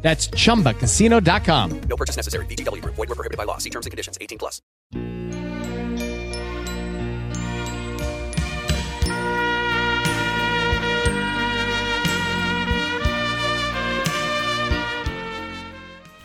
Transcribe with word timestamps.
That's 0.00 0.30
chumbacasino.com. 0.30 1.80
No 1.88 1.96
purchase 1.96 2.16
necessary. 2.16 2.46
VGW 2.46 2.80
Group. 2.80 2.96
Void 2.96 3.08
were 3.08 3.14
prohibited 3.14 3.36
by 3.36 3.44
law. 3.44 3.58
See 3.58 3.70
terms 3.70 3.86
and 3.86 3.90
conditions. 3.90 4.16
18 4.20 4.38
plus. 4.38 4.62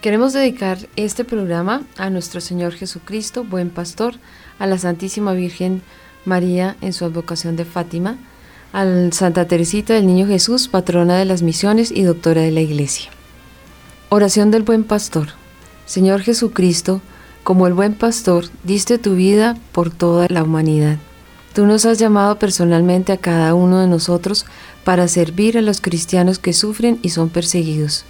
Queremos 0.03 0.33
dedicar 0.33 0.79
este 0.97 1.23
programa 1.23 1.83
a 1.95 2.09
nuestro 2.09 2.41
Señor 2.41 2.73
Jesucristo, 2.73 3.45
buen 3.45 3.69
pastor, 3.69 4.15
a 4.59 4.67
la 4.67 4.77
Santísima 4.77 5.31
Virgen 5.31 5.81
María 6.25 6.75
en 6.81 6.91
su 6.91 7.05
advocación 7.05 7.55
de 7.55 7.63
Fátima, 7.63 8.17
a 8.73 8.85
Santa 9.13 9.47
Teresita 9.47 9.93
del 9.93 10.05
Niño 10.05 10.27
Jesús, 10.27 10.67
patrona 10.67 11.17
de 11.17 11.23
las 11.23 11.41
misiones 11.41 11.89
y 11.89 12.03
doctora 12.03 12.41
de 12.41 12.51
la 12.51 12.59
Iglesia. 12.59 13.11
Oración 14.15 14.51
del 14.51 14.61
buen 14.61 14.83
pastor. 14.83 15.29
Señor 15.87 16.21
Jesucristo, 16.21 17.01
como 17.43 17.65
el 17.65 17.73
buen 17.73 17.95
pastor, 17.95 18.45
diste 18.63 18.99
tu 18.99 19.15
vida 19.15 19.57
por 19.71 19.89
toda 19.89 20.27
la 20.29 20.43
humanidad. 20.43 20.99
Tú 21.55 21.65
nos 21.65 21.83
has 21.87 21.97
llamado 21.97 22.37
personalmente 22.37 23.11
a 23.11 23.17
cada 23.17 23.55
uno 23.55 23.79
de 23.79 23.87
nosotros 23.87 24.45
para 24.83 25.07
servir 25.07 25.57
a 25.57 25.63
los 25.63 25.81
cristianos 25.81 26.37
que 26.37 26.53
sufren 26.53 26.99
y 27.01 27.09
son 27.09 27.29
perseguidos. 27.29 28.05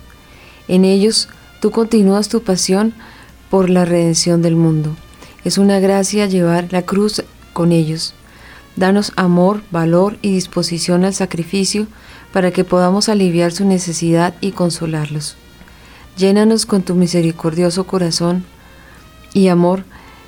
En 0.68 0.84
ellos, 0.84 1.30
tú 1.62 1.72
continúas 1.72 2.28
tu 2.28 2.44
pasión 2.44 2.94
por 3.50 3.70
la 3.70 3.86
redención 3.86 4.42
del 4.42 4.58
mundo. 4.58 4.98
Es 5.46 5.58
una 5.58 5.80
gracia 5.80 6.26
llevar 6.26 6.68
la 6.72 6.82
cruz 6.82 7.24
con 7.54 7.72
ellos. 7.72 8.14
Danos 8.76 9.14
amor, 9.16 9.64
valor 9.72 10.18
y 10.22 10.34
disposición 10.34 11.06
al 11.06 11.14
sacrificio 11.14 11.88
para 12.34 12.52
que 12.52 12.66
podamos 12.66 13.08
aliviar 13.08 13.54
su 13.54 13.64
necesidad 13.64 14.36
y 14.42 14.52
consolarlos. 14.52 15.38
Llénanos 16.18 16.66
con 16.66 16.84
tu 16.84 16.96
misericordioso 16.96 17.86
corazón 17.86 18.44
y 19.34 19.48
amor 19.48 19.84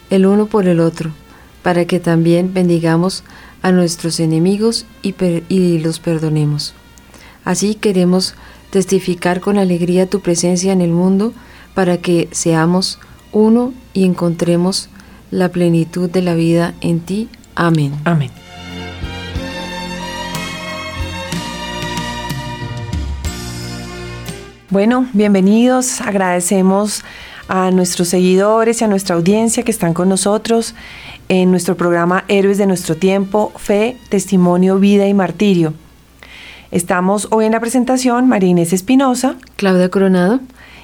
el 0.09 0.25
uno 0.25 0.47
por 0.47 0.67
el 0.67 0.79
otro, 0.79 1.11
para 1.63 1.85
que 1.85 1.99
también 1.99 2.53
bendigamos 2.53 3.23
a 3.61 3.71
nuestros 3.71 4.19
enemigos 4.19 4.85
y, 5.01 5.79
los 5.79 5.99
perdonemos. 5.99 6.73
Así 7.43 7.75
queremos 7.75 8.35
testificar 8.69 9.41
con 9.41 9.57
alegría 9.57 10.09
tu 10.09 10.21
presencia 10.21 10.73
en 10.73 10.81
el 10.81 10.91
mundo, 10.91 11.33
para 11.73 11.97
que 11.97 12.29
seamos 12.31 12.99
uno 13.31 13.73
y 13.93 14.05
encontremos 14.05 14.89
la 15.29 15.49
plenitud 15.49 16.09
de 16.09 16.21
la 16.21 16.35
vida 16.35 16.73
en 16.81 16.99
ti. 16.99 17.27
Amén. 17.55 17.93
Amén. 18.05 18.44
Bueno, 24.71 25.05
bienvenidos. 25.13 26.01
Agradecemos 26.01 27.03
a 27.47 27.69
nuestros 27.69 28.07
seguidores 28.07 28.81
y 28.81 28.83
a 28.83 28.87
nuestra 28.87 29.15
audiencia 29.15 29.61
que 29.61 29.69
están 29.69 29.93
con 29.93 30.09
nosotros 30.09 30.73
en 31.29 31.51
nuestro 31.51 31.77
programa 31.77 32.25
Héroes 32.29 32.57
de 32.57 32.65
nuestro 32.65 32.95
tiempo, 32.97 33.51
Fe, 33.57 33.95
Testimonio, 34.09 34.79
Vida 34.79 35.07
y 35.07 35.13
Martirio. 35.13 35.75
Estamos 36.71 37.27
hoy 37.29 37.45
en 37.45 37.51
la 37.51 37.59
presentación 37.59 38.27
María 38.27 38.49
Inés 38.49 38.73
Espinosa, 38.73 39.35
Claudia 39.55 39.89
Coronado 39.89 40.39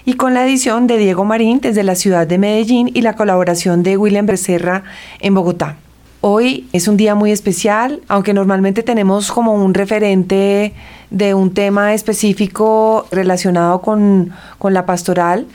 y 0.05 0.13
con 0.13 0.35
la 0.35 0.45
edición 0.45 0.85
de 0.85 0.99
Diego 0.99 1.25
Marín 1.25 1.59
desde 1.59 1.81
la 1.81 1.95
ciudad 1.95 2.27
de 2.27 2.37
Medellín 2.37 2.91
y 2.93 3.01
la 3.01 3.15
colaboración 3.15 3.81
de 3.81 3.97
William 3.97 4.27
Becerra 4.27 4.83
en 5.21 5.33
Bogotá. 5.33 5.77
Hoy 6.23 6.67
es 6.71 6.87
un 6.87 6.97
día 6.97 7.15
muy 7.15 7.31
especial, 7.31 8.03
aunque 8.07 8.35
normalmente 8.35 8.83
tenemos 8.83 9.31
como 9.31 9.55
un 9.55 9.73
referente 9.73 10.71
de 11.09 11.33
un 11.33 11.51
tema 11.51 11.95
específico 11.95 13.07
relacionado 13.11 13.81
con, 13.81 14.31
con 14.59 14.75
la 14.75 14.85
pastoral. 14.85 15.47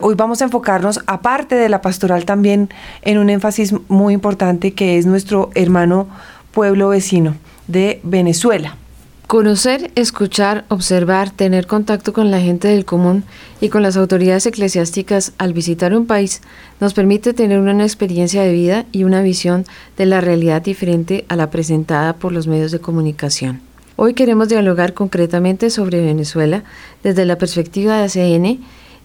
Hoy 0.00 0.14
vamos 0.14 0.40
a 0.40 0.46
enfocarnos, 0.46 1.02
aparte 1.06 1.54
de 1.54 1.68
la 1.68 1.82
pastoral, 1.82 2.24
también 2.24 2.70
en 3.02 3.18
un 3.18 3.28
énfasis 3.28 3.74
muy 3.88 4.14
importante 4.14 4.72
que 4.72 4.96
es 4.96 5.04
nuestro 5.04 5.50
hermano 5.54 6.08
pueblo 6.50 6.88
vecino 6.88 7.34
de 7.66 8.00
Venezuela. 8.02 8.78
Conocer, 9.26 9.90
escuchar, 9.96 10.64
observar, 10.68 11.30
tener 11.30 11.66
contacto 11.66 12.12
con 12.12 12.30
la 12.30 12.40
gente 12.40 12.68
del 12.68 12.84
común 12.84 13.24
y 13.60 13.70
con 13.70 13.82
las 13.82 13.96
autoridades 13.96 14.46
eclesiásticas 14.46 15.32
al 15.36 15.52
visitar 15.52 15.96
un 15.96 16.06
país 16.06 16.42
nos 16.78 16.94
permite 16.94 17.34
tener 17.34 17.58
una 17.58 17.82
experiencia 17.82 18.42
de 18.42 18.52
vida 18.52 18.86
y 18.92 19.02
una 19.02 19.22
visión 19.22 19.64
de 19.96 20.06
la 20.06 20.20
realidad 20.20 20.62
diferente 20.62 21.24
a 21.28 21.34
la 21.34 21.50
presentada 21.50 22.12
por 22.12 22.30
los 22.30 22.46
medios 22.46 22.70
de 22.70 22.78
comunicación. 22.78 23.62
Hoy 23.96 24.14
queremos 24.14 24.48
dialogar 24.48 24.94
concretamente 24.94 25.70
sobre 25.70 26.04
Venezuela 26.04 26.62
desde 27.02 27.24
la 27.24 27.36
perspectiva 27.36 27.96
de 27.96 28.04
ACN 28.04 28.60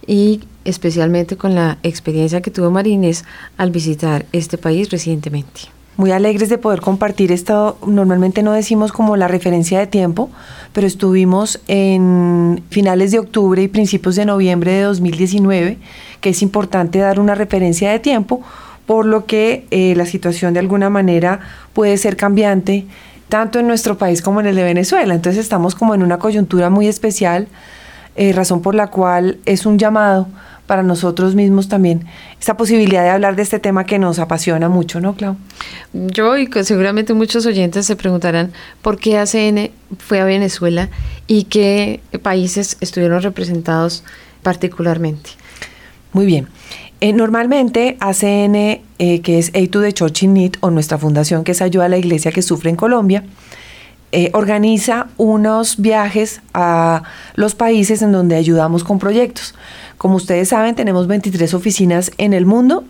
y 0.06 0.40
especialmente 0.64 1.36
con 1.36 1.56
la 1.56 1.78
experiencia 1.82 2.42
que 2.42 2.52
tuvo 2.52 2.70
Marines 2.70 3.24
al 3.56 3.72
visitar 3.72 4.26
este 4.30 4.56
país 4.56 4.88
recientemente 4.90 5.62
muy 5.96 6.10
alegres 6.10 6.48
de 6.48 6.58
poder 6.58 6.80
compartir 6.80 7.32
esto. 7.32 7.76
Normalmente 7.86 8.42
no 8.42 8.52
decimos 8.52 8.92
como 8.92 9.16
la 9.16 9.28
referencia 9.28 9.78
de 9.78 9.86
tiempo, 9.86 10.30
pero 10.72 10.86
estuvimos 10.86 11.60
en 11.68 12.62
finales 12.70 13.10
de 13.10 13.18
octubre 13.18 13.62
y 13.62 13.68
principios 13.68 14.16
de 14.16 14.24
noviembre 14.24 14.72
de 14.72 14.82
2019, 14.82 15.78
que 16.20 16.30
es 16.30 16.42
importante 16.42 16.98
dar 16.98 17.20
una 17.20 17.34
referencia 17.34 17.90
de 17.90 17.98
tiempo, 17.98 18.42
por 18.86 19.06
lo 19.06 19.26
que 19.26 19.66
eh, 19.70 19.94
la 19.96 20.06
situación 20.06 20.54
de 20.54 20.60
alguna 20.60 20.90
manera 20.90 21.40
puede 21.72 21.96
ser 21.98 22.16
cambiante 22.16 22.86
tanto 23.28 23.58
en 23.58 23.66
nuestro 23.66 23.96
país 23.96 24.20
como 24.20 24.40
en 24.40 24.46
el 24.46 24.56
de 24.56 24.62
Venezuela. 24.62 25.14
Entonces 25.14 25.40
estamos 25.42 25.74
como 25.74 25.94
en 25.94 26.02
una 26.02 26.18
coyuntura 26.18 26.68
muy 26.68 26.86
especial, 26.86 27.48
eh, 28.16 28.32
razón 28.32 28.60
por 28.60 28.74
la 28.74 28.88
cual 28.88 29.38
es 29.46 29.64
un 29.64 29.78
llamado 29.78 30.28
para 30.66 30.82
nosotros 30.82 31.34
mismos 31.34 31.68
también 31.68 32.06
esta 32.40 32.56
posibilidad 32.56 33.02
de 33.02 33.10
hablar 33.10 33.36
de 33.36 33.42
este 33.42 33.58
tema 33.58 33.84
que 33.84 33.98
nos 33.98 34.18
apasiona 34.18 34.68
mucho, 34.68 35.00
¿no, 35.00 35.14
Clau? 35.14 35.36
Yo 35.92 36.36
y 36.38 36.48
seguramente 36.62 37.14
muchos 37.14 37.46
oyentes 37.46 37.86
se 37.86 37.96
preguntarán 37.96 38.52
por 38.80 38.98
qué 38.98 39.18
ACN 39.18 39.70
fue 39.98 40.20
a 40.20 40.24
Venezuela 40.24 40.88
y 41.26 41.44
qué 41.44 42.00
países 42.22 42.76
estuvieron 42.80 43.22
representados 43.22 44.04
particularmente. 44.42 45.30
Muy 46.12 46.26
bien. 46.26 46.48
Eh, 47.00 47.12
normalmente 47.12 47.96
ACN, 48.00 48.54
eh, 48.54 49.20
que 49.22 49.38
es 49.38 49.50
Aid 49.54 49.70
to 49.70 49.80
the 49.82 49.92
Church 49.92 50.22
in 50.22 50.34
Need, 50.34 50.52
o 50.60 50.70
nuestra 50.70 50.98
fundación 50.98 51.42
que 51.42 51.52
es 51.52 51.60
Ayuda 51.60 51.86
a 51.86 51.88
la 51.88 51.98
Iglesia 51.98 52.30
que 52.30 52.42
Sufre 52.42 52.70
en 52.70 52.76
Colombia, 52.76 53.24
eh, 54.12 54.30
organiza 54.34 55.08
unos 55.16 55.78
viajes 55.78 56.42
a 56.54 57.02
los 57.34 57.54
países 57.54 58.02
en 58.02 58.12
donde 58.12 58.36
ayudamos 58.36 58.84
con 58.84 58.98
proyectos. 58.98 59.54
Como 59.96 60.16
ustedes 60.16 60.50
saben, 60.50 60.74
tenemos 60.74 61.06
23 61.06 61.54
oficinas 61.54 62.10
en 62.18 62.34
el 62.34 62.46
mundo 62.46 62.84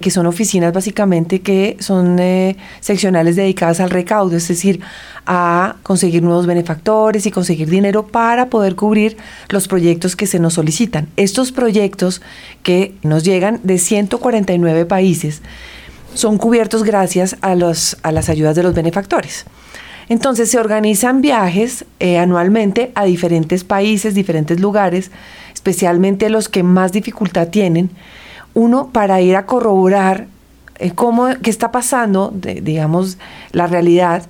que 0.00 0.10
son 0.10 0.26
oficinas 0.26 0.72
básicamente 0.72 1.40
que 1.40 1.76
son 1.80 2.18
eh, 2.18 2.56
seccionales 2.80 3.36
dedicadas 3.36 3.80
al 3.80 3.90
recaudo, 3.90 4.36
es 4.36 4.46
decir, 4.48 4.80
a 5.24 5.76
conseguir 5.82 6.22
nuevos 6.22 6.46
benefactores 6.46 7.26
y 7.26 7.30
conseguir 7.30 7.70
dinero 7.70 8.06
para 8.06 8.50
poder 8.50 8.76
cubrir 8.76 9.16
los 9.48 9.68
proyectos 9.68 10.14
que 10.14 10.26
se 10.26 10.38
nos 10.38 10.54
solicitan. 10.54 11.08
Estos 11.16 11.50
proyectos 11.50 12.20
que 12.62 12.94
nos 13.02 13.24
llegan 13.24 13.60
de 13.62 13.78
149 13.78 14.84
países 14.84 15.42
son 16.14 16.38
cubiertos 16.38 16.82
gracias 16.82 17.36
a, 17.40 17.54
los, 17.54 17.96
a 18.02 18.12
las 18.12 18.28
ayudas 18.28 18.56
de 18.56 18.62
los 18.62 18.74
benefactores. 18.74 19.46
Entonces 20.08 20.50
se 20.50 20.58
organizan 20.58 21.20
viajes 21.20 21.84
eh, 21.98 22.18
anualmente 22.18 22.92
a 22.94 23.04
diferentes 23.04 23.64
países, 23.64 24.14
diferentes 24.14 24.60
lugares, 24.60 25.10
especialmente 25.52 26.30
los 26.30 26.48
que 26.48 26.62
más 26.62 26.92
dificultad 26.92 27.48
tienen, 27.48 27.90
uno 28.54 28.90
para 28.92 29.20
ir 29.20 29.36
a 29.36 29.46
corroborar 29.46 30.28
eh, 30.78 30.92
cómo, 30.94 31.28
qué 31.42 31.50
está 31.50 31.72
pasando, 31.72 32.32
digamos, 32.32 33.18
la 33.52 33.66
realidad, 33.66 34.26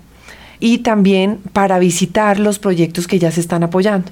y 0.61 0.79
también 0.79 1.41
para 1.53 1.79
visitar 1.79 2.39
los 2.39 2.59
proyectos 2.59 3.07
que 3.07 3.19
ya 3.19 3.31
se 3.31 3.41
están 3.41 3.63
apoyando. 3.63 4.11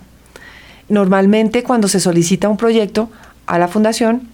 Normalmente 0.89 1.63
cuando 1.63 1.89
se 1.89 2.01
solicita 2.01 2.49
un 2.49 2.59
proyecto 2.59 3.09
a 3.47 3.59
la 3.59 3.69
fundación, 3.69 4.29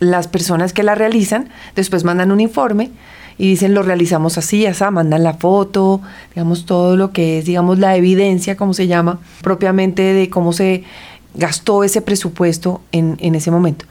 las 0.00 0.28
personas 0.28 0.72
que 0.72 0.82
la 0.82 0.94
realizan 0.94 1.48
después 1.74 2.04
mandan 2.04 2.32
un 2.32 2.40
informe 2.40 2.90
y 3.38 3.48
dicen 3.48 3.74
lo 3.74 3.82
realizamos 3.82 4.38
así, 4.38 4.66
así, 4.66 4.84
mandan 4.90 5.22
la 5.22 5.34
foto, 5.34 6.00
digamos 6.34 6.64
todo 6.66 6.96
lo 6.96 7.12
que 7.12 7.38
es, 7.38 7.44
digamos 7.44 7.78
la 7.78 7.96
evidencia, 7.96 8.56
como 8.56 8.74
se 8.74 8.86
llama, 8.86 9.18
propiamente 9.42 10.02
de 10.02 10.30
cómo 10.30 10.52
se 10.52 10.84
gastó 11.34 11.84
ese 11.84 12.00
presupuesto 12.00 12.80
en, 12.92 13.34
ese 13.34 13.50
momento. 13.50 13.84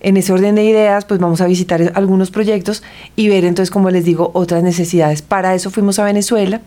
en 0.00 0.16
ese 0.16 0.32
orden 0.32 0.54
de 0.54 0.64
ideas, 0.64 1.04
pues 1.04 1.20
vamos 1.20 1.40
a 1.40 1.46
visitar 1.46 1.92
algunos 1.94 2.30
proyectos 2.30 2.82
y 3.16 3.28
ver 3.28 3.44
entonces, 3.44 3.70
como 3.70 3.90
les 3.90 4.04
digo, 4.04 4.30
otras 4.32 4.62
necesidades. 4.62 5.22
Para 5.22 5.54
eso 5.54 5.70
fuimos 5.70 5.98
a 5.98 6.04
Venezuela, 6.04 6.62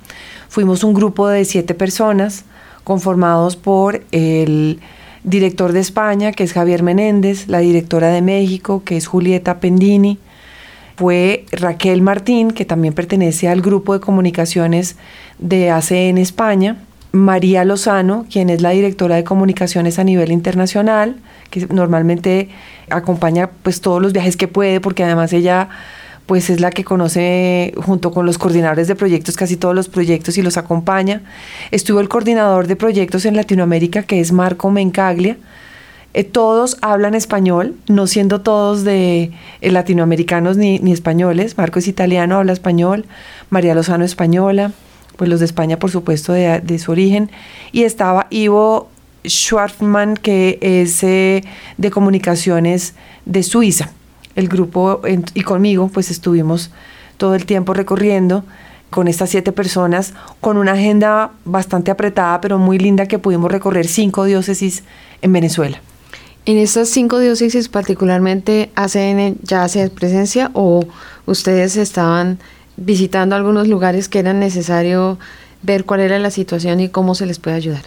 fuimos 0.50 0.84
un 0.84 0.94
grupo 0.94 1.28
de 1.28 1.46
siete 1.46 1.74
personas 1.74 2.44
conformados 2.84 3.56
por 3.56 4.04
el 4.12 4.80
director 5.24 5.72
de 5.72 5.80
España, 5.80 6.32
que 6.32 6.44
es 6.44 6.54
Javier 6.54 6.84
Menéndez, 6.84 7.48
la 7.48 7.60
directora 7.60 8.10
de 8.10 8.22
México, 8.22 8.84
que 8.84 8.98
es 8.98 9.08
Julieta 9.08 9.60
Pendini, 9.60 10.20
fue 11.02 11.48
Raquel 11.52 12.04
Martín, 12.04 12.52
que 12.52 12.64
también 12.64 12.94
pertenece 12.94 13.48
al 13.48 13.64
grupo 13.64 13.96
de 13.96 14.00
comunicaciones 14.00 14.98
de 15.40 15.72
ACN 15.72 16.20
España, 16.20 16.78
María 17.12 17.66
Lozano, 17.66 18.28
quien 18.32 18.52
es 18.52 18.62
la 18.62 18.70
directora 18.70 19.16
de 19.16 19.24
comunicaciones 19.24 19.98
a 19.98 20.04
nivel 20.04 20.32
internacional, 20.32 21.16
que 21.50 21.66
normalmente 21.66 22.50
acompaña 22.92 23.50
pues 23.64 23.82
todos 23.82 24.00
los 24.00 24.14
viajes 24.14 24.38
que 24.38 24.48
puede, 24.48 24.80
porque 24.80 25.04
además 25.04 25.34
ella 25.34 25.70
pues 26.28 26.52
es 26.52 26.62
la 26.62 26.70
que 26.70 26.84
conoce 26.84 27.74
junto 27.78 28.12
con 28.12 28.28
los 28.28 28.38
coordinadores 28.38 28.88
de 28.88 28.94
proyectos 28.94 29.36
casi 29.36 29.58
todos 29.58 29.74
los 29.74 29.90
proyectos 29.90 30.38
y 30.38 30.44
los 30.44 30.58
acompaña. 30.58 31.24
Estuvo 31.72 32.00
el 32.00 32.10
coordinador 32.10 32.68
de 32.68 32.76
proyectos 32.76 33.26
en 33.26 33.36
Latinoamérica, 33.36 34.04
que 34.04 34.20
es 34.20 34.32
Marco 34.32 34.70
Mencaglia. 34.70 35.36
Eh, 36.14 36.24
todos 36.24 36.78
hablan 36.82 37.16
español, 37.16 37.76
no 37.88 38.06
siendo 38.08 38.42
todos 38.42 38.84
de 38.84 39.32
eh, 39.62 39.72
latinoamericanos 39.72 40.58
ni, 40.58 40.80
ni 40.80 40.92
españoles. 40.92 41.58
Marco 41.58 41.80
es 41.80 41.88
italiano, 41.88 42.38
habla 42.38 42.54
español. 42.54 43.06
María 43.50 43.76
Lozano 43.76 44.04
española 44.04 44.72
pues 45.22 45.30
los 45.30 45.40
de 45.40 45.46
España, 45.46 45.78
por 45.78 45.92
supuesto, 45.92 46.34
de, 46.34 46.80
su 46.80 46.92
origen. 46.92 47.30
Y 47.72 47.84
estaba 47.84 48.26
Ivo 48.32 48.90
Schwartzman, 49.24 50.16
que 50.16 50.58
es 50.62 51.04
eh, 51.04 51.44
de 51.78 51.92
comunicaciones 51.92 52.96
de 53.26 53.44
Suiza. 53.44 53.92
El 54.36 54.48
grupo 54.48 55.02
y 55.36 55.42
conmigo, 55.44 55.90
pues 55.90 56.10
estuvimos 56.10 56.72
todo 57.18 57.36
el 57.36 57.46
tiempo 57.46 57.76
recorriendo 57.76 58.44
con 58.90 59.08
estas 59.08 59.30
siete 59.30 59.52
personas, 59.52 60.16
con 60.40 60.58
una 60.58 60.72
agenda 60.72 61.30
bastante 61.46 61.92
apretada, 61.92 62.42
pero 62.42 62.58
muy 62.58 62.80
linda, 62.80 63.06
que 63.06 63.20
pudimos 63.20 63.52
recorrer 63.52 63.86
cinco 63.86 64.26
diócesis 64.26 64.84
en 65.22 65.34
Venezuela. 65.34 65.82
En 66.46 66.58
estas 66.58 66.90
cinco 66.90 67.20
diócesis 67.20 67.70
particularmente, 67.70 68.72
¿ACN 68.76 69.38
ya 69.44 69.64
hace 69.64 69.90
presencia 69.90 70.50
o 70.54 70.84
ustedes 71.28 71.78
estaban 71.78 72.40
visitando 72.78 73.36
algunos 73.36 73.68
lugares 73.68 74.10
que 74.10 74.20
era 74.20 74.34
necesario 74.34 75.20
ver 75.62 75.86
cuál 75.86 76.00
era 76.00 76.18
la 76.18 76.32
situación 76.32 76.80
y 76.80 76.90
cómo 76.90 77.14
se 77.14 77.28
les 77.28 77.38
puede 77.38 77.58
ayudar? 77.58 77.84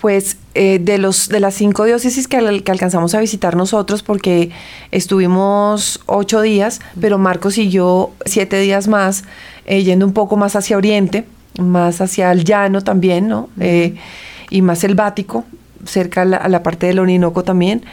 Pues 0.00 0.38
eh, 0.54 0.78
de 0.80 0.96
los 0.96 1.28
de 1.28 1.40
las 1.40 1.54
cinco 1.54 1.84
diócesis 1.84 2.26
que, 2.26 2.38
alcanzamos 2.38 3.14
a 3.14 3.20
visitar 3.20 3.54
nosotros, 3.54 4.02
porque 4.02 4.50
estuvimos 4.90 6.00
ocho 6.06 6.40
días, 6.40 6.80
pero 7.00 7.18
Marcos 7.18 7.54
siguió 7.54 8.10
siete 8.24 8.58
días 8.58 8.88
más, 8.88 9.24
eh, 9.66 9.84
yendo 9.84 10.06
un 10.06 10.14
poco 10.14 10.38
más 10.38 10.56
hacia 10.56 10.78
Oriente, 10.78 11.26
más 11.60 12.00
hacia 12.00 12.32
el 12.32 12.44
llano 12.44 12.80
también, 12.80 13.28
¿no? 13.28 13.50
Eh, 13.60 13.94
y 14.50 14.62
más 14.62 14.80
selvático, 14.80 15.44
cerca 15.84 16.22
a 16.22 16.24
la, 16.24 16.36
a 16.36 16.48
la 16.48 16.62
parte 16.62 16.86
del 16.86 16.98
Orinoco 16.98 17.44
también. 17.44 17.84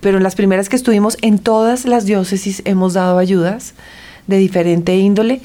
Pero 0.00 0.18
en 0.18 0.22
las 0.22 0.36
primeras 0.36 0.68
que 0.68 0.76
estuvimos, 0.76 1.16
en 1.22 1.38
todas 1.38 1.84
las 1.84 2.04
diócesis 2.04 2.62
hemos 2.64 2.94
dado 2.94 3.18
ayudas 3.18 3.74
de 4.26 4.38
diferente 4.38 4.96
índole 4.96 5.40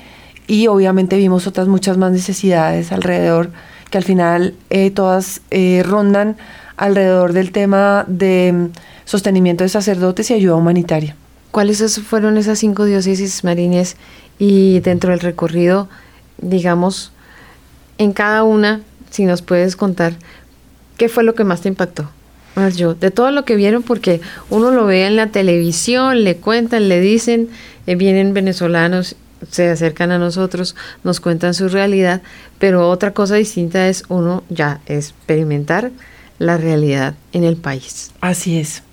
y 0.48 0.68
obviamente 0.68 1.18
vimos 1.18 1.48
otras 1.48 1.68
muchas 1.68 1.98
más 1.98 2.12
necesidades 2.12 2.92
alrededor 2.92 3.50
que 3.90 3.98
al 3.98 4.04
final 4.04 4.56
eh, 4.70 4.92
todas 4.92 5.42
eh, 5.52 5.84
rondan 5.86 6.38
alrededor 6.78 7.34
del 7.34 7.52
tema 7.52 8.06
de 8.08 8.52
mm, 8.54 8.66
sostenimiento 9.06 9.64
de 9.64 9.70
sacerdotes 9.70 10.30
y 10.32 10.34
ayuda 10.34 10.56
humanitaria. 10.56 11.16
¿Cuáles 11.52 12.02
fueron 12.02 12.38
esas 12.38 12.60
cinco 12.60 12.86
diócesis 12.86 13.44
marines 13.44 13.96
y 14.40 14.80
dentro 14.80 15.12
del 15.12 15.20
recorrido, 15.20 15.88
digamos, 16.40 17.12
en 18.00 18.12
cada 18.12 18.44
una, 18.44 18.82
si 19.12 19.26
nos 19.26 19.44
puedes 19.44 19.76
contar, 19.76 20.14
qué 20.98 21.10
fue 21.10 21.24
lo 21.24 21.36
que 21.36 21.44
más 21.44 21.62
te 21.62 21.70
impactó? 21.70 22.10
yo, 22.76 22.94
de 22.94 23.12
todo 23.12 23.32
lo 23.32 23.46
que 23.46 23.56
vieron, 23.56 23.84
porque 23.84 24.22
uno 24.50 24.72
lo 24.72 24.86
ve 24.86 25.08
en 25.08 25.16
la 25.16 25.28
televisión, 25.28 26.24
le 26.24 26.38
cuentan, 26.38 26.88
le 26.88 27.00
dicen, 27.00 27.50
eh, 27.88 27.96
vienen 27.96 28.34
venezolanos, 28.34 29.16
se 29.50 29.70
acercan 29.70 30.12
a 30.12 30.20
nosotros, 30.20 30.76
nos 31.04 31.20
cuentan 31.20 31.54
su 31.54 31.68
realidad, 31.68 32.22
pero 32.60 32.90
otra 32.90 33.12
cosa 33.12 33.36
distinta 33.36 33.88
es 33.88 34.04
uno 34.08 34.44
ya 34.50 34.82
experimentar 34.86 35.92
la 36.40 36.58
realidad 36.58 37.16
en 37.34 37.44
el 37.44 37.58
país. 37.58 38.12
Así 38.22 38.60
es. 38.60 38.84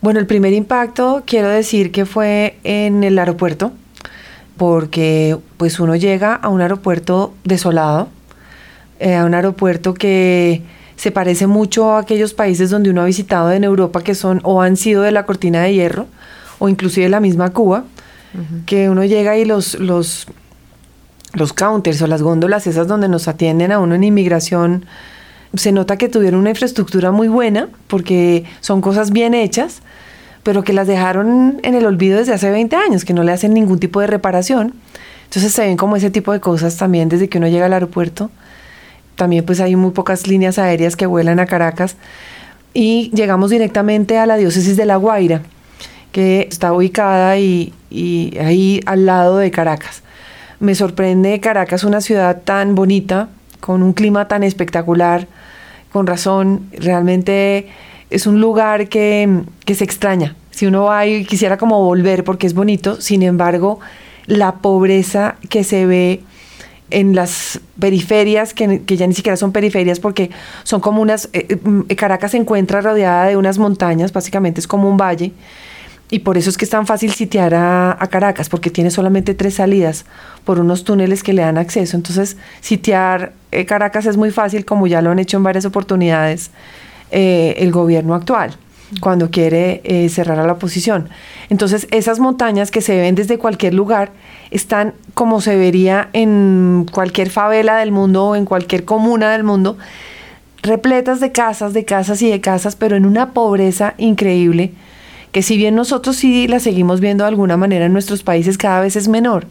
Bueno, 0.00 0.20
el 0.20 0.26
primer 0.26 0.52
impacto 0.52 1.24
quiero 1.26 1.48
decir 1.48 1.92
que 1.92 2.06
fue 2.06 2.56
en 2.64 3.04
el 3.04 3.18
aeropuerto, 3.18 3.72
porque 4.56 5.36
pues 5.56 5.80
uno 5.80 5.96
llega 5.96 6.34
a 6.34 6.48
un 6.48 6.62
aeropuerto 6.62 7.34
desolado, 7.44 8.08
eh, 8.98 9.14
a 9.14 9.24
un 9.24 9.34
aeropuerto 9.34 9.94
que 9.94 10.62
se 11.00 11.10
parece 11.10 11.46
mucho 11.46 11.92
a 11.92 12.00
aquellos 12.00 12.34
países 12.34 12.68
donde 12.68 12.90
uno 12.90 13.00
ha 13.00 13.06
visitado 13.06 13.50
en 13.52 13.64
Europa 13.64 14.02
que 14.02 14.14
son 14.14 14.40
o 14.42 14.60
han 14.60 14.76
sido 14.76 15.00
de 15.00 15.12
la 15.12 15.24
cortina 15.24 15.62
de 15.62 15.72
hierro 15.72 16.06
o 16.58 16.68
inclusive 16.68 17.08
la 17.08 17.20
misma 17.20 17.54
Cuba 17.54 17.84
que 18.66 18.90
uno 18.90 19.02
llega 19.06 19.38
y 19.38 19.46
los, 19.46 19.78
los, 19.80 20.26
los 21.32 21.54
counters 21.54 22.02
o 22.02 22.06
las 22.06 22.20
góndolas, 22.20 22.66
esas 22.66 22.86
donde 22.86 23.08
nos 23.08 23.28
atienden 23.28 23.72
a 23.72 23.78
uno 23.78 23.94
en 23.94 24.04
inmigración, 24.04 24.84
se 25.54 25.72
nota 25.72 25.96
que 25.96 26.10
tuvieron 26.10 26.40
una 26.40 26.50
infraestructura 26.50 27.12
muy 27.12 27.28
buena, 27.28 27.68
porque 27.88 28.44
son 28.60 28.82
cosas 28.82 29.10
bien 29.10 29.32
hechas, 29.32 29.80
pero 30.42 30.62
que 30.62 30.74
las 30.74 30.86
dejaron 30.86 31.60
en 31.64 31.74
el 31.74 31.86
olvido 31.86 32.18
desde 32.18 32.34
hace 32.34 32.50
20 32.50 32.76
años, 32.76 33.04
que 33.04 33.14
no 33.14 33.24
le 33.24 33.32
hacen 33.32 33.52
ningún 33.52 33.80
tipo 33.80 34.00
de 34.00 34.06
reparación. 34.06 34.74
Entonces 35.24 35.52
se 35.52 35.62
ven 35.62 35.76
como 35.76 35.96
ese 35.96 36.10
tipo 36.10 36.32
de 36.32 36.40
cosas 36.40 36.76
también 36.76 37.08
desde 37.08 37.28
que 37.28 37.38
uno 37.38 37.48
llega 37.48 37.66
al 37.66 37.72
aeropuerto. 37.72 38.30
También 39.20 39.44
pues 39.44 39.60
hay 39.60 39.76
muy 39.76 39.90
pocas 39.90 40.26
líneas 40.26 40.58
aéreas 40.58 40.96
que 40.96 41.04
vuelan 41.04 41.40
a 41.40 41.44
Caracas. 41.44 41.96
Y 42.72 43.10
llegamos 43.14 43.50
directamente 43.50 44.16
a 44.16 44.24
la 44.24 44.38
diócesis 44.38 44.78
de 44.78 44.86
La 44.86 44.96
Guaira 44.96 45.42
que 46.10 46.48
está 46.48 46.72
ubicada 46.72 47.36
y, 47.36 47.74
ahí 48.40 48.80
al 48.86 49.04
lado 49.04 49.36
de 49.36 49.50
Caracas. 49.50 50.02
Me 50.58 50.74
sorprende 50.74 51.38
Caracas, 51.38 51.84
una 51.84 52.00
ciudad 52.00 52.40
tan 52.44 52.74
bonita, 52.74 53.28
con 53.60 53.82
un 53.82 53.92
clima 53.92 54.26
tan 54.26 54.42
espectacular, 54.42 55.26
con 55.92 56.06
razón, 56.06 56.70
realmente 56.72 57.68
es 58.08 58.26
un 58.26 58.40
lugar 58.40 58.88
que, 58.88 59.42
que 59.66 59.74
se 59.74 59.84
extraña. 59.84 60.34
Si 60.50 60.64
uno 60.64 60.84
va 60.84 61.06
y 61.06 61.26
quisiera 61.26 61.58
como 61.58 61.84
volver 61.84 62.24
porque 62.24 62.46
es 62.46 62.54
bonito, 62.54 62.98
sin 63.02 63.22
embargo, 63.22 63.80
la 64.24 64.52
pobreza 64.62 65.36
que 65.50 65.62
se 65.62 65.84
ve 65.84 66.22
en 66.90 67.14
las 67.14 67.60
periferias, 67.78 68.54
que, 68.54 68.82
ya 68.86 69.06
ni 69.06 69.14
siquiera 69.14 69.36
son 69.36 69.52
periferias 69.52 70.00
porque 70.00 70.30
son 70.64 70.80
como 70.80 71.02
unas, 71.02 71.28
eh, 71.32 71.58
eh, 71.88 71.96
Caracas 71.96 72.32
se 72.32 72.36
encuentra 72.36 72.80
rodeada 72.80 73.26
de 73.26 73.36
unas 73.36 73.58
montañas, 73.58 74.12
básicamente 74.12 74.60
es 74.60 74.66
como 74.66 74.88
un 74.88 74.96
valle, 74.96 75.32
y 76.10 76.20
por 76.20 76.36
eso 76.36 76.50
es 76.50 76.58
que 76.58 76.64
es 76.64 76.70
tan 76.70 76.86
fácil 76.86 77.12
sitiar 77.12 77.54
a, 77.54 77.96
Caracas, 78.10 78.48
porque 78.48 78.70
tiene 78.70 78.90
solamente 78.90 79.34
tres 79.34 79.54
salidas 79.54 80.04
por 80.44 80.58
unos 80.58 80.82
túneles 80.82 81.22
que 81.22 81.32
le 81.32 81.42
dan 81.42 81.56
acceso. 81.56 81.96
Entonces, 81.96 82.36
sitiar 82.60 83.32
eh, 83.52 83.64
Caracas 83.64 84.06
es 84.06 84.16
muy 84.16 84.32
fácil, 84.32 84.64
como 84.64 84.88
ya 84.88 85.02
lo 85.02 85.10
han 85.10 85.20
hecho 85.20 85.36
en 85.36 85.44
varias 85.44 85.64
oportunidades 85.64 86.50
eh, 87.12 87.54
el 87.58 87.70
gobierno 87.70 88.14
actual, 88.14 88.56
cuando 89.00 89.30
quiere 89.30 89.80
eh, 89.84 90.08
cerrar 90.08 90.38
a 90.38 90.46
la 90.46 90.54
oposición. 90.54 91.08
Entonces, 91.48 91.86
esas 91.90 92.18
montañas 92.18 92.70
que 92.70 92.80
se 92.80 92.96
ven 92.96 93.14
desde 93.14 93.38
cualquier 93.38 93.74
lugar 93.74 94.12
están 94.50 94.94
como 95.14 95.40
se 95.40 95.56
vería 95.56 96.08
en 96.12 96.86
cualquier 96.90 97.30
favela 97.30 97.76
del 97.76 97.92
mundo 97.92 98.28
o 98.28 98.36
en 98.36 98.44
cualquier 98.44 98.84
comuna 98.84 99.30
del 99.30 99.44
mundo, 99.44 99.78
repletas 100.62 101.20
de 101.20 101.32
casas, 101.32 101.72
de 101.72 101.84
casas 101.84 102.20
y 102.22 102.30
de 102.30 102.40
casas, 102.40 102.76
pero 102.76 102.96
en 102.96 103.06
una 103.06 103.30
pobreza 103.32 103.94
increíble 103.98 104.72
que 105.32 105.42
si 105.42 105.56
bien 105.56 105.74
nosotros 105.74 106.16
sí 106.16 106.48
la 106.48 106.58
seguimos 106.58 107.00
viendo 107.00 107.24
de 107.24 107.28
alguna 107.28 107.56
manera 107.56 107.86
en 107.86 107.92
nuestros 107.92 108.22
países, 108.22 108.58
cada 108.58 108.80
vez 108.80 108.96
es 108.96 109.08
menor, 109.08 109.46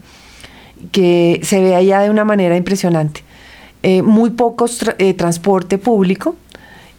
que 0.92 1.40
se 1.44 1.62
ve 1.62 1.76
allá 1.76 2.02
de 2.02 2.10
una 2.10 2.26
manera 2.26 2.58
impresionante. 2.58 3.24
Eh, 3.82 4.02
muy 4.02 4.32
poco 4.32 4.66
eh, 4.98 5.14
transporte 5.14 5.78
público. 5.78 6.36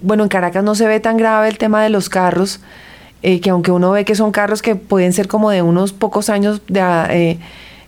Bueno, 0.02 0.23
en 0.23 0.28
Caracas 0.28 0.64
no 0.64 0.75
se 0.75 0.87
ve 0.87 1.00
tan 1.00 1.16
grave 1.16 1.49
el 1.49 1.59
tema 1.59 1.83
de 1.83 1.90
los 1.90 2.09
carros, 2.09 2.61
eh, 3.23 3.40
que 3.40 3.50
aunque 3.50 3.71
uno 3.71 3.90
ve 3.90 4.04
que 4.04 4.14
son 4.14 4.33
carros 4.33 4.62
que 4.62 4.76
pueden 4.76 5.12
ser 5.12 5.28
como 5.28 5.50
de 5.50 5.62
unos 5.62 5.92
pocos 5.92 6.28
años, 6.30 6.62
de, 6.69 7.38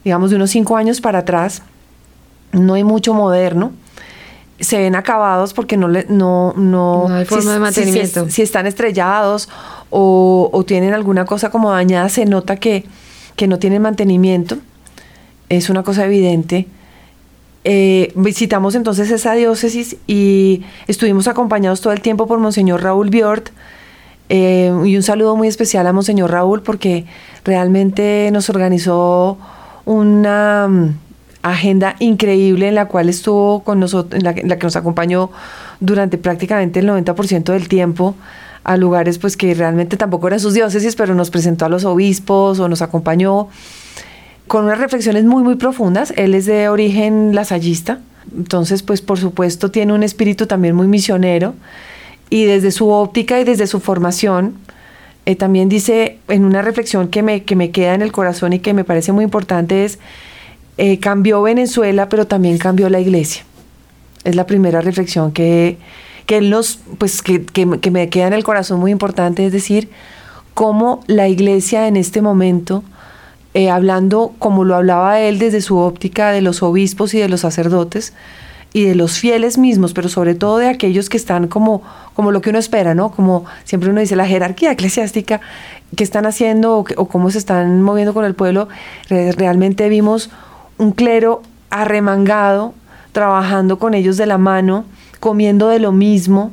digamos 0.03 0.29
de 0.29 0.35
unos 0.35 0.51
cinco 0.51 0.77
años 0.77 1.01
para 1.01 1.19
atrás, 1.19 1.63
no 2.51 2.75
hay 2.75 2.83
mucho 2.83 3.13
moderno 3.13 3.71
se 4.63 4.77
ven 4.77 4.95
acabados 4.95 5.53
porque 5.53 5.77
no 5.77 5.87
le, 5.87 6.05
no, 6.09 6.53
no, 6.55 7.07
hay 7.09 7.25
forma 7.25 7.53
de 7.53 7.59
mantenimiento. 7.59 8.29
Si, 8.29 8.41
están 8.41 8.65
estrellados 8.65 9.49
o, 9.89 10.63
tienen 10.65 10.93
alguna 10.93 11.25
cosa 11.25 11.49
como 11.49 11.71
dañada, 11.71 12.09
se 12.09 12.25
nota 12.25 12.55
que, 12.55 12.85
que 13.35 13.47
no 13.47 13.59
tienen 13.59 13.81
mantenimiento. 13.81 14.57
Es 15.49 15.69
una 15.69 15.83
cosa 15.83 16.05
evidente. 16.05 16.67
Eh, 17.65 18.11
visitamos 18.15 18.75
entonces 18.75 19.09
esa 19.09 19.33
diócesis 19.33 19.95
y 20.05 20.63
estuvimos 20.87 21.27
acompañados 21.27 21.79
todo 21.81 21.93
el 21.93 22.01
tiempo 22.01 22.27
por 22.27 22.39
Monseñor 22.39 22.83
Raúl 22.83 23.09
Biort, 23.09 23.49
Eh, 24.29 24.73
y 24.85 24.95
un 24.95 25.03
saludo 25.03 25.35
muy 25.35 25.47
especial 25.47 25.85
a 25.85 25.93
Monseñor 25.93 26.31
Raúl 26.31 26.61
porque 26.61 27.05
realmente 27.43 28.29
nos 28.31 28.49
organizó 28.49 29.37
una 29.85 30.67
mm, 30.67 30.97
agenda 31.43 31.95
increíble 31.99 32.69
en 32.69 32.75
la 32.75 32.87
cual 32.87 33.09
estuvo 33.09 33.63
con 33.63 33.79
nosotros, 33.79 34.17
en 34.17 34.23
la, 34.23 34.31
en 34.31 34.47
la 34.49 34.57
que 34.57 34.65
nos 34.65 34.75
acompañó 34.75 35.29
durante 35.81 36.17
prácticamente 36.17 36.79
el 36.79 36.87
90% 36.87 37.51
del 37.51 37.67
tiempo 37.67 38.15
a 38.63 38.77
lugares 38.77 39.17
pues 39.19 39.35
que 39.35 39.53
realmente 39.53 39.97
tampoco 39.97 40.27
eran 40.27 40.39
sus 40.39 40.53
diócesis, 40.53 40.95
pero 40.95 41.13
nos 41.15 41.29
presentó 41.29 41.65
a 41.65 41.69
los 41.69 41.83
obispos 41.83 42.59
o 42.59 42.69
nos 42.69 42.81
acompañó 42.81 43.49
con 44.47 44.65
unas 44.65 44.79
reflexiones 44.79 45.25
muy 45.25 45.43
muy 45.43 45.55
profundas. 45.55 46.13
Él 46.15 46.35
es 46.35 46.45
de 46.45 46.69
origen 46.69 47.35
lasallista, 47.35 47.99
entonces 48.35 48.83
pues 48.83 49.01
por 49.01 49.19
supuesto 49.19 49.71
tiene 49.71 49.93
un 49.93 50.03
espíritu 50.03 50.47
también 50.47 50.75
muy 50.75 50.87
misionero 50.87 51.55
y 52.29 52.45
desde 52.45 52.71
su 52.71 52.89
óptica 52.89 53.39
y 53.39 53.43
desde 53.43 53.67
su 53.67 53.79
formación 53.79 54.55
eh, 55.25 55.35
también 55.35 55.69
dice 55.69 56.19
en 56.27 56.45
una 56.45 56.61
reflexión 56.61 57.07
que 57.07 57.23
me, 57.23 57.43
que 57.43 57.55
me 57.55 57.71
queda 57.71 57.93
en 57.93 58.01
el 58.01 58.11
corazón 58.11 58.53
y 58.53 58.59
que 58.59 58.73
me 58.73 58.83
parece 58.83 59.11
muy 59.11 59.23
importante 59.23 59.85
es 59.85 59.99
eh, 60.77 60.99
cambió 60.99 61.41
Venezuela 61.41 62.09
pero 62.09 62.27
también 62.27 62.57
cambió 62.57 62.89
la 62.89 62.99
iglesia. 62.99 63.43
Es 64.23 64.35
la 64.35 64.45
primera 64.45 64.81
reflexión 64.81 65.31
que 65.31 65.77
que 66.25 66.41
nos, 66.41 66.79
pues 66.97 67.21
que, 67.21 67.45
que, 67.45 67.65
me 67.65 68.09
queda 68.09 68.27
en 68.27 68.33
el 68.33 68.43
corazón 68.43 68.79
muy 68.79 68.91
importante, 68.91 69.45
es 69.45 69.51
decir, 69.51 69.89
cómo 70.53 71.01
la 71.07 71.27
iglesia 71.27 71.87
en 71.87 71.97
este 71.97 72.21
momento, 72.21 72.83
eh, 73.53 73.69
hablando 73.69 74.33
como 74.39 74.63
lo 74.63 74.75
hablaba 74.75 75.19
él 75.19 75.39
desde 75.39 75.61
su 75.61 75.77
óptica 75.77 76.31
de 76.31 76.41
los 76.41 76.63
obispos 76.63 77.13
y 77.13 77.19
de 77.19 77.29
los 77.29 77.41
sacerdotes, 77.41 78.13
y 78.73 78.85
de 78.85 78.95
los 78.95 79.19
fieles 79.19 79.59
mismos, 79.59 79.93
pero 79.93 80.09
sobre 80.09 80.33
todo 80.33 80.57
de 80.57 80.67
aquellos 80.67 81.07
que 81.07 81.17
están 81.17 81.47
como, 81.47 81.83
como 82.15 82.31
lo 82.31 82.41
que 82.41 82.49
uno 82.49 82.57
espera, 82.57 82.95
¿no? 82.95 83.11
Como 83.11 83.45
siempre 83.63 83.91
uno 83.91 84.01
dice, 84.01 84.15
la 84.15 84.25
jerarquía 84.25 84.71
eclesiástica, 84.71 85.41
¿qué 85.95 86.03
están 86.03 86.25
haciendo 86.25 86.79
o, 86.79 87.05
cómo 87.05 87.29
se 87.29 87.37
están 87.37 87.83
moviendo 87.83 88.15
con 88.15 88.25
el 88.25 88.33
pueblo? 88.33 88.67
Realmente 89.09 89.87
vimos 89.89 90.31
un 90.79 90.91
clero 90.91 91.43
arremangado, 91.69 92.73
trabajando 93.11 93.77
con 93.77 93.93
ellos 93.93 94.17
de 94.17 94.25
la 94.25 94.39
mano, 94.39 94.85
comiendo 95.19 95.69
de 95.69 95.77
lo 95.77 95.91
mismo, 95.91 96.51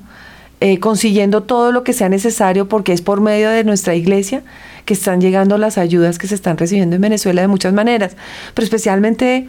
eh, 0.60 0.78
consiguiendo 0.78 1.42
todo 1.42 1.72
lo 1.72 1.84
que 1.84 1.94
sea 1.94 2.10
necesario, 2.10 2.68
porque 2.68 2.92
es 2.92 3.00
por 3.00 3.22
medio 3.22 3.48
de 3.48 3.64
nuestra 3.64 3.94
iglesia 3.94 4.42
que 4.90 4.94
están 4.94 5.20
llegando 5.20 5.56
las 5.56 5.78
ayudas 5.78 6.18
que 6.18 6.26
se 6.26 6.34
están 6.34 6.58
recibiendo 6.58 6.96
en 6.96 7.02
Venezuela 7.02 7.42
de 7.42 7.46
muchas 7.46 7.72
maneras. 7.72 8.16
Pero 8.54 8.64
especialmente, 8.64 9.46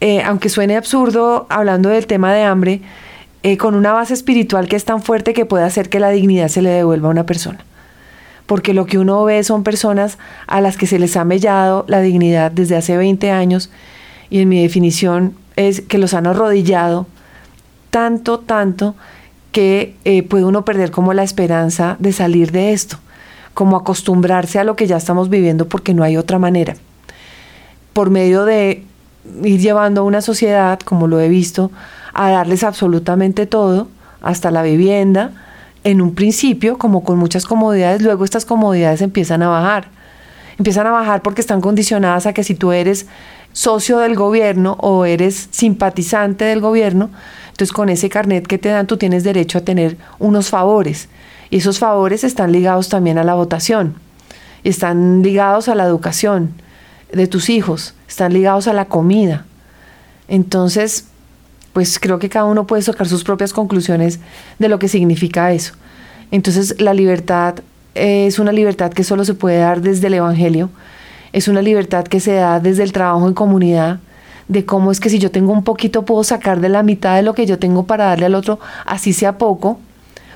eh, 0.00 0.22
aunque 0.22 0.48
suene 0.48 0.78
absurdo 0.78 1.46
hablando 1.50 1.90
del 1.90 2.06
tema 2.06 2.32
de 2.32 2.42
hambre, 2.42 2.80
eh, 3.42 3.58
con 3.58 3.74
una 3.74 3.92
base 3.92 4.14
espiritual 4.14 4.66
que 4.66 4.76
es 4.76 4.86
tan 4.86 5.02
fuerte 5.02 5.34
que 5.34 5.44
puede 5.44 5.64
hacer 5.64 5.90
que 5.90 6.00
la 6.00 6.08
dignidad 6.08 6.48
se 6.48 6.62
le 6.62 6.70
devuelva 6.70 7.08
a 7.08 7.10
una 7.10 7.26
persona. 7.26 7.58
Porque 8.46 8.72
lo 8.72 8.86
que 8.86 8.96
uno 8.96 9.22
ve 9.24 9.44
son 9.44 9.62
personas 9.62 10.16
a 10.46 10.62
las 10.62 10.78
que 10.78 10.86
se 10.86 10.98
les 10.98 11.18
ha 11.18 11.24
mellado 11.26 11.84
la 11.86 12.00
dignidad 12.00 12.50
desde 12.50 12.76
hace 12.76 12.96
20 12.96 13.30
años 13.30 13.68
y 14.30 14.40
en 14.40 14.48
mi 14.48 14.62
definición 14.62 15.34
es 15.56 15.82
que 15.82 15.98
los 15.98 16.14
han 16.14 16.26
arrodillado 16.26 17.06
tanto, 17.90 18.38
tanto 18.38 18.94
que 19.52 19.96
eh, 20.06 20.22
puede 20.22 20.46
uno 20.46 20.64
perder 20.64 20.90
como 20.90 21.12
la 21.12 21.24
esperanza 21.24 21.96
de 21.98 22.14
salir 22.14 22.52
de 22.52 22.72
esto, 22.72 23.00
como 23.58 23.76
acostumbrarse 23.76 24.60
a 24.60 24.62
lo 24.62 24.76
que 24.76 24.86
ya 24.86 24.96
estamos 24.96 25.30
viviendo 25.30 25.66
porque 25.68 25.92
no 25.92 26.04
hay 26.04 26.16
otra 26.16 26.38
manera. 26.38 26.76
Por 27.92 28.08
medio 28.08 28.44
de 28.44 28.84
ir 29.42 29.60
llevando 29.60 30.02
a 30.02 30.04
una 30.04 30.20
sociedad, 30.20 30.78
como 30.78 31.08
lo 31.08 31.18
he 31.18 31.28
visto, 31.28 31.72
a 32.14 32.30
darles 32.30 32.62
absolutamente 32.62 33.46
todo, 33.46 33.88
hasta 34.22 34.52
la 34.52 34.62
vivienda, 34.62 35.32
en 35.82 36.00
un 36.00 36.14
principio, 36.14 36.78
como 36.78 37.02
con 37.02 37.18
muchas 37.18 37.46
comodidades, 37.46 38.00
luego 38.00 38.24
estas 38.24 38.44
comodidades 38.44 39.02
empiezan 39.02 39.42
a 39.42 39.48
bajar. 39.48 39.88
Empiezan 40.56 40.86
a 40.86 40.92
bajar 40.92 41.22
porque 41.22 41.40
están 41.40 41.60
condicionadas 41.60 42.26
a 42.26 42.32
que 42.32 42.44
si 42.44 42.54
tú 42.54 42.70
eres 42.70 43.06
socio 43.52 43.98
del 43.98 44.14
gobierno 44.14 44.76
o 44.78 45.04
eres 45.04 45.48
simpatizante 45.50 46.44
del 46.44 46.60
gobierno, 46.60 47.10
entonces 47.48 47.72
con 47.72 47.88
ese 47.88 48.08
carnet 48.08 48.46
que 48.46 48.58
te 48.58 48.68
dan 48.68 48.86
tú 48.86 48.98
tienes 48.98 49.24
derecho 49.24 49.58
a 49.58 49.62
tener 49.62 49.96
unos 50.20 50.48
favores. 50.48 51.08
Y 51.50 51.58
esos 51.58 51.78
favores 51.78 52.24
están 52.24 52.52
ligados 52.52 52.88
también 52.88 53.18
a 53.18 53.24
la 53.24 53.34
votación, 53.34 53.94
están 54.64 55.22
ligados 55.22 55.68
a 55.68 55.74
la 55.74 55.84
educación 55.84 56.52
de 57.12 57.26
tus 57.26 57.48
hijos, 57.48 57.94
están 58.08 58.32
ligados 58.32 58.68
a 58.68 58.72
la 58.72 58.86
comida. 58.86 59.46
Entonces, 60.28 61.06
pues 61.72 61.98
creo 61.98 62.18
que 62.18 62.28
cada 62.28 62.44
uno 62.44 62.66
puede 62.66 62.82
sacar 62.82 63.08
sus 63.08 63.24
propias 63.24 63.52
conclusiones 63.52 64.20
de 64.58 64.68
lo 64.68 64.78
que 64.78 64.88
significa 64.88 65.52
eso. 65.52 65.74
Entonces, 66.30 66.80
la 66.80 66.92
libertad 66.92 67.56
es 67.94 68.38
una 68.38 68.52
libertad 68.52 68.92
que 68.92 69.04
solo 69.04 69.24
se 69.24 69.34
puede 69.34 69.58
dar 69.58 69.80
desde 69.80 70.08
el 70.08 70.14
Evangelio, 70.14 70.70
es 71.32 71.48
una 71.48 71.62
libertad 71.62 72.04
que 72.04 72.20
se 72.20 72.34
da 72.34 72.60
desde 72.60 72.82
el 72.82 72.92
trabajo 72.92 73.26
en 73.26 73.34
comunidad, 73.34 74.00
de 74.48 74.64
cómo 74.64 74.90
es 74.90 75.00
que 75.00 75.10
si 75.10 75.18
yo 75.18 75.30
tengo 75.30 75.52
un 75.52 75.62
poquito 75.62 76.04
puedo 76.04 76.24
sacar 76.24 76.60
de 76.60 76.70
la 76.70 76.82
mitad 76.82 77.16
de 77.16 77.22
lo 77.22 77.34
que 77.34 77.44
yo 77.46 77.58
tengo 77.58 77.84
para 77.84 78.06
darle 78.06 78.26
al 78.26 78.34
otro, 78.34 78.58
así 78.86 79.12
sea 79.12 79.36
poco, 79.36 79.78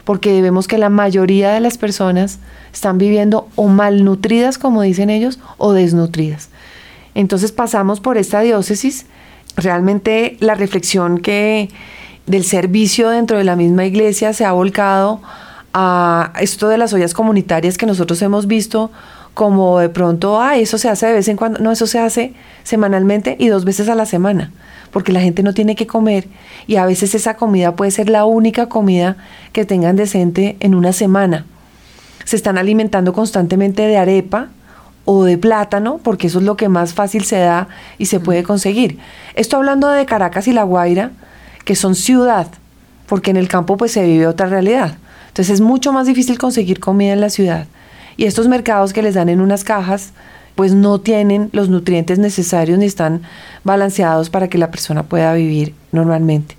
porque 0.04 0.42
vemos 0.42 0.68
que 0.68 0.78
la 0.78 0.88
mayoría 0.88 1.52
de 1.52 1.60
las 1.60 1.78
personas 1.78 2.38
están 2.72 2.98
viviendo 2.98 3.48
o 3.54 3.68
malnutridas, 3.68 4.58
como 4.58 4.82
dicen 4.82 5.10
ellos, 5.10 5.38
o 5.58 5.72
desnutridas. 5.72 6.48
Entonces 7.14 7.52
pasamos 7.52 8.00
por 8.00 8.18
esta 8.18 8.40
diócesis, 8.40 9.06
realmente 9.56 10.36
la 10.40 10.54
reflexión 10.54 11.18
que 11.18 11.68
del 12.26 12.44
servicio 12.44 13.10
dentro 13.10 13.38
de 13.38 13.44
la 13.44 13.56
misma 13.56 13.84
iglesia 13.84 14.32
se 14.32 14.44
ha 14.44 14.52
volcado 14.52 15.20
a 15.74 16.32
esto 16.40 16.68
de 16.68 16.78
las 16.78 16.92
ollas 16.92 17.14
comunitarias 17.14 17.78
que 17.78 17.86
nosotros 17.86 18.20
hemos 18.22 18.46
visto 18.46 18.90
como 19.34 19.78
de 19.78 19.88
pronto, 19.88 20.40
ah, 20.40 20.58
eso 20.58 20.76
se 20.76 20.88
hace 20.88 21.06
de 21.06 21.14
vez 21.14 21.28
en 21.28 21.36
cuando, 21.36 21.58
no, 21.60 21.72
eso 21.72 21.86
se 21.86 21.98
hace 21.98 22.34
semanalmente 22.64 23.36
y 23.38 23.48
dos 23.48 23.64
veces 23.64 23.88
a 23.88 23.94
la 23.94 24.04
semana, 24.04 24.52
porque 24.92 25.12
la 25.12 25.20
gente 25.20 25.42
no 25.42 25.54
tiene 25.54 25.74
que 25.74 25.86
comer 25.86 26.28
y 26.66 26.76
a 26.76 26.86
veces 26.86 27.14
esa 27.14 27.34
comida 27.34 27.74
puede 27.74 27.90
ser 27.90 28.08
la 28.08 28.24
única 28.24 28.68
comida 28.68 29.16
que 29.52 29.64
tengan 29.64 29.96
decente 29.96 30.56
en 30.60 30.74
una 30.74 30.92
semana. 30.92 31.46
Se 32.24 32.36
están 32.36 32.58
alimentando 32.58 33.12
constantemente 33.12 33.82
de 33.82 33.96
arepa 33.96 34.48
o 35.04 35.24
de 35.24 35.38
plátano, 35.38 35.98
porque 36.02 36.28
eso 36.28 36.38
es 36.38 36.44
lo 36.44 36.56
que 36.56 36.68
más 36.68 36.94
fácil 36.94 37.24
se 37.24 37.38
da 37.38 37.68
y 37.98 38.06
se 38.06 38.20
puede 38.20 38.44
conseguir. 38.44 38.98
Esto 39.34 39.56
hablando 39.56 39.88
de 39.88 40.06
Caracas 40.06 40.46
y 40.46 40.52
La 40.52 40.62
Guaira, 40.62 41.10
que 41.64 41.74
son 41.74 41.96
ciudad, 41.96 42.46
porque 43.06 43.30
en 43.30 43.36
el 43.36 43.48
campo 43.48 43.76
pues 43.76 43.92
se 43.92 44.04
vive 44.04 44.26
otra 44.26 44.46
realidad. 44.46 44.98
Entonces 45.28 45.54
es 45.54 45.60
mucho 45.60 45.92
más 45.92 46.06
difícil 46.06 46.38
conseguir 46.38 46.78
comida 46.78 47.12
en 47.12 47.20
la 47.20 47.30
ciudad. 47.30 47.66
Y 48.16 48.26
estos 48.26 48.46
mercados 48.46 48.92
que 48.92 49.02
les 49.02 49.14
dan 49.14 49.30
en 49.30 49.40
unas 49.40 49.64
cajas, 49.64 50.12
pues 50.54 50.74
no 50.74 51.00
tienen 51.00 51.48
los 51.52 51.68
nutrientes 51.68 52.18
necesarios 52.18 52.78
ni 52.78 52.86
están 52.86 53.22
balanceados 53.64 54.30
para 54.30 54.48
que 54.48 54.58
la 54.58 54.70
persona 54.70 55.04
pueda 55.04 55.32
vivir 55.34 55.74
normalmente. 55.92 56.56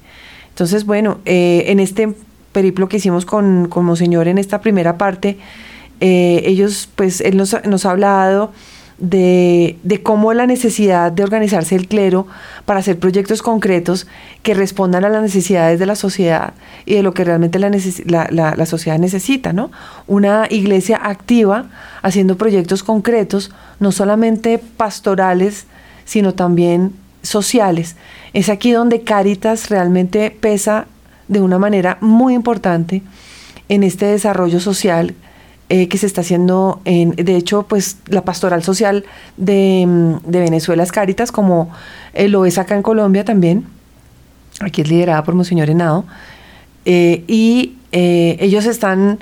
Entonces, 0.50 0.86
bueno, 0.86 1.20
eh, 1.26 1.66
en 1.68 1.80
este 1.80 2.14
periplo 2.52 2.88
que 2.88 2.98
hicimos 2.98 3.26
con, 3.26 3.68
con 3.68 3.86
Monseñor 3.86 4.28
en 4.28 4.38
esta 4.38 4.62
primera 4.62 4.98
parte, 4.98 5.38
eh, 6.00 6.44
ellos, 6.46 6.90
pues, 6.96 7.22
él 7.22 7.38
nos, 7.38 7.56
nos 7.66 7.86
ha 7.86 7.92
hablado 7.92 8.52
de, 8.98 9.78
cómo 10.04 10.34
la 10.34 10.46
necesidad 10.46 11.12
de 11.12 11.24
organizarse 11.24 11.76
el 11.76 11.88
clero 11.88 12.28
para 12.66 12.80
hacer 12.80 13.00
proyectos 13.00 13.42
concretos 13.42 14.08
que 14.44 14.54
respondan 14.54 15.06
a 15.06 15.10
las 15.10 15.22
necesidades 15.22 15.80
de 15.80 15.86
la 15.86 15.96
sociedad 15.96 16.54
y 16.86 16.96
de 16.96 17.04
lo 17.04 17.14
que 17.14 17.24
realmente 17.24 17.60
la, 17.60 17.70
la, 18.30 18.66
sociedad 18.66 19.00
necesita, 19.00 19.54
¿no? 19.54 19.72
Una 20.08 20.48
iglesia 20.50 21.00
activa 21.02 21.66
haciendo 22.02 22.38
proyectos 22.38 22.84
concretos, 22.84 23.52
no 23.80 23.92
solamente 23.92 24.58
pastorales, 24.60 25.66
sino 26.06 26.34
también 26.34 26.94
sociales. 27.22 27.96
Es 28.34 28.50
aquí 28.50 28.72
donde 28.72 29.02
Caritas 29.02 29.70
realmente 29.70 30.32
pesa 30.32 30.88
de 31.28 31.42
una 31.42 31.58
manera 31.58 31.98
muy 32.02 32.34
importante 32.34 33.02
en 33.70 33.84
este 33.84 34.06
desarrollo 34.06 34.60
social 34.60 35.16
eh, 35.76 35.88
que 35.88 35.98
se 35.98 36.06
está 36.06 36.22
haciendo, 36.22 36.82
en, 36.86 37.16
de 37.16 37.36
hecho, 37.36 37.64
pues 37.64 37.98
la 38.06 38.24
pastoral 38.24 38.62
social 38.62 39.06
de, 39.38 39.84
mm, 39.88 40.18
de 40.30 40.40
Venezuela 40.40 40.84
es 40.84 40.92
Caritas, 40.92 41.32
como 41.32 41.72
eh, 42.14 42.28
lo 42.28 42.46
es 42.46 42.60
acá 42.60 42.76
en 42.76 42.84
Colombia 42.84 43.26
también. 43.26 43.66
Aquí 44.60 44.82
es 44.84 44.88
liderada 44.88 45.24
por 45.24 45.34
Monseñor 45.34 45.72
Henao. 45.72 46.06
Eh, 46.86 47.24
y 47.28 47.78
ellos 47.92 48.68
están, 48.68 49.18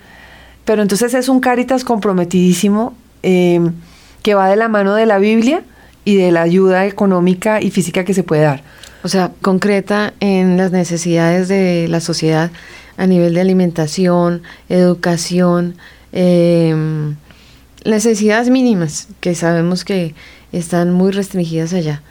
pero 0.65 0.81
entonces 0.81 1.13
es 1.13 1.29
un 1.29 1.39
Caritas 1.39 1.85
comprometidísimo 1.85 2.95
que 3.21 4.33
va 4.35 4.49
de 4.49 4.57
la 4.57 4.67
mano 4.67 4.93
de 4.93 5.05
la 5.05 5.19
Biblia 5.19 5.63
y 6.03 6.17
de 6.17 6.33
la 6.33 6.41
ayuda 6.41 6.85
económica 6.85 7.61
y 7.61 7.71
física 7.71 8.03
que 8.03 8.13
se 8.13 8.23
puede 8.23 8.41
dar. 8.41 8.61
O 9.03 9.07
sea, 9.07 9.31
concreta 9.41 10.13
en 10.19 10.57
las 10.57 10.73
necesidades 10.73 11.47
de 11.47 11.87
la 11.87 12.01
sociedad 12.01 12.51
a 12.97 13.07
nivel 13.07 13.35
de 13.35 13.39
alimentación, 13.39 14.41
educación, 14.67 15.75
eh, 16.13 16.75
necesidades 17.85 18.49
mínimas 18.49 19.07
que 19.19 19.35
sabemos 19.35 19.85
que 19.85 20.13
están 20.51 20.91
muy 20.93 21.11
restringidas 21.11 21.73
allá. 21.73 22.01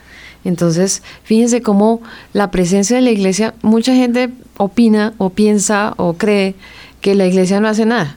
Entonces, 0.44 1.02
fíjense 1.22 1.60
cómo 1.60 2.00
la 2.32 2.50
presencia 2.50 2.96
de 2.96 3.02
la 3.02 3.10
iglesia, 3.10 3.54
mucha 3.62 3.94
gente 3.94 4.30
opina 4.56 5.12
o 5.18 5.30
piensa 5.30 5.94
o 5.96 6.14
cree 6.14 6.54
que 7.00 7.14
la 7.14 7.26
iglesia 7.26 7.60
no 7.60 7.68
hace 7.68 7.84
nada. 7.84 8.16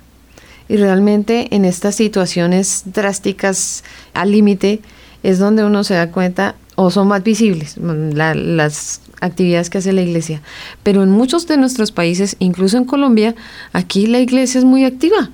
Y 0.69 0.77
realmente 0.77 1.53
en 1.53 1.65
estas 1.65 1.95
situaciones 1.95 2.83
drásticas 2.85 3.83
al 4.13 4.31
límite 4.31 4.79
es 5.21 5.37
donde 5.39 5.65
uno 5.65 5.83
se 5.83 5.95
da 5.95 6.11
cuenta 6.11 6.55
o 6.75 6.89
son 6.89 7.07
más 7.09 7.23
visibles 7.23 7.77
las 7.77 9.01
actividades 9.21 9.69
que 9.69 9.77
hace 9.77 9.93
la 9.93 10.01
iglesia. 10.01 10.41
Pero 10.81 11.03
en 11.03 11.11
muchos 11.11 11.47
de 11.47 11.57
nuestros 11.57 11.91
países, 11.91 12.35
incluso 12.39 12.77
en 12.77 12.85
Colombia, 12.85 13.35
aquí 13.73 14.07
la 14.07 14.19
iglesia 14.19 14.59
es 14.59 14.65
muy 14.65 14.85
activa. 14.85 15.29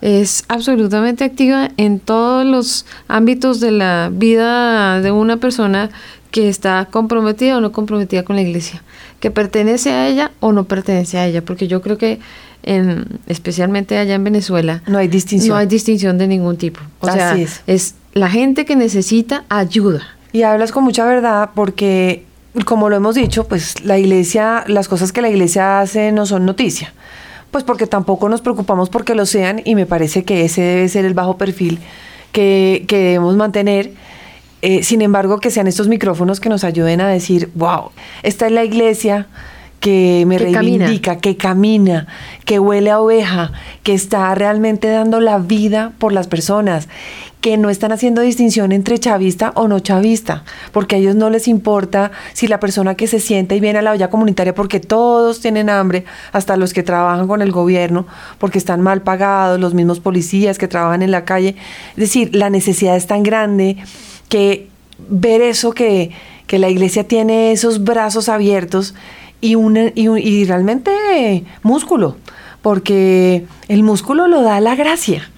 Es 0.00 0.44
absolutamente 0.48 1.24
activa 1.24 1.70
en 1.76 2.00
todos 2.00 2.44
los 2.44 2.86
ámbitos 3.08 3.60
de 3.60 3.70
la 3.70 4.10
vida 4.12 5.00
de 5.00 5.10
una 5.10 5.38
persona 5.38 5.90
que 6.30 6.48
está 6.48 6.86
comprometida 6.90 7.56
o 7.56 7.60
no 7.60 7.72
comprometida 7.72 8.22
con 8.22 8.36
la 8.36 8.42
iglesia, 8.42 8.82
que 9.20 9.30
pertenece 9.30 9.90
a 9.90 10.06
ella 10.06 10.32
o 10.40 10.52
no 10.52 10.64
pertenece 10.64 11.18
a 11.18 11.26
ella, 11.26 11.42
porque 11.42 11.66
yo 11.66 11.80
creo 11.80 11.96
que 11.96 12.20
en, 12.62 13.20
especialmente 13.26 13.96
allá 13.96 14.14
en 14.14 14.24
Venezuela 14.24 14.82
no 14.86 14.98
hay 14.98 15.08
distinción, 15.08 15.54
no 15.54 15.56
hay 15.56 15.66
distinción 15.66 16.18
de 16.18 16.26
ningún 16.26 16.56
tipo. 16.56 16.80
O 17.00 17.10
sea, 17.10 17.36
es. 17.36 17.62
es 17.66 17.94
la 18.12 18.28
gente 18.28 18.64
que 18.64 18.76
necesita 18.76 19.44
ayuda. 19.48 20.02
Y 20.32 20.42
hablas 20.42 20.72
con 20.72 20.84
mucha 20.84 21.06
verdad 21.06 21.50
porque, 21.54 22.24
como 22.64 22.90
lo 22.90 22.96
hemos 22.96 23.14
dicho, 23.14 23.44
pues 23.44 23.84
la 23.84 23.98
iglesia, 23.98 24.64
las 24.66 24.88
cosas 24.88 25.12
que 25.12 25.22
la 25.22 25.30
iglesia 25.30 25.80
hace 25.80 26.12
no 26.12 26.26
son 26.26 26.44
noticia. 26.44 26.92
Pues 27.50 27.64
porque 27.64 27.86
tampoco 27.86 28.28
nos 28.28 28.40
preocupamos 28.40 28.90
porque 28.90 29.14
lo 29.14 29.26
sean 29.26 29.62
y 29.64 29.74
me 29.74 29.86
parece 29.86 30.24
que 30.24 30.44
ese 30.44 30.62
debe 30.62 30.88
ser 30.88 31.04
el 31.04 31.14
bajo 31.14 31.38
perfil 31.38 31.78
que, 32.32 32.84
que 32.88 32.98
debemos 32.98 33.36
mantener. 33.36 33.92
Eh, 34.62 34.82
sin 34.82 35.02
embargo, 35.02 35.38
que 35.38 35.50
sean 35.50 35.66
estos 35.66 35.88
micrófonos 35.88 36.40
que 36.40 36.48
nos 36.48 36.64
ayuden 36.64 37.00
a 37.00 37.08
decir, 37.08 37.50
wow, 37.54 37.90
esta 38.22 38.46
es 38.46 38.52
la 38.52 38.64
iglesia 38.64 39.26
que 39.80 40.24
me 40.26 40.38
reivindica, 40.38 41.18
que 41.18 41.36
camina, 41.36 42.06
que 42.44 42.58
huele 42.58 42.90
a 42.90 43.00
oveja, 43.00 43.52
que 43.82 43.94
está 43.94 44.34
realmente 44.34 44.88
dando 44.88 45.20
la 45.20 45.38
vida 45.38 45.92
por 45.98 46.12
las 46.12 46.26
personas, 46.26 46.88
que 47.46 47.56
no 47.56 47.70
están 47.70 47.92
haciendo 47.92 48.22
distinción 48.22 48.72
entre 48.72 48.98
chavista 48.98 49.52
o 49.54 49.68
no 49.68 49.78
chavista, 49.78 50.42
porque 50.72 50.96
a 50.96 50.98
ellos 50.98 51.14
no 51.14 51.30
les 51.30 51.46
importa 51.46 52.10
si 52.32 52.48
la 52.48 52.58
persona 52.58 52.96
que 52.96 53.06
se 53.06 53.20
sienta 53.20 53.54
y 53.54 53.60
viene 53.60 53.78
a 53.78 53.82
la 53.82 53.92
olla 53.92 54.10
comunitaria, 54.10 54.52
porque 54.52 54.80
todos 54.80 55.38
tienen 55.38 55.70
hambre, 55.70 56.04
hasta 56.32 56.56
los 56.56 56.72
que 56.72 56.82
trabajan 56.82 57.28
con 57.28 57.42
el 57.42 57.52
gobierno, 57.52 58.04
porque 58.38 58.58
están 58.58 58.80
mal 58.80 59.02
pagados, 59.02 59.60
los 59.60 59.74
mismos 59.74 60.00
policías 60.00 60.58
que 60.58 60.66
trabajan 60.66 61.02
en 61.02 61.12
la 61.12 61.24
calle. 61.24 61.54
Es 61.90 61.96
decir, 61.96 62.34
la 62.34 62.50
necesidad 62.50 62.96
es 62.96 63.06
tan 63.06 63.22
grande 63.22 63.76
que 64.28 64.66
ver 65.08 65.40
eso 65.40 65.70
que, 65.70 66.10
la 66.48 66.68
iglesia 66.68 67.06
tiene 67.06 67.52
esos 67.52 67.84
brazos 67.84 68.28
abiertos 68.28 68.96
y, 69.40 69.54
y, 69.94 70.44
realmente 70.46 71.44
músculo, 71.62 72.16
porque 72.60 73.46
el 73.68 73.84
músculo 73.84 74.26
lo 74.26 74.42
da 74.42 74.58
la 74.58 74.74
gracia. 74.74 75.30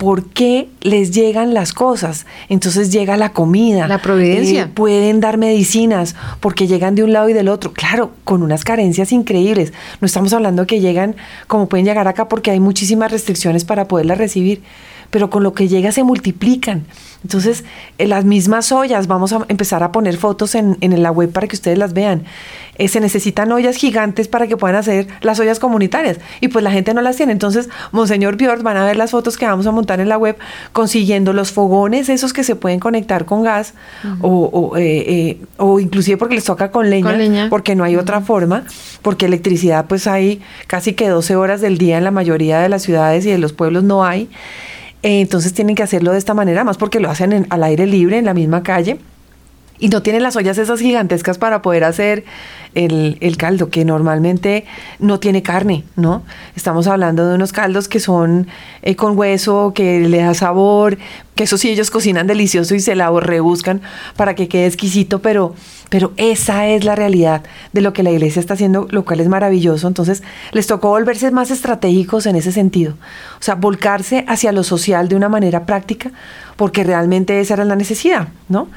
¿Por 0.00 0.24
qué 0.30 0.70
les 0.80 1.10
llegan 1.10 1.52
las 1.52 1.74
cosas? 1.74 2.24
Entonces 2.48 2.90
llega 2.90 3.18
la 3.18 3.34
comida. 3.34 3.86
La 3.86 4.00
providencia. 4.00 4.62
Eh, 4.62 4.66
pueden 4.66 5.20
dar 5.20 5.36
medicinas 5.36 6.16
porque 6.40 6.66
llegan 6.66 6.94
de 6.94 7.04
un 7.04 7.12
lado 7.12 7.28
y 7.28 7.34
del 7.34 7.50
otro. 7.50 7.74
Claro, 7.74 8.12
con 8.24 8.42
unas 8.42 8.64
carencias 8.64 9.12
increíbles. 9.12 9.74
No 10.00 10.06
estamos 10.06 10.32
hablando 10.32 10.66
que 10.66 10.80
llegan 10.80 11.16
como 11.48 11.68
pueden 11.68 11.84
llegar 11.84 12.08
acá 12.08 12.28
porque 12.28 12.50
hay 12.50 12.60
muchísimas 12.60 13.12
restricciones 13.12 13.66
para 13.66 13.88
poderlas 13.88 14.16
recibir 14.16 14.62
pero 15.10 15.30
con 15.30 15.42
lo 15.42 15.52
que 15.52 15.68
llega 15.68 15.92
se 15.92 16.04
multiplican. 16.04 16.84
Entonces, 17.22 17.64
en 17.98 18.08
las 18.08 18.24
mismas 18.24 18.72
ollas, 18.72 19.06
vamos 19.06 19.32
a 19.32 19.44
empezar 19.48 19.82
a 19.82 19.92
poner 19.92 20.16
fotos 20.16 20.54
en, 20.54 20.78
en 20.80 21.02
la 21.02 21.10
web 21.10 21.30
para 21.30 21.46
que 21.46 21.56
ustedes 21.56 21.78
las 21.78 21.92
vean. 21.92 22.24
Eh, 22.80 22.88
se 22.88 22.98
necesitan 22.98 23.52
ollas 23.52 23.76
gigantes 23.76 24.26
para 24.26 24.46
que 24.46 24.56
puedan 24.56 24.74
hacer 24.74 25.06
las 25.20 25.38
ollas 25.38 25.58
comunitarias 25.58 26.16
y 26.40 26.48
pues 26.48 26.64
la 26.64 26.70
gente 26.70 26.94
no 26.94 27.02
las 27.02 27.14
tiene. 27.14 27.32
Entonces, 27.32 27.68
Monseñor 27.92 28.38
Biord, 28.38 28.62
van 28.62 28.78
a 28.78 28.86
ver 28.86 28.96
las 28.96 29.10
fotos 29.10 29.36
que 29.36 29.44
vamos 29.44 29.66
a 29.66 29.70
montar 29.70 30.00
en 30.00 30.08
la 30.08 30.16
web 30.16 30.38
consiguiendo 30.72 31.34
los 31.34 31.52
fogones, 31.52 32.08
esos 32.08 32.32
que 32.32 32.42
se 32.42 32.56
pueden 32.56 32.80
conectar 32.80 33.26
con 33.26 33.42
gas 33.42 33.74
o, 34.22 34.78
eh, 34.78 35.04
eh, 35.06 35.40
o, 35.58 35.78
inclusive 35.78 36.16
porque 36.16 36.36
les 36.36 36.44
toca 36.44 36.70
con 36.70 36.88
leña, 36.88 37.48
porque 37.50 37.74
no 37.74 37.84
hay 37.84 37.96
otra 37.96 38.22
forma, 38.22 38.64
porque 39.02 39.26
electricidad 39.26 39.84
pues 39.86 40.06
hay 40.06 40.40
casi 40.66 40.94
que 40.94 41.06
12 41.06 41.36
horas 41.36 41.60
del 41.60 41.76
día 41.76 41.98
en 41.98 42.04
la 42.04 42.10
mayoría 42.10 42.60
de 42.60 42.70
las 42.70 42.80
ciudades 42.80 43.26
y 43.26 43.30
de 43.30 43.36
los 43.36 43.52
pueblos 43.52 43.84
no 43.84 44.06
hay. 44.06 44.30
Entonces 45.02 45.54
tienen 45.54 45.74
que 45.74 45.82
hacerlo 45.82 46.12
de 46.12 46.18
esta 46.18 46.34
manera, 46.34 46.64
más 46.64 46.76
porque 46.76 47.00
lo 47.00 47.10
hacen 47.10 47.46
al 47.48 47.62
aire 47.62 47.86
libre, 47.86 48.18
en 48.18 48.26
la 48.26 48.34
misma 48.34 48.62
calle. 48.62 48.98
Y 49.80 49.88
no 49.88 50.02
tienen 50.02 50.22
las 50.22 50.36
ollas 50.36 50.58
esas 50.58 50.78
gigantescas 50.78 51.38
para 51.38 51.62
poder 51.62 51.84
hacer 51.84 52.24
el, 52.74 53.36
caldo, 53.36 53.70
que 53.70 53.84
normalmente 53.84 54.64
no 54.98 55.18
tiene 55.18 55.42
carne, 55.42 55.84
¿no? 55.96 56.22
Estamos 56.54 56.86
hablando 56.86 57.26
de 57.26 57.34
unos 57.34 57.52
caldos 57.52 57.88
que 57.88 57.98
son 57.98 58.46
eh, 58.82 58.94
con 58.94 59.18
hueso, 59.18 59.72
que 59.74 60.00
le 60.00 60.18
da 60.18 60.34
sabor, 60.34 60.98
que 61.34 61.44
eso 61.44 61.56
sí 61.56 61.70
ellos 61.70 61.90
cocinan 61.90 62.26
delicioso 62.26 62.74
y 62.74 62.80
se 62.80 62.94
la 62.94 63.10
rebuscan 63.10 63.80
para 64.16 64.34
que 64.34 64.48
quede 64.48 64.66
exquisito, 64.66 65.20
pero, 65.20 65.54
pero 65.88 66.12
esa 66.16 66.68
es 66.68 66.84
la 66.84 66.94
realidad 66.94 67.42
de 67.72 67.80
lo 67.80 67.92
que 67.92 68.02
la 68.02 68.10
iglesia 68.10 68.38
está 68.38 68.54
haciendo, 68.54 68.86
lo 68.90 69.04
cual 69.04 69.20
es 69.20 69.28
maravilloso. 69.28 69.88
Entonces 69.88 70.22
les 70.52 70.66
tocó 70.66 70.90
volverse 70.90 71.30
más 71.30 71.50
estratégicos 71.50 72.26
en 72.26 72.36
ese 72.36 72.52
sentido, 72.52 72.92
o 73.40 73.42
sea, 73.42 73.54
volcarse 73.54 74.24
hacia 74.28 74.52
lo 74.52 74.62
social 74.62 75.08
de 75.08 75.16
una 75.16 75.28
manera 75.28 75.64
práctica, 75.64 76.12
porque 76.56 76.84
realmente 76.84 77.40
esa 77.40 77.54
era 77.54 77.64
la 77.64 77.74
necesidad, 77.74 78.28
¿no? 78.48 78.68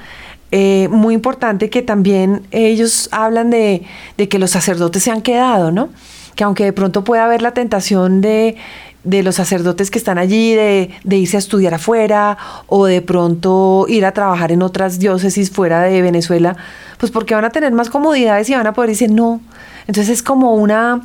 Eh, 0.56 0.88
muy 0.92 1.16
importante 1.16 1.72
que 1.72 1.82
también 1.82 2.46
ellos 2.52 3.10
hablan 3.12 3.50
de, 3.50 3.88
que 4.30 4.38
los 4.38 4.52
sacerdotes 4.52 5.02
se 5.02 5.10
han 5.10 5.24
quedado, 5.24 5.72
¿no? 5.72 5.90
Que 6.36 6.44
aunque 6.44 6.64
de 6.64 6.74
pronto 6.74 7.04
pueda 7.04 7.26
haber 7.26 7.42
la 7.42 7.56
tentación 7.56 8.22
de, 8.22 8.56
los 9.04 9.34
sacerdotes 9.34 9.90
que 9.90 9.98
están 9.98 10.20
allí, 10.20 10.54
de, 10.54 10.92
irse 11.10 11.38
a 11.38 11.40
estudiar 11.40 11.74
afuera 11.74 12.38
o 12.68 12.86
de 12.86 13.02
pronto 13.02 13.88
ir 13.90 14.06
a 14.06 14.12
trabajar 14.12 14.52
en 14.52 14.62
otras 14.62 15.00
diócesis 15.00 15.50
fuera 15.50 15.82
de 15.82 16.04
Venezuela, 16.04 16.56
pues 17.00 17.12
porque 17.12 17.34
van 17.34 17.46
a 17.46 17.50
tener 17.50 17.72
más 17.72 17.90
comodidades 17.90 18.48
y 18.48 18.54
van 18.54 18.68
a 18.68 18.74
poder 18.74 18.92
decir 18.92 19.10
no. 19.10 19.42
Entonces 19.88 20.20
es 20.20 20.22
como 20.22 20.54
una 20.54 21.02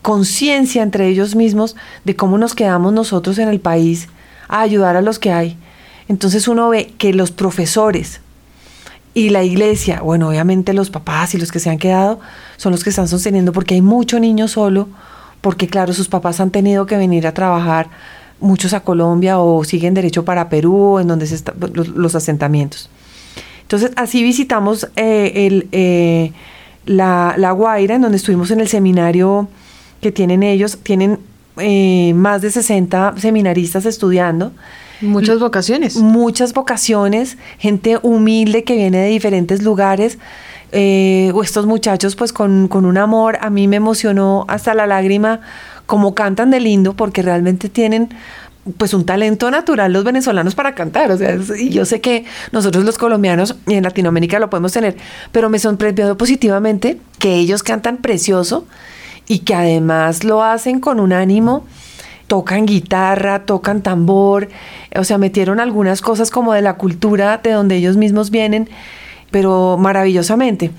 conciencia 0.00 0.82
entre 0.82 1.08
ellos 1.08 1.34
mismos 1.34 1.76
de 2.06 2.16
cómo 2.16 2.38
nos 2.38 2.54
quedamos 2.54 2.94
nosotros 2.94 3.36
en 3.36 3.50
el 3.50 3.60
país 3.60 4.08
a 4.48 4.62
ayudar 4.62 4.96
a 4.96 5.02
los 5.02 5.18
que 5.18 5.30
hay. 5.30 5.58
Entonces 6.08 6.48
uno 6.48 6.70
ve 6.70 6.94
que 6.96 7.12
los 7.12 7.32
profesores, 7.32 8.22
y 9.18 9.30
la 9.30 9.42
iglesia, 9.42 10.00
bueno, 10.00 10.28
obviamente 10.28 10.72
los 10.72 10.90
papás 10.90 11.34
y 11.34 11.38
los 11.38 11.50
que 11.50 11.58
se 11.58 11.70
han 11.70 11.78
quedado 11.78 12.20
son 12.56 12.70
los 12.70 12.84
que 12.84 12.90
están 12.90 13.08
sosteniendo 13.08 13.52
porque 13.52 13.74
hay 13.74 13.82
mucho 13.82 14.20
niño 14.20 14.46
solo, 14.46 14.88
porque 15.40 15.66
claro, 15.66 15.92
sus 15.92 16.06
papás 16.06 16.38
han 16.38 16.50
tenido 16.50 16.86
que 16.86 16.96
venir 16.96 17.26
a 17.26 17.34
trabajar, 17.34 17.90
muchos 18.38 18.74
a 18.74 18.80
Colombia 18.80 19.40
o 19.40 19.64
siguen 19.64 19.92
derecho 19.94 20.24
para 20.24 20.48
Perú, 20.48 21.00
en 21.00 21.08
donde 21.08 21.26
se 21.26 21.34
están 21.34 21.56
los, 21.74 22.14
asentamientos. 22.14 22.90
Entonces, 23.62 23.90
así 23.96 24.22
visitamos 24.22 24.88
eh, 24.94 25.32
el, 25.34 25.68
eh, 25.72 26.30
la, 26.86 27.34
la, 27.36 27.50
Guaira, 27.50 27.96
en 27.96 28.02
donde 28.02 28.18
estuvimos 28.18 28.52
en 28.52 28.60
el 28.60 28.68
seminario 28.68 29.48
que 30.00 30.12
tienen 30.12 30.44
ellos. 30.44 30.78
Tienen 30.84 31.18
eh, 31.56 32.12
más 32.14 32.40
de 32.40 32.52
60 32.52 33.14
seminaristas 33.18 33.84
estudiando. 33.84 34.52
Muchas 35.00 35.38
vocaciones. 35.38 35.96
Muchas 35.96 36.52
vocaciones, 36.52 37.36
gente 37.58 37.98
humilde 38.02 38.64
que 38.64 38.74
viene 38.74 38.98
de 38.98 39.08
diferentes 39.08 39.62
lugares. 39.62 40.18
Eh, 40.72 41.32
estos 41.42 41.66
muchachos 41.66 42.14
pues 42.16 42.32
con, 42.32 42.68
un 42.70 42.98
amor, 42.98 43.38
a 43.40 43.48
mí 43.48 43.68
me 43.68 43.76
emocionó 43.76 44.44
hasta 44.48 44.74
la 44.74 44.86
lágrima 44.86 45.40
como 45.86 46.14
cantan 46.14 46.50
de 46.50 46.60
lindo 46.60 46.92
porque 46.94 47.22
realmente 47.22 47.70
tienen 47.70 48.10
pues 48.76 48.92
un 48.92 49.06
talento 49.06 49.50
natural 49.50 49.94
los 49.94 50.04
venezolanos 50.04 50.54
para 50.54 50.74
cantar, 50.74 51.10
o 51.10 51.16
sea, 51.16 51.38
y 51.58 51.70
yo 51.70 51.86
sé 51.86 52.02
que 52.02 52.26
nosotros 52.52 52.84
los 52.84 52.98
colombianos 52.98 53.56
y 53.66 53.74
en 53.74 53.84
Latinoamérica 53.84 54.38
lo 54.38 54.50
podemos 54.50 54.72
tener, 54.72 54.94
pero 55.32 55.48
me 55.48 55.58
sorprendió 55.58 56.18
positivamente 56.18 57.00
que 57.18 57.36
ellos 57.36 57.62
cantan 57.62 57.96
precioso 57.96 58.66
y 59.26 59.38
que 59.38 59.54
además 59.54 60.22
lo 60.22 60.42
hacen 60.42 60.80
con 60.80 61.00
un 61.00 61.14
ánimo 61.14 61.64
tocan 62.28 62.66
guitarra, 62.66 63.46
tocan 63.46 63.82
tambor, 63.82 64.48
o 64.94 65.02
sea, 65.02 65.18
metieron 65.18 65.58
algunas 65.58 66.02
cosas 66.02 66.30
como 66.30 66.52
de 66.52 66.62
la 66.62 66.74
cultura 66.74 67.38
de 67.38 67.50
donde 67.50 67.76
ellos 67.76 67.96
mismos 67.96 68.30
vienen, 68.30 68.68
pero 69.32 69.76
maravillosamente. 69.78 70.70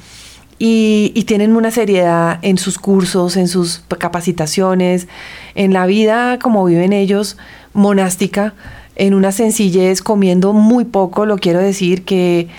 Y, 0.59 1.23
tienen 1.27 1.55
una 1.55 1.71
seriedad 1.71 2.39
en 2.41 2.57
sus 2.57 2.77
cursos, 2.77 3.37
en 3.37 3.47
sus 3.47 3.83
capacitaciones, 3.97 5.07
en 5.55 5.73
la 5.73 5.85
vida 5.85 6.37
como 6.39 6.65
viven 6.65 6.91
ellos, 6.91 7.37
monástica, 7.73 8.53
en 8.95 9.13
una 9.13 9.31
sencillez, 9.31 10.01
comiendo 10.01 10.53
muy 10.53 10.85
poco, 10.85 11.25
lo 11.25 11.37
quiero 11.37 11.59
decir, 11.59 12.03
que 12.03 12.49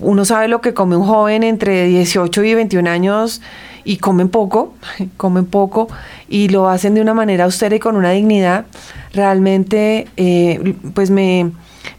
uno 0.00 0.24
sabe 0.24 0.48
lo 0.48 0.60
que 0.60 0.74
come 0.74 0.96
un 0.96 1.06
joven 1.06 1.44
entre 1.44 1.86
18 1.86 2.42
y 2.44 2.54
21 2.54 2.90
años 2.90 3.40
y 3.84 3.98
comen 3.98 4.28
poco, 4.28 4.74
comen 5.16 5.46
poco 5.46 5.88
y 6.28 6.48
lo 6.48 6.68
hacen 6.68 6.94
de 6.94 7.00
una 7.00 7.14
manera 7.14 7.44
austera 7.44 7.76
y 7.76 7.78
con 7.78 7.96
una 7.96 8.10
dignidad, 8.10 8.66
realmente 9.12 10.06
eh, 10.16 10.74
pues 10.94 11.10
me, 11.10 11.50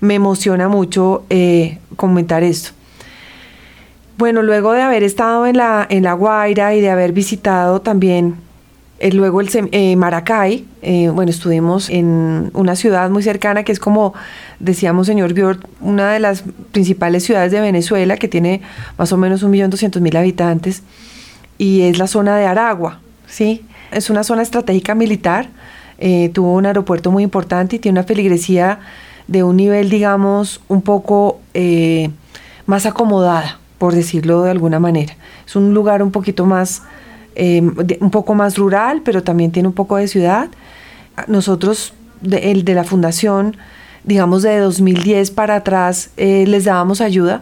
emociona 0.01 0.67
mucho 0.67 1.23
eh, 1.29 1.79
comentar 1.95 2.43
esto. 2.43 2.71
Bueno, 4.17 4.41
luego 4.41 4.73
de 4.73 4.81
haber 4.81 5.03
estado 5.03 5.47
en 5.47 5.57
la, 5.57 5.87
en 5.89 6.03
la 6.03 6.13
Guaira 6.13 6.75
y 6.75 6.81
de 6.81 6.89
haber 6.89 7.13
visitado 7.13 7.81
también 7.81 8.35
Eh, 9.01 9.13
luego 9.13 9.39
el 9.39 9.95
Maracay, 9.95 10.65
bueno, 11.13 11.31
estuvimos 11.31 11.89
en 11.89 12.51
una 12.53 12.75
ciudad 12.75 13.09
muy 13.09 13.23
cercana 13.23 13.63
que 13.63 13.71
es 13.71 13.79
como 13.79 14.13
decíamos 14.59 15.07
señor 15.07 15.33
Biort, 15.33 15.61
una 15.79 16.11
de 16.11 16.19
las 16.19 16.43
principales 16.73 17.23
ciudades 17.23 17.53
de 17.53 17.61
Venezuela 17.61 18.17
que 18.17 18.27
tiene 18.27 18.59
más 18.97 19.13
o 19.13 19.17
menos 19.17 19.41
1.200.000 19.41 20.17
habitantes 20.17 20.83
y 21.59 21.83
es 21.83 21.99
la 21.99 22.07
zona 22.07 22.35
de 22.37 22.47
Aragua, 22.47 22.99
¿sí? 23.27 23.63
Es 23.91 24.09
una 24.09 24.23
zona 24.23 24.41
estratégica 24.41 24.95
militar, 24.95 25.49
tuvo 26.33 26.53
un 26.53 26.65
aeropuerto 26.65 27.11
muy 27.11 27.23
importante 27.23 27.75
y 27.75 27.79
tiene 27.79 27.99
una 27.99 28.07
feligresía 28.07 28.79
de 29.27 29.43
un 29.43 29.57
nivel, 29.57 29.89
digamos, 29.89 30.61
un 30.67 30.81
poco 30.81 31.39
más 32.65 32.85
acomodada, 32.85 33.59
por 33.77 33.93
decirlo 33.93 34.43
de 34.43 34.51
alguna 34.51 34.79
manera. 34.79 35.15
Es 35.45 35.55
un 35.55 35.73
lugar 35.73 36.01
un 36.01 36.11
poquito 36.11 36.45
más 36.45 36.83
Em, 37.41 37.73
un 38.01 38.11
poco 38.11 38.35
más 38.35 38.57
rural, 38.57 39.01
pero 39.05 39.23
también 39.23 39.51
tiene 39.51 39.69
un 39.69 39.73
poco 39.73 39.95
de 39.95 40.09
ciudad. 40.09 40.49
Nosotros, 41.27 41.93
de, 42.19 42.51
el 42.51 42.65
de 42.65 42.73
la 42.73 42.83
fundación, 42.83 43.55
digamos 44.03 44.41
de 44.41 44.57
2010 44.57 45.31
para 45.31 45.55
atrás, 45.55 46.09
eh, 46.17 46.43
les 46.47 46.65
dábamos 46.65 46.99
ayuda, 46.99 47.41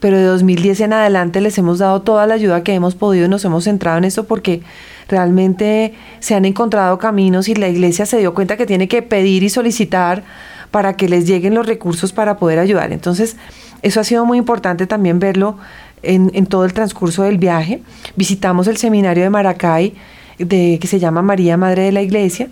pero 0.00 0.16
de 0.16 0.24
2010 0.24 0.80
en 0.80 0.92
adelante 0.92 1.40
les 1.40 1.56
hemos 1.58 1.78
dado 1.78 2.02
toda 2.02 2.26
la 2.26 2.34
ayuda 2.34 2.62
que 2.62 2.74
hemos 2.74 2.94
podido 2.94 3.26
y 3.26 3.28
nos 3.28 3.44
hemos 3.44 3.64
centrado 3.64 3.98
en 3.98 4.04
eso 4.04 4.24
porque 4.24 4.62
realmente 5.08 5.94
se 6.20 6.34
han 6.34 6.44
encontrado 6.44 6.98
caminos 6.98 7.48
y 7.48 7.54
la 7.54 7.68
iglesia 7.68 8.06
se 8.06 8.18
dio 8.18 8.34
cuenta 8.34 8.56
que 8.56 8.66
tiene 8.66 8.88
que 8.88 9.02
pedir 9.02 9.42
y 9.42 9.48
solicitar 9.48 10.22
para 10.70 10.94
que 10.96 11.08
les 11.08 11.26
lleguen 11.26 11.54
los 11.54 11.66
recursos 11.66 12.12
para 12.12 12.36
poder 12.36 12.58
ayudar. 12.58 12.92
Entonces, 12.92 13.36
eso 13.82 14.00
ha 14.00 14.04
sido 14.04 14.24
muy 14.24 14.38
importante 14.38 14.86
también 14.86 15.18
verlo 15.18 15.56
en, 16.02 16.46
todo 16.46 16.64
el 16.64 16.72
transcurso 16.72 17.22
del 17.22 17.38
viaje. 17.38 17.82
Visitamos 18.16 18.66
el 18.68 18.76
seminario 18.76 19.22
de 19.22 19.30
Maracay, 19.30 19.94
de, 20.38 20.78
que 20.80 20.86
se 20.86 20.98
llama 20.98 21.22
María 21.22 21.56
Madre 21.56 21.82
de 21.82 21.92
la 21.92 22.02
Iglesia, 22.02 22.48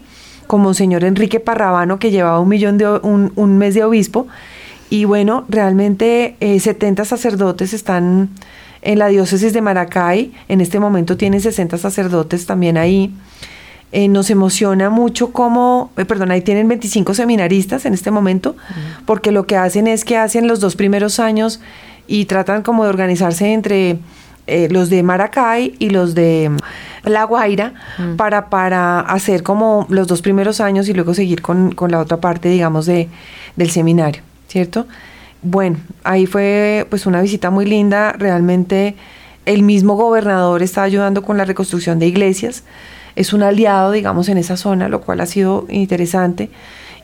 con 0.46 0.60
Monseñor 0.60 1.04
Enrique 1.04 1.40
Parrabano, 1.40 1.98
que 1.98 2.10
llevaba 2.10 2.40
un, 2.40 2.48
millón 2.48 2.78
de, 2.78 2.88
un, 2.88 3.58
mes 3.58 3.74
de 3.74 3.84
obispo. 3.84 4.26
Y 4.90 5.04
bueno, 5.04 5.44
realmente 5.48 6.36
70 6.40 7.02
eh, 7.02 7.06
sacerdotes 7.06 7.72
están 7.72 8.30
en 8.82 8.98
la 8.98 9.08
diócesis 9.08 9.52
de 9.52 9.60
Maracay. 9.60 10.32
En 10.48 10.60
este 10.60 10.78
momento 10.78 11.16
tienen 11.16 11.40
60 11.40 11.78
sacerdotes 11.78 12.46
también 12.46 12.76
ahí. 12.76 13.12
Eh, 13.92 14.08
nos 14.08 14.30
emociona 14.30 14.90
mucho 14.90 15.32
como, 15.32 15.90
eh, 15.96 16.04
perdón, 16.04 16.30
ahí 16.30 16.42
tienen 16.42 16.68
25 16.68 17.14
seminaristas 17.14 17.86
en 17.86 17.94
este 17.94 18.10
momento, 18.10 18.56
porque 19.06 19.30
lo 19.30 19.46
que 19.46 19.56
hacen 19.56 19.86
es 19.86 20.04
que 20.04 20.16
hacen 20.16 20.48
los 20.48 20.58
dos 20.60 20.74
primeros 20.74 21.20
años 21.20 21.60
y 22.08 22.24
tratan 22.24 22.62
como 22.62 22.82
de 22.82 22.90
organizarse 22.90 23.52
entre 23.52 23.98
eh, 24.48 24.68
los 24.70 24.90
de 24.90 25.02
Maracay 25.02 25.74
y 25.78 25.90
los 25.90 26.14
de 26.14 26.50
La 27.04 27.24
Guaira 27.24 27.74
mm. 27.98 28.16
para, 28.16 28.50
para 28.50 29.00
hacer 29.00 29.42
como 29.42 29.86
los 29.88 30.06
dos 30.08 30.20
primeros 30.20 30.60
años 30.60 30.88
y 30.88 30.92
luego 30.92 31.14
seguir 31.14 31.40
con, 31.40 31.74
la 31.88 31.98
otra 32.00 32.18
parte, 32.18 32.48
digamos, 32.48 32.86
de, 32.86 33.08
del 33.56 33.70
seminario, 33.70 34.22
¿cierto? 34.48 34.86
Bueno, 35.42 35.78
ahí 36.02 36.26
fue 36.26 36.86
pues 36.90 37.06
una 37.06 37.20
visita 37.20 37.50
muy 37.50 37.66
linda, 37.66 38.12
realmente 38.12 38.96
el 39.44 39.62
mismo 39.62 39.94
gobernador 39.94 40.62
está 40.62 40.82
ayudando 40.82 41.22
con 41.22 41.38
la 41.38 41.44
reconstrucción 41.44 41.98
de 41.98 42.06
iglesias, 42.06 42.64
es 43.14 43.32
un 43.32 43.42
aliado, 43.42 43.92
digamos, 43.92 44.28
en 44.28 44.38
esa 44.38 44.56
zona, 44.56 44.88
lo 44.88 45.00
cual 45.00 45.20
ha 45.20 45.26
sido 45.26 45.66
interesante. 45.70 46.50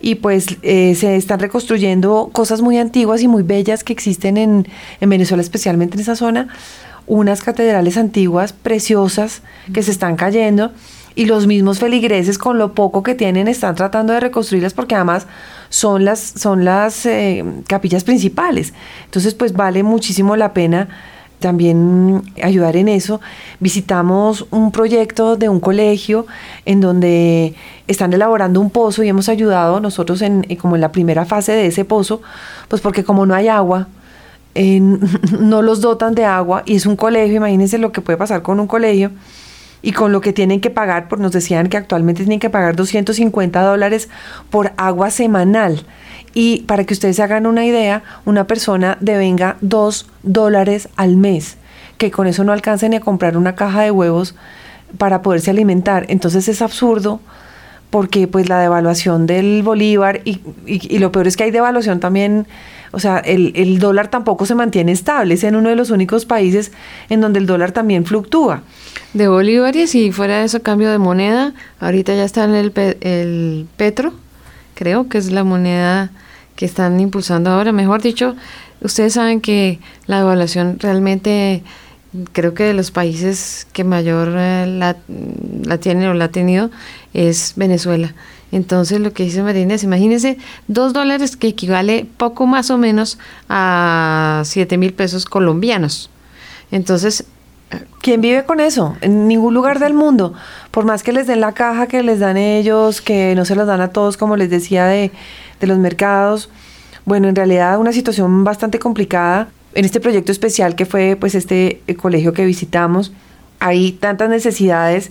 Y 0.01 0.17
pues 0.17 0.59
eh, 0.63 0.95
se 0.97 1.17
están 1.17 1.39
reconstruyendo 1.39 2.31
cosas 2.33 2.61
muy 2.61 2.77
antiguas 2.77 3.23
y 3.23 3.29
muy 3.29 3.45
bellas 3.45 3.85
que 3.85 3.93
existen 3.93 4.37
en, 4.37 4.67
Venezuela, 5.01 5.43
especialmente 5.43 5.95
en 5.95 6.01
esa 6.01 6.17
zona, 6.17 6.49
unas 7.07 7.43
catedrales 7.43 7.97
antiguas 7.97 8.53
preciosas 8.53 9.43
que 9.73 9.83
se 9.83 9.93
están 9.93 10.17
cayendo. 10.17 10.73
Y 11.15 11.27
los 11.27 11.47
mismos 11.47 11.79
feligreses 11.79 12.39
con 12.39 12.59
lo 12.59 12.75
poco 12.75 13.03
que 13.03 13.15
tienen 13.15 13.47
están 13.47 13.75
tratando 13.75 14.13
de 14.13 14.21
reconstruirlas 14.21 14.75
porque 14.75 14.97
además 14.97 15.27
son 15.73 16.05
las, 16.05 16.21
son 16.21 16.67
las 16.67 17.07
eh, 17.07 17.43
capillas 17.67 18.05
principales. 18.05 18.75
Entonces 19.07 19.35
pues 19.35 19.55
vale 19.55 19.83
muchísimo 19.83 20.37
la 20.37 20.53
pena 20.53 20.89
también 21.39 22.23
ayudar 22.43 22.77
en 22.77 22.89
eso. 22.89 23.23
Visitamos 23.59 24.47
un 24.51 24.71
proyecto 24.71 25.37
de 25.37 25.49
un 25.49 25.61
colegio 25.61 26.27
en 26.67 26.83
donde 26.83 27.55
están 27.89 28.13
elaborando 28.13 28.61
un 28.61 28.69
pozo 28.69 29.03
y 29.03 29.09
hemos 29.09 29.31
ayudado 29.31 29.81
nosotros 29.81 30.21
en, 30.21 30.43
como 30.61 30.75
en 30.75 30.83
la 30.83 30.93
primera 30.93 31.25
fase 31.25 31.53
de 31.53 31.67
ese 31.67 31.87
pozo, 31.87 32.21
pues 32.69 32.83
porque 32.83 33.03
como 33.03 33.25
no 33.25 33.35
hay 33.35 33.49
agua, 33.49 33.89
no 34.55 35.63
los 35.63 35.81
dotan 35.81 36.15
de 36.15 36.27
agua 36.27 36.63
y 36.67 36.77
es 36.77 36.85
un 36.85 36.97
colegio, 36.97 37.37
imagínense 37.37 37.79
lo 37.79 37.93
que 37.93 38.03
puede 38.03 38.19
pasar 38.19 38.43
con 38.43 38.61
un 38.61 38.67
colegio 38.67 39.11
y 39.83 39.93
con 39.93 40.13
lo 40.13 40.21
que 40.21 40.33
tienen 40.33 40.61
que 40.61 40.71
pagar, 40.71 41.09
pues 41.09 41.21
nos 41.21 41.33
decían 41.33 41.69
que 41.69 41.77
actualmente 41.77 42.23
tienen 42.23 42.39
que 42.39 42.51
pagar 42.51 42.77
250 42.77 43.61
dólares 43.61 44.09
por 44.49 44.73
agua 44.77 45.11
semanal. 45.11 45.85
Y 46.35 46.63
para 46.63 46.85
que 46.85 46.95
ustedes 46.95 47.17
se 47.17 47.23
hagan 47.23 47.47
una 47.47 47.67
idea, 47.67 48.03
una 48.25 48.47
persona 48.47 48.97
devenga 49.01 49.57
2 49.61 50.07
dólares 50.23 50.89
al 50.97 51.17
mes, 51.17 51.57
que 51.99 52.11
con 52.11 52.27
eso 52.27 52.45
no 52.45 52.53
alcancen 52.53 52.91
ni 52.91 52.97
a 52.97 53.01
comprar 53.01 53.37
una 53.37 53.55
caja 53.55 53.83
de 53.83 53.91
huevos 53.91 54.35
para 54.99 55.21
poderse 55.23 55.51
alimentar. 55.51 56.07
Entonces 56.09 56.49
es 56.49 56.63
absurdo 56.63 57.21
porque 57.93 58.27
pues 58.27 58.49
la 58.49 58.59
devaluación 58.59 59.27
del 59.27 59.63
bolívar 59.63 60.23
y, 60.25 60.41
y, 60.65 60.99
lo 60.99 61.13
peor 61.13 61.27
es 61.27 61.37
que 61.37 61.45
hay 61.45 61.51
devaluación 61.51 62.01
también, 62.01 62.47
o 62.91 62.99
sea, 62.99 63.19
el, 63.19 63.53
el, 63.55 63.79
dólar 63.79 64.09
tampoco 64.09 64.47
se 64.47 64.55
mantiene 64.55 64.93
estable, 64.93 65.35
es 65.35 65.45
en 65.45 65.57
uno 65.57 65.69
de 65.69 65.77
los 65.77 65.91
únicos 65.91 66.25
países 66.25 66.73
en 67.11 67.21
donde 67.21 67.39
el 67.39 67.45
dólar 67.45 67.73
también 67.73 68.07
fluctúa. 68.07 68.63
De 69.13 69.29
bolívares 69.29 69.95
y 69.95 70.11
fuera 70.11 70.39
de 70.39 70.47
eso 70.47 70.63
cambio 70.63 70.91
de 70.91 70.97
moneda, 70.97 71.53
ahorita 71.81 72.15
ya 72.15 72.25
está 72.25 72.45
en 72.45 72.55
el, 72.55 72.73
el 73.03 73.67
petro, 73.77 74.15
creo 74.75 75.11
que 75.11 75.19
es 75.19 75.31
la 75.31 75.45
moneda 75.45 76.13
que 76.57 76.65
están 76.65 76.99
impulsando 76.99 77.51
ahora. 77.51 77.73
Mejor 77.73 78.01
dicho, 78.01 78.37
ustedes 78.81 79.13
saben 79.13 79.43
que 79.43 79.81
la 80.07 80.17
devaluación 80.17 80.79
realmente 80.79 81.63
creo 82.33 82.55
que 82.55 82.65
de 82.65 82.75
los 82.75 82.91
países 82.91 83.67
que 83.73 83.85
mayor 83.85 84.33
eh, 84.37 84.67
la, 84.67 84.97
la 85.65 85.79
tienen 85.79 86.09
o 86.09 86.15
la 86.15 86.27
ha 86.27 86.31
tenido 86.31 86.71
es 87.15 87.55
Venezuela. 87.57 88.15
Entonces 88.51 89.01
lo 89.01 89.13
que 89.13 89.25
dice 89.25 89.43
Marina 89.43 89.75
es, 89.75 89.83
imagínense, 89.83 90.39
dos 90.69 90.93
dólares 90.93 91.37
que 91.37 91.49
equivale 91.49 92.07
poco 92.17 92.47
más 92.47 92.71
o 92.71 92.79
menos 92.79 93.19
a 93.49 94.43
siete 94.45 94.77
mil 94.79 94.93
pesos 94.93 95.27
colombianos. 95.27 96.11
Entonces... 96.71 97.25
¿Quién 98.03 98.21
vive 98.21 98.45
con 98.45 98.61
eso? 98.61 98.99
En 99.01 99.27
ningún 99.29 99.55
lugar 99.55 99.79
del 99.79 99.95
mundo. 99.95 100.35
Por 100.71 100.85
más 100.85 101.03
que 101.03 101.11
les 101.11 101.27
den 101.27 101.41
la 101.41 101.53
caja 101.53 101.87
que 101.87 102.03
les 102.03 102.19
dan 102.19 102.37
ellos, 102.37 103.01
que 103.01 103.35
no 103.35 103.47
se 103.47 103.55
los 103.55 103.67
dan 103.67 103.81
a 103.81 103.89
todos, 103.89 104.19
como 104.19 104.37
les 104.37 104.51
decía, 104.51 104.85
de, 104.85 105.11
de 105.59 105.67
los 105.67 105.79
mercados. 105.79 106.51
Bueno, 107.07 107.29
en 107.29 107.35
realidad 107.35 107.79
una 107.79 107.95
situación 107.95 108.45
bastante 108.45 108.79
complicada. 108.79 109.49
En 109.75 109.85
este 109.85 110.01
proyecto 110.01 110.33
especial 110.33 110.75
que 110.75 110.87
fue 110.87 111.17
pues 111.19 111.35
este 111.35 111.81
eh, 111.87 111.95
colegio 111.95 112.33
que 112.33 112.45
visitamos, 112.45 113.13
hay 113.59 113.93
tantas 113.93 114.29
necesidades, 114.29 115.11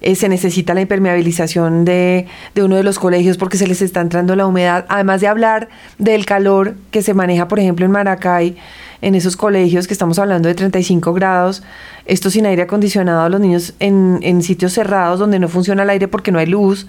eh, 0.00 0.16
se 0.16 0.28
necesita 0.28 0.74
la 0.74 0.80
impermeabilización 0.80 1.84
de, 1.84 2.26
de, 2.54 2.62
uno 2.62 2.76
de 2.76 2.82
los 2.82 2.98
colegios 2.98 3.36
porque 3.36 3.56
se 3.56 3.68
les 3.68 3.80
está 3.80 4.00
entrando 4.00 4.34
la 4.34 4.46
humedad, 4.46 4.84
además 4.88 5.20
de 5.20 5.28
hablar 5.28 5.68
del 5.98 6.26
calor 6.26 6.74
que 6.90 7.00
se 7.02 7.14
maneja, 7.14 7.46
por 7.46 7.60
ejemplo, 7.60 7.86
en 7.86 7.92
Maracay, 7.92 8.56
en 9.00 9.14
esos 9.14 9.36
colegios 9.36 9.86
que 9.86 9.94
estamos 9.94 10.18
hablando 10.18 10.48
de 10.48 10.56
35 10.56 11.12
grados, 11.12 11.62
esto 12.04 12.30
sin 12.30 12.44
aire 12.46 12.62
acondicionado, 12.62 13.28
los 13.28 13.40
niños 13.40 13.74
en, 13.78 14.18
en 14.22 14.42
sitios 14.42 14.72
cerrados 14.72 15.20
donde 15.20 15.38
no 15.38 15.48
funciona 15.48 15.84
el 15.84 15.90
aire 15.90 16.08
porque 16.08 16.32
no 16.32 16.38
hay 16.38 16.46
luz, 16.46 16.88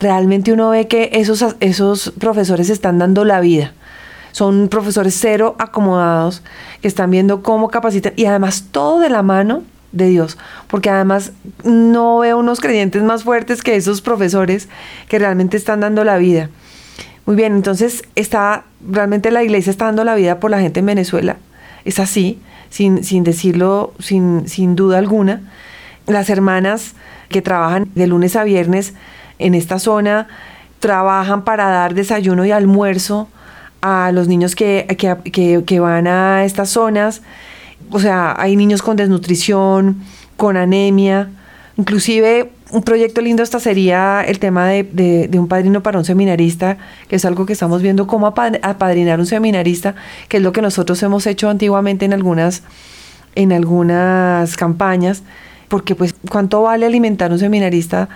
realmente 0.00 0.52
uno 0.52 0.70
ve 0.70 0.88
que 0.88 1.10
esos, 1.12 1.44
esos 1.60 2.12
profesores 2.18 2.70
están 2.70 2.98
dando 2.98 3.24
la 3.24 3.40
vida. 3.40 3.74
Son 4.32 4.68
profesores 4.68 5.16
cero 5.18 5.56
acomodados 5.58 6.42
que 6.80 6.88
están 6.88 7.10
viendo 7.10 7.42
cómo 7.42 7.68
capacitar 7.68 8.12
y 8.16 8.26
además 8.26 8.66
todo 8.70 9.00
de 9.00 9.10
la 9.10 9.22
mano 9.22 9.62
de 9.92 10.08
Dios, 10.08 10.38
porque 10.68 10.90
además 10.90 11.32
no 11.64 12.20
veo 12.20 12.38
unos 12.38 12.60
creyentes 12.60 13.02
más 13.02 13.24
fuertes 13.24 13.62
que 13.62 13.76
esos 13.76 14.00
profesores 14.00 14.68
que 15.08 15.18
realmente 15.18 15.56
están 15.56 15.80
dando 15.80 16.04
la 16.04 16.16
vida. 16.16 16.48
Muy 17.26 17.36
bien, 17.36 17.54
entonces 17.54 18.04
está 18.14 18.64
realmente 18.88 19.30
la 19.30 19.42
iglesia 19.42 19.70
está 19.70 19.86
dando 19.86 20.04
la 20.04 20.14
vida 20.14 20.40
por 20.40 20.50
la 20.50 20.60
gente 20.60 20.80
en 20.80 20.86
Venezuela. 20.86 21.36
Es 21.84 21.98
así, 21.98 22.40
sin, 22.70 23.04
sin 23.04 23.24
decirlo 23.24 23.92
sin, 23.98 24.48
sin 24.48 24.76
duda 24.76 24.98
alguna. 24.98 25.40
Las 26.06 26.30
hermanas 26.30 26.94
que 27.28 27.42
trabajan 27.42 27.88
de 27.94 28.06
lunes 28.06 28.36
a 28.36 28.44
viernes 28.44 28.94
en 29.38 29.54
esta 29.54 29.78
zona 29.78 30.28
trabajan 30.78 31.44
para 31.44 31.68
dar 31.68 31.94
desayuno 31.94 32.44
y 32.44 32.52
almuerzo 32.52 33.28
a 33.80 34.12
los 34.12 34.28
niños 34.28 34.54
que, 34.54 34.86
que, 34.96 35.80
van 35.80 36.06
a 36.06 36.44
estas 36.44 36.70
zonas. 36.70 37.22
O 37.90 37.98
sea, 37.98 38.34
hay 38.38 38.56
niños 38.56 38.82
con 38.82 38.96
desnutrición, 38.96 40.02
con 40.36 40.56
anemia. 40.56 41.30
Inclusive 41.76 42.50
un 42.70 42.82
proyecto 42.82 43.20
lindo 43.20 43.42
hasta 43.42 43.58
sería 43.58 44.22
el 44.22 44.38
tema 44.38 44.68
de, 44.68 44.84
de, 45.28 45.38
un 45.38 45.48
padrino 45.48 45.82
para 45.82 45.98
un 45.98 46.04
seminarista, 46.04 46.76
que 47.08 47.16
es 47.16 47.24
algo 47.24 47.46
que 47.46 47.52
estamos 47.52 47.82
viendo 47.82 48.06
cómo 48.06 48.26
apadrinar 48.26 49.18
un 49.18 49.26
seminarista, 49.26 49.94
que 50.28 50.36
es 50.36 50.42
lo 50.42 50.52
que 50.52 50.62
nosotros 50.62 51.02
hemos 51.02 51.26
hecho 51.26 51.48
antiguamente 51.48 52.04
en 52.04 52.12
algunas, 52.12 52.62
en 53.34 53.52
algunas 53.52 54.56
campañas 54.56 55.22
porque 55.70 55.94
pues 55.94 56.16
cuánto 56.28 56.62
vale 56.62 56.84
alimentar 56.84 57.30
un 57.30 57.38
seminarista 57.38 58.08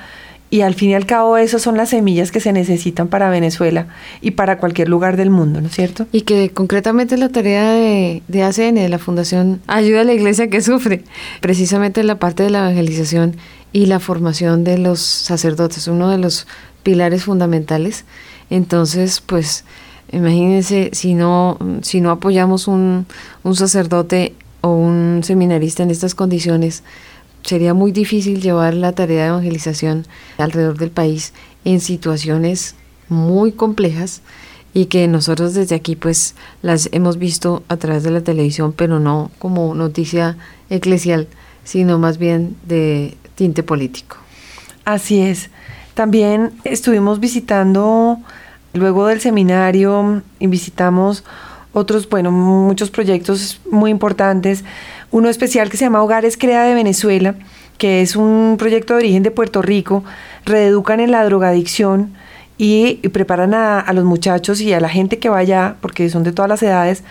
y 0.55 0.63
al 0.63 0.75
fin 0.75 0.91
y 0.91 0.95
al 0.95 1.05
cabo 1.05 1.37
esas 1.37 1.63
son 1.63 1.77
las 1.77 1.89
semillas 1.89 2.31
que 2.31 2.39
se 2.39 2.53
necesitan 2.53 3.09
para 3.09 3.29
Venezuela 3.29 3.89
y 4.21 4.31
para 4.31 4.59
cualquier 4.59 4.89
lugar 4.89 5.17
del 5.17 5.29
mundo, 5.29 5.61
¿no 5.61 5.67
es 5.67 5.75
cierto? 5.75 6.07
Y 6.13 6.21
que 6.21 6.51
concretamente 6.51 7.17
la 7.17 7.29
tarea 7.29 7.73
de, 7.73 8.23
de 8.29 8.43
ACN, 8.45 8.77
de 8.77 8.89
la 8.89 9.01
Fundación 9.01 9.61
Ayuda 9.67 10.03
a 10.03 10.05
la 10.05 10.13
Iglesia 10.13 10.49
que 10.51 10.61
Sufre, 10.61 11.03
precisamente 11.41 12.03
en 12.03 12.07
la 12.07 12.21
parte 12.21 12.45
de 12.45 12.51
la 12.51 12.61
evangelización 12.61 13.35
y 13.73 13.87
la 13.87 13.99
formación 13.99 14.63
de 14.63 14.79
los 14.79 15.01
sacerdotes, 15.01 15.89
uno 15.89 16.09
de 16.09 16.19
los 16.19 16.47
pilares 16.85 17.25
fundamentales. 17.25 18.05
Entonces, 18.49 19.21
pues, 19.21 19.65
imagínense 20.13 20.91
si 20.93 21.15
no, 21.15 21.59
si 21.83 22.01
no 22.01 22.13
apoyamos 22.13 22.69
un, 22.69 23.07
un 23.43 23.57
sacerdote 23.57 24.37
o 24.61 24.69
un 24.69 25.23
seminarista 25.25 25.83
en 25.83 25.91
estas 25.91 26.15
condiciones, 26.15 26.85
sería 27.45 27.75
muy 27.75 27.93
difícil 27.93 28.41
llevar 28.41 28.75
la 28.75 28.93
tarea 28.93 29.23
de 29.23 29.29
evangelización 29.29 30.07
alrededor 30.39 30.79
del 30.79 30.91
país 30.91 31.33
en 31.65 31.81
situaciones 31.81 32.75
muy 33.09 33.53
complejas 33.53 34.23
y 34.73 34.87
que 34.87 35.07
nosotros 35.07 35.55
desde 35.55 35.77
aquí 35.77 35.95
pues 35.95 36.35
las 36.63 36.89
hemos 36.93 37.19
visto 37.19 37.63
a 37.69 37.77
través 37.77 38.03
de 38.03 38.11
la 38.11 38.23
televisión, 38.23 38.73
pero 38.73 38.99
no 38.99 39.31
como 39.39 39.75
noticia 39.75 40.37
eclesial, 40.69 41.29
sino 41.63 41.99
más 41.99 42.19
bien 42.19 42.57
de 42.67 43.17
tinte 43.37 43.63
político. 43.63 44.17
Así 44.85 45.21
es. 45.21 45.51
También 45.95 46.51
estuvimos 46.65 47.21
visitando, 47.21 48.19
luego 48.73 49.07
del 49.07 49.21
seminario, 49.21 50.23
y 50.41 50.49
visitamos 50.49 51.25
otros, 51.73 52.09
bueno, 52.09 52.33
muchos 52.33 52.91
proyectos 52.91 53.61
muy 53.71 53.91
importantes. 53.91 54.65
Uno 55.15 55.29
especial 55.29 55.71
que 55.71 55.77
se 55.77 55.85
llama 55.85 56.03
Hogares 56.03 56.37
Crea 56.37 56.65
de 56.65 56.75
Venezuela, 56.75 57.37
que 57.79 58.03
es 58.03 58.17
un 58.17 58.57
proyecto 58.59 58.95
de 58.95 58.99
origen 58.99 59.23
de 59.23 59.31
Puerto 59.31 59.63
Rico. 59.63 60.03
Reeducan 60.45 60.99
en 60.99 61.13
la 61.13 61.25
drogadicción 61.25 62.15
y, 62.59 62.97
preparan 63.11 63.55
a, 63.55 63.79
a 63.79 63.93
los 63.93 64.05
muchachos 64.05 64.61
y 64.61 64.73
a 64.73 64.81
la 64.81 64.89
gente 64.89 65.21
que 65.21 65.29
vaya, 65.29 65.77
porque 65.81 66.11
son 66.11 66.25
de 66.25 66.33
todas 66.33 66.49
las 66.49 66.65
edades, 66.65 67.05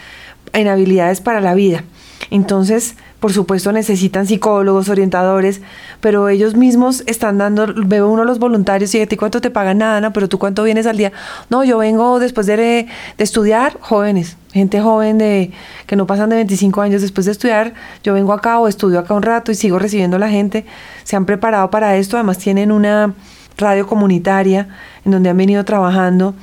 en 0.52 0.68
habilidades 0.68 1.22
para 1.22 1.40
la 1.40 1.54
vida. 1.54 1.86
Entonces, 2.30 2.96
por 3.22 3.32
supuesto, 3.32 3.72
necesitan 3.72 4.28
psicólogos, 4.28 4.90
orientadores, 4.90 5.62
pero 6.04 6.28
ellos 6.28 6.54
mismos 6.54 7.02
están 7.08 7.38
dando, 7.38 7.66
veo 7.74 8.10
uno 8.10 8.24
de 8.24 8.28
los 8.28 8.38
voluntarios 8.38 8.94
y 8.94 9.00
a 9.00 9.08
ti 9.08 9.16
cuánto 9.16 9.40
te 9.40 9.50
pagan 9.50 9.78
nada, 9.78 10.02
¿no? 10.02 10.12
pero 10.12 10.28
tú 10.28 10.38
cuánto 10.38 10.64
vienes 10.64 10.86
al 10.86 10.98
día. 10.98 11.14
No, 11.50 11.64
yo 11.64 11.78
vengo 11.78 12.20
después 12.20 12.46
de, 12.46 12.58
de 12.58 12.88
estudiar, 13.18 13.78
jóvenes, 13.80 14.36
gente 14.52 14.82
joven 14.82 15.18
de 15.18 15.54
que 15.88 15.96
no 15.96 16.06
pasan 16.06 16.30
de 16.30 16.36
25 16.36 16.82
años 16.82 17.02
después 17.02 17.26
de 17.26 17.32
estudiar, 17.32 17.74
yo 18.04 18.14
vengo 18.14 18.34
acá 18.34 18.60
o 18.60 18.68
estudio 18.68 19.00
acá 19.00 19.14
un 19.14 19.22
rato 19.22 19.54
y 19.54 19.56
sigo 19.56 19.80
recibiendo 19.80 20.18
a 20.18 20.20
la 20.20 20.28
gente. 20.28 20.66
Se 21.06 21.16
han 21.16 21.26
preparado 21.26 21.70
para 21.70 21.96
esto, 21.96 22.18
además 22.18 22.38
tienen 22.38 22.74
una 22.74 23.14
radio 23.58 23.88
comunitaria 23.88 24.68
en 25.06 25.12
donde 25.14 25.30
han 25.30 25.38
venido 25.38 25.64
trabajando, 25.64 26.36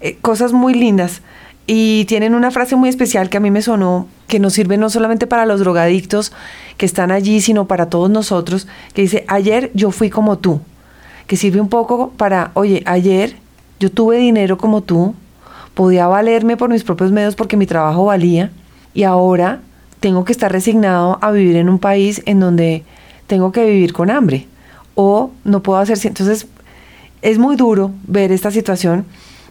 eh, 0.00 0.18
cosas 0.22 0.52
muy 0.52 0.74
lindas. 0.74 1.22
Y 1.68 2.04
tienen 2.06 2.34
una 2.34 2.50
frase 2.50 2.74
muy 2.74 2.88
especial 2.88 3.30
que 3.30 3.36
a 3.36 3.40
mí 3.40 3.52
me 3.52 3.62
sonó, 3.62 4.08
que 4.26 4.38
nos 4.38 4.54
sirve 4.54 4.76
no 4.76 4.90
solamente 4.90 5.26
para 5.26 5.46
los 5.46 5.60
drogadictos 5.60 6.32
que 6.76 6.86
están 6.86 7.10
allí, 7.10 7.40
sino 7.40 7.66
para 7.66 7.88
todos 7.88 8.10
nosotros, 8.10 8.66
que 8.94 9.02
dice, 9.02 9.24
ayer 9.28 9.70
yo 9.74 9.90
fui 9.90 10.10
como 10.10 10.38
tú, 10.38 10.60
que 11.26 11.36
sirve 11.36 11.60
un 11.60 11.68
poco 11.68 12.10
para, 12.16 12.50
oye, 12.54 12.82
ayer 12.86 13.36
yo 13.80 13.90
tuve 13.90 14.16
dinero 14.18 14.58
como 14.58 14.82
tú, 14.82 15.14
podía 15.74 16.06
valerme 16.06 16.56
por 16.56 16.70
mis 16.70 16.84
propios 16.84 17.12
medios 17.12 17.34
porque 17.34 17.56
mi 17.56 17.66
trabajo 17.66 18.06
valía, 18.06 18.50
y 18.94 19.02
ahora 19.02 19.60
tengo 20.00 20.24
que 20.24 20.32
estar 20.32 20.52
resignado 20.52 21.18
a 21.20 21.30
vivir 21.30 21.56
en 21.56 21.68
un 21.68 21.78
país 21.78 22.22
en 22.26 22.40
donde 22.40 22.84
tengo 23.26 23.52
que 23.52 23.64
vivir 23.64 23.92
con 23.92 24.10
hambre, 24.10 24.46
o 24.94 25.32
no 25.44 25.62
puedo 25.62 25.78
hacer... 25.78 25.98
Entonces, 26.04 26.46
es 27.22 27.38
muy 27.38 27.56
duro 27.56 27.90
ver 28.06 28.30
esta 28.32 28.50
situación. 28.50 29.06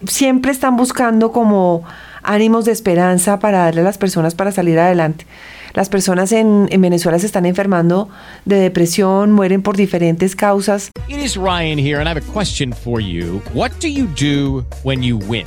Siempre 0.06 0.52
están 0.52 0.76
buscando 0.76 1.32
como 1.32 1.82
ánimos 2.24 2.64
de 2.64 2.72
esperanza 2.72 3.38
para 3.38 3.58
darle 3.58 3.82
a 3.82 3.84
las 3.84 3.98
personas 3.98 4.34
para 4.34 4.52
salir 4.52 4.78
adelante. 4.78 5.26
Las 5.74 5.88
personas 5.88 6.30
en, 6.32 6.68
en, 6.70 6.80
Venezuela 6.80 7.18
se 7.18 7.26
están 7.26 7.46
enfermando 7.46 8.08
de 8.44 8.56
depresión, 8.56 9.32
mueren 9.32 9.62
por 9.62 9.76
diferentes 9.76 10.36
causas. 10.36 10.90
It 11.08 11.18
is 11.18 11.36
Ryan 11.36 11.78
here 11.78 11.98
and 11.98 12.08
I 12.08 12.12
have 12.12 12.18
a 12.18 12.32
question 12.32 12.72
for 12.72 13.00
you. 13.00 13.42
What 13.52 13.72
do 13.80 13.88
you 13.88 14.06
do 14.06 14.64
when 14.84 15.02
you 15.02 15.18
win? 15.18 15.46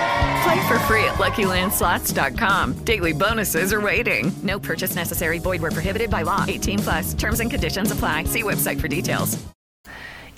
Play 0.43 0.67
for 0.67 0.79
free 0.87 1.03
at 1.03 1.19
LuckyLandSlots.com. 1.19 2.83
Daily 2.83 3.13
bonuses 3.13 3.73
are 3.73 3.81
waiting. 3.81 4.31
No 4.43 4.59
purchase 4.59 4.95
necessary. 4.95 5.39
Void 5.39 5.61
were 5.61 5.71
prohibited 5.71 6.09
by 6.09 6.23
law. 6.23 6.45
18 6.47 6.79
plus. 6.79 7.13
Terms 7.13 7.39
and 7.39 7.51
conditions 7.51 7.91
apply. 7.91 8.25
See 8.25 8.43
website 8.43 8.79
for 8.79 8.87
details. 8.87 9.37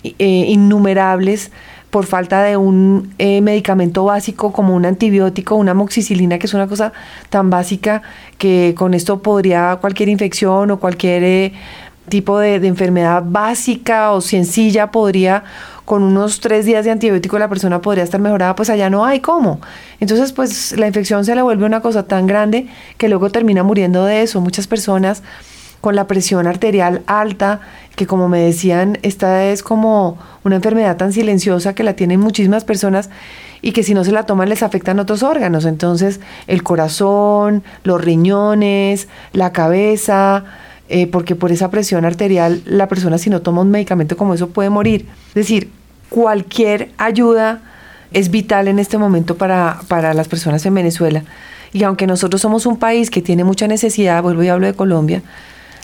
Eh, 0.04 0.46
innumerables 0.50 1.50
por 1.89 2.08
falta 2.08 2.41
de 2.41 2.58
un 2.58 3.13
eh, 3.19 3.39
medicamento 3.41 4.04
básico 4.04 4.52
como 4.52 4.76
un 4.76 4.86
antibiótico, 4.86 5.56
una 5.56 5.76
moxicilina, 5.76 6.39
que 6.39 6.48
es 6.48 6.54
una 6.56 6.67
cosa 6.67 6.91
tan 7.30 7.52
básica 7.52 8.02
que 8.39 8.74
con 8.76 8.96
esto 8.96 9.22
podría 9.22 9.78
cualquier 9.80 10.10
infección 10.10 10.72
o 10.72 10.80
cualquier 10.80 11.24
eh, 11.24 11.54
tipo 12.10 12.39
de, 12.39 12.56
enfermedad 12.56 13.24
básica 13.26 14.12
o 14.12 14.22
sencilla 14.22 14.92
podría 14.92 15.44
con 15.86 16.02
unos 16.04 16.39
tres 16.39 16.66
días 16.66 16.86
de 16.86 16.92
antibiótico 16.92 17.38
la 17.38 17.50
persona 17.50 17.82
podría 17.82 18.04
estar 18.04 18.22
mejorada, 18.22 18.56
pues 18.56 18.70
allá 18.70 18.89
no 18.89 19.06
hay 19.06 19.20
cómo. 19.20 19.60
Entonces, 20.00 20.32
pues 20.32 20.78
la 20.78 20.88
infección 20.88 21.26
se 21.26 21.36
le 21.36 21.42
vuelve 21.42 21.66
una 21.66 21.82
cosa 21.82 22.04
tan 22.04 22.26
grande 22.26 22.68
que 22.98 23.10
luego 23.10 23.30
termina 23.30 23.63
muriendo 23.63 24.06
de 24.06 24.22
eso. 24.22 24.39
Muchas 24.39 24.68
personas 24.68 25.24
con 25.82 25.98
la 25.98 26.08
presión 26.08 26.48
arterial 26.48 27.02
alta, 27.08 27.60
que 27.98 28.08
como 28.08 28.30
me 28.30 28.39
decían, 28.39 28.98
esta 29.02 29.44
es 29.44 29.62
como 29.62 30.18
una 30.46 30.56
enfermedad 30.56 30.96
tan 30.96 31.12
silenciosa 31.12 31.76
que 31.76 31.84
la 31.84 31.94
tienen 31.94 32.22
muchísimas 32.22 32.63
personas 32.63 33.10
y 33.62 33.74
que 33.74 33.84
si 33.84 33.94
no 33.94 34.06
se 34.06 34.13
la 34.13 34.26
toman 34.26 34.48
les 34.48 34.63
afectan 34.63 35.00
otros 35.00 35.24
órganos. 35.24 35.66
Entonces, 35.66 36.22
el 36.48 36.63
corazón, 36.63 37.63
los 37.84 38.00
riñones, 38.00 39.10
la 39.34 39.52
cabeza, 39.52 40.46
eh, 40.89 41.08
porque 41.08 41.36
por 41.36 41.52
esa 41.52 41.72
presión 41.72 42.04
arterial 42.04 42.62
la 42.65 42.88
persona 42.88 43.17
si 43.17 43.30
no 43.30 43.41
toma 43.41 43.62
un 43.62 43.72
medicamento 43.72 44.17
como 44.17 44.34
eso 44.34 44.50
puede 44.50 44.69
morir. 44.69 45.08
Es 45.30 45.36
decir, 45.36 45.69
cualquier 46.10 46.91
ayuda 46.98 47.62
es 48.12 48.30
vital 48.30 48.67
en 48.67 48.80
este 48.80 48.98
momento 48.98 49.36
para, 49.36 49.80
para 49.88 50.13
las 50.13 50.28
personas 50.28 50.65
en 50.65 50.74
Venezuela. 50.74 51.24
Y 51.72 51.84
aunque 51.84 52.06
nosotros 52.06 52.41
somos 52.41 52.65
un 52.65 52.78
país 52.78 53.10
que 53.10 53.22
tiene 53.22 53.43
mucha 53.43 53.67
necesidad, 53.67 54.22
vuelvo 54.22 54.43
y 54.43 54.50
hablo 54.50 54.67
de 54.67 54.74
Colombia, 54.74 55.24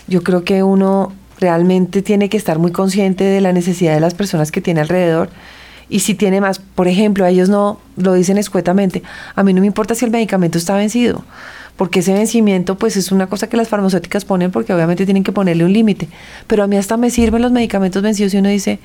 yo 0.08 0.22
creo 0.22 0.44
que 0.44 0.62
uno 0.64 1.14
realmente 1.40 2.02
tiene 2.02 2.30
que 2.30 2.38
estar 2.38 2.60
muy 2.60 2.72
consciente 2.72 3.24
de 3.24 3.42
la 3.42 3.54
necesidad 3.54 3.94
de 3.94 4.00
las 4.02 4.14
personas 4.14 4.52
que 4.52 4.62
tiene 4.62 4.82
alrededor. 4.82 5.30
Y 5.88 6.02
si 6.02 6.14
tiene 6.14 6.42
más, 6.42 6.60
por 6.60 6.88
ejemplo, 6.88 7.26
ellos 7.26 7.50
no 7.50 7.80
lo 7.96 8.14
dicen 8.14 8.38
escuetamente, 8.38 9.02
a 9.34 9.44
mí 9.44 9.54
no 9.54 9.62
me 9.62 9.68
importa 9.68 9.96
si 9.96 10.06
el 10.06 10.12
medicamento 10.12 10.58
está 10.58 10.76
vencido 10.76 11.24
porque 11.80 12.02
ese 12.02 12.12
vencimiento 12.12 12.78
pues 12.78 12.98
es 12.98 13.10
una 13.10 13.28
cosa 13.28 13.48
que 13.48 13.56
las 13.56 13.70
farmacéuticas 13.70 14.26
ponen 14.26 14.52
porque 14.52 14.74
obviamente 14.74 15.06
tienen 15.06 15.24
que 15.24 15.32
ponerle 15.32 15.64
un 15.64 15.72
límite. 15.72 16.10
Pero 16.46 16.66
a 16.66 16.68
mí 16.68 16.76
hasta 16.76 16.98
me 16.98 17.10
sirven 17.10 17.42
los 17.42 17.54
medicamentos 17.54 18.04
vencidos 18.04 18.34
y 18.34 18.38
uno 18.38 18.50
dice, 18.50 18.80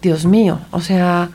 Dios 0.00 0.26
mío, 0.26 0.60
o 0.70 0.80
sea... 0.80 1.30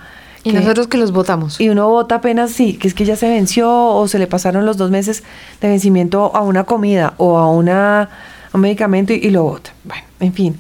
Y 0.46 0.54
nosotros 0.54 0.88
que 0.88 0.98
los 0.98 1.12
votamos. 1.12 1.60
Y 1.60 1.68
uno 1.68 1.90
vota 1.90 2.16
apenas 2.16 2.52
sí, 2.52 2.76
que 2.76 2.88
es 2.88 2.94
que 2.94 3.04
ya 3.04 3.18
se 3.18 3.28
venció 3.28 3.70
o 3.70 4.08
se 4.08 4.20
le 4.20 4.28
pasaron 4.28 4.66
los 4.66 4.78
dos 4.78 4.90
meses 4.90 5.24
de 5.60 5.68
vencimiento 5.68 6.34
a 6.34 6.40
una 6.44 6.64
comida 6.64 7.14
o 7.18 7.38
a, 7.38 7.52
una, 7.52 8.04
a 8.04 8.10
un 8.54 8.62
medicamento 8.62 9.12
y, 9.12 9.18
y 9.18 9.32
lo 9.32 9.44
vota. 9.44 9.74
Bueno, 9.84 10.04
en 10.22 10.32
fin. 10.32 10.60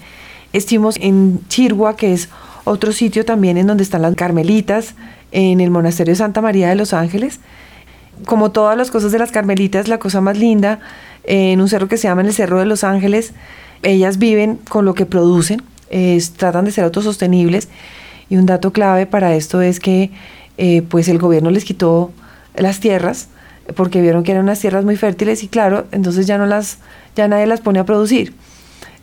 Estuvimos 0.52 0.98
en 1.00 1.48
Chirgua, 1.48 1.96
que 1.96 2.12
es 2.12 2.28
otro 2.66 2.92
sitio 2.92 3.24
también 3.24 3.58
en 3.58 3.68
donde 3.68 3.84
están 3.84 4.02
las 4.02 4.16
carmelitas, 4.16 4.96
en 5.32 5.62
el 5.62 5.72
monasterio 5.72 6.12
de 6.12 6.18
Santa 6.18 6.42
María 6.42 6.68
de 6.68 6.76
los 6.76 6.92
Ángeles 6.92 7.40
como 8.26 8.52
todas 8.52 8.78
las 8.78 8.92
cosas 8.92 9.12
de 9.12 9.20
las 9.20 9.32
Carmelitas, 9.32 9.88
la 9.88 10.00
cosa 10.00 10.22
más 10.22 10.38
linda, 10.38 10.80
en 11.24 11.62
un 11.62 11.70
cerro 11.70 11.88
que 11.88 11.98
se 11.98 12.08
llama 12.08 12.22
el 12.22 12.34
Cerro 12.34 12.60
de 12.60 12.66
los 12.66 12.84
Ángeles, 12.84 13.34
ellas 13.84 14.18
viven 14.18 14.60
con 14.70 14.86
lo 14.86 14.94
que 14.94 15.06
producen, 15.06 15.62
tratan 16.38 16.66
de 16.66 16.72
ser 16.72 16.84
autosostenibles 16.84 17.70
y 18.30 18.38
un 18.38 18.46
dato 18.46 18.72
clave 18.72 19.06
para 19.06 19.36
esto 19.36 19.62
es 19.62 19.80
que 19.80 20.12
eh, 20.58 20.84
pues 20.84 21.10
el 21.10 21.18
gobierno 21.18 21.50
les 21.50 21.66
quitó 21.66 22.12
las 22.56 22.80
tierras 22.80 23.28
porque 23.76 24.02
vieron 24.02 24.24
que 24.24 24.32
eran 24.32 24.44
unas 24.44 24.60
tierras 24.60 24.86
muy 24.86 24.96
fértiles 24.96 25.44
y 25.44 25.48
claro, 25.48 25.86
entonces 25.92 26.28
ya 26.28 26.38
no 26.38 26.46
las, 26.46 26.78
ya 27.16 27.28
nadie 27.28 27.46
las 27.46 27.62
pone 27.62 27.80
a 27.80 27.86
producir. 27.86 28.34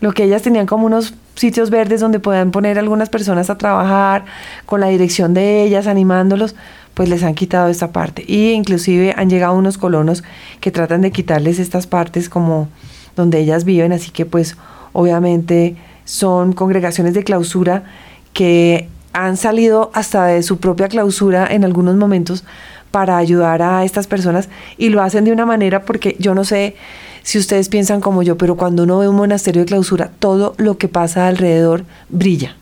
Lo 0.01 0.13
que 0.13 0.23
ellas 0.23 0.41
tenían 0.41 0.65
como 0.65 0.85
unos 0.85 1.13
sitios 1.35 1.69
verdes 1.69 2.01
donde 2.01 2.19
podían 2.19 2.51
poner 2.51 2.79
algunas 2.79 3.09
personas 3.09 3.49
a 3.49 3.57
trabajar 3.57 4.25
con 4.65 4.79
la 4.79 4.87
dirección 4.87 5.33
de 5.33 5.63
ellas, 5.63 5.87
animándolos, 5.87 6.55
pues 6.99 7.07
les 7.07 7.23
han 7.23 7.33
quitado 7.33 7.69
esta 7.69 7.93
parte. 7.93 8.25
Y 8.27 8.51
inclusive 8.51 9.13
han 9.15 9.29
llegado 9.29 9.53
unos 9.53 9.77
colonos 9.77 10.21
que 10.59 10.69
tratan 10.69 10.99
de 10.99 11.11
quitarles 11.11 11.57
estas 11.57 11.87
partes 11.87 12.27
como 12.27 12.67
donde 13.15 13.39
ellas 13.39 13.63
viven, 13.63 13.93
así 13.93 14.11
que 14.11 14.25
pues 14.25 14.57
obviamente 14.91 15.77
son 16.03 16.51
congregaciones 16.51 17.13
de 17.13 17.23
clausura 17.23 17.85
que 18.33 18.89
han 19.13 19.37
salido 19.37 19.91
hasta 19.93 20.25
de 20.25 20.43
su 20.43 20.57
propia 20.57 20.89
clausura 20.89 21.47
en 21.49 21.63
algunos 21.63 21.95
momentos 21.95 22.43
para 22.91 23.15
ayudar 23.15 23.61
a 23.61 23.85
estas 23.85 24.07
personas 24.07 24.49
y 24.77 24.89
lo 24.89 25.01
hacen 25.01 25.23
de 25.23 25.31
una 25.31 25.45
manera 25.45 25.83
porque 25.83 26.17
yo 26.19 26.35
no 26.35 26.43
sé 26.43 26.75
si 27.23 27.37
ustedes 27.37 27.69
piensan 27.69 28.01
como 28.01 28.23
yo, 28.23 28.37
pero 28.37 28.57
cuando 28.57 28.83
uno 28.83 28.97
ve 28.97 29.07
un 29.07 29.15
monasterio 29.15 29.61
de 29.61 29.67
clausura, 29.67 30.11
todo 30.19 30.53
lo 30.57 30.77
que 30.77 30.89
pasa 30.89 31.29
alrededor 31.29 31.85
brilla. 32.09 32.58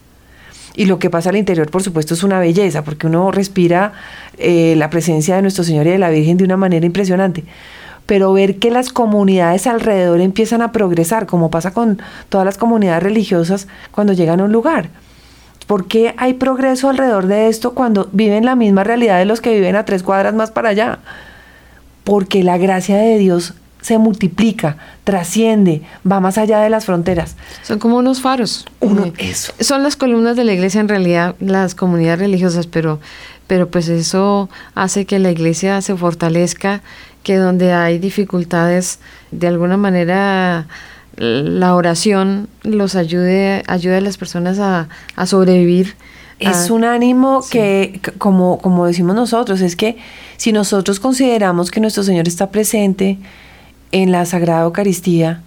Y 0.78 0.86
lo 0.86 1.00
que 1.00 1.10
pasa 1.10 1.30
al 1.30 1.36
interior, 1.36 1.68
por 1.72 1.82
supuesto, 1.82 2.14
es 2.14 2.22
una 2.22 2.38
belleza, 2.38 2.84
porque 2.84 3.08
uno 3.08 3.32
respira 3.32 3.94
eh, 4.38 4.74
la 4.76 4.90
presencia 4.90 5.34
de 5.34 5.42
Nuestro 5.42 5.64
Señor 5.64 5.88
y 5.88 5.90
de 5.90 5.98
la 5.98 6.08
Virgen 6.08 6.36
de 6.36 6.44
una 6.44 6.56
manera 6.56 6.86
impresionante. 6.86 7.42
Pero 8.06 8.32
ver 8.32 8.60
que 8.60 8.70
las 8.70 8.90
comunidades 8.90 9.66
alrededor 9.66 10.20
empiezan 10.20 10.62
a 10.62 10.70
progresar, 10.70 11.26
como 11.26 11.50
pasa 11.50 11.72
con 11.72 12.00
todas 12.28 12.44
las 12.44 12.58
comunidades 12.58 13.02
religiosas 13.02 13.66
cuando 13.90 14.12
llegan 14.12 14.38
a 14.38 14.44
un 14.44 14.52
lugar. 14.52 14.90
¿Por 15.66 15.88
qué 15.88 16.14
hay 16.16 16.34
progreso 16.34 16.88
alrededor 16.88 17.26
de 17.26 17.48
esto 17.48 17.74
cuando 17.74 18.08
viven 18.12 18.44
la 18.44 18.54
misma 18.54 18.84
realidad 18.84 19.18
de 19.18 19.24
los 19.24 19.40
que 19.40 19.54
viven 19.54 19.74
a 19.74 19.84
tres 19.84 20.04
cuadras 20.04 20.32
más 20.32 20.52
para 20.52 20.68
allá? 20.68 21.00
Porque 22.04 22.44
la 22.44 22.56
gracia 22.56 22.98
de 22.98 23.18
Dios 23.18 23.54
se 23.88 23.98
multiplica, 23.98 24.76
trasciende, 25.04 25.82
va 26.10 26.20
más 26.20 26.36
allá 26.38 26.60
de 26.60 26.68
las 26.70 26.84
fronteras. 26.84 27.36
Son 27.62 27.78
como 27.78 27.96
unos 27.96 28.20
faros. 28.20 28.66
Uno- 28.80 29.06
Eh, 29.06 29.12
eso. 29.18 29.52
Son 29.60 29.82
las 29.82 29.96
columnas 29.96 30.36
de 30.36 30.44
la 30.44 30.52
iglesia 30.52 30.80
en 30.80 30.88
realidad, 30.88 31.34
las 31.40 31.74
comunidades 31.74 32.20
religiosas, 32.20 32.66
pero, 32.66 33.00
pero 33.46 33.68
pues 33.70 33.88
eso 33.88 34.48
hace 34.74 35.06
que 35.06 35.18
la 35.18 35.30
iglesia 35.30 35.80
se 35.80 35.96
fortalezca, 35.96 36.82
que 37.22 37.36
donde 37.36 37.72
hay 37.72 37.98
dificultades, 37.98 38.98
de 39.32 39.46
alguna 39.48 39.76
manera 39.76 40.66
la 41.16 41.74
oración 41.74 42.48
los 42.62 42.94
ayude, 42.94 43.62
ayude 43.66 43.96
a 43.96 44.00
las 44.00 44.18
personas 44.18 44.58
a, 44.58 44.88
a 45.16 45.26
sobrevivir. 45.26 45.96
Es 46.38 46.70
un 46.70 46.84
ánimo 46.84 47.42
sí. 47.42 47.50
que, 47.50 48.00
como, 48.18 48.58
como 48.58 48.86
decimos 48.86 49.16
nosotros, 49.16 49.60
es 49.60 49.74
que 49.74 49.96
si 50.36 50.52
nosotros 50.52 51.00
consideramos 51.00 51.72
que 51.72 51.80
nuestro 51.80 52.04
Señor 52.04 52.28
está 52.28 52.50
presente 52.52 53.18
en 53.92 54.12
la 54.12 54.24
Sagrada 54.26 54.64
Eucaristía, 54.64 55.42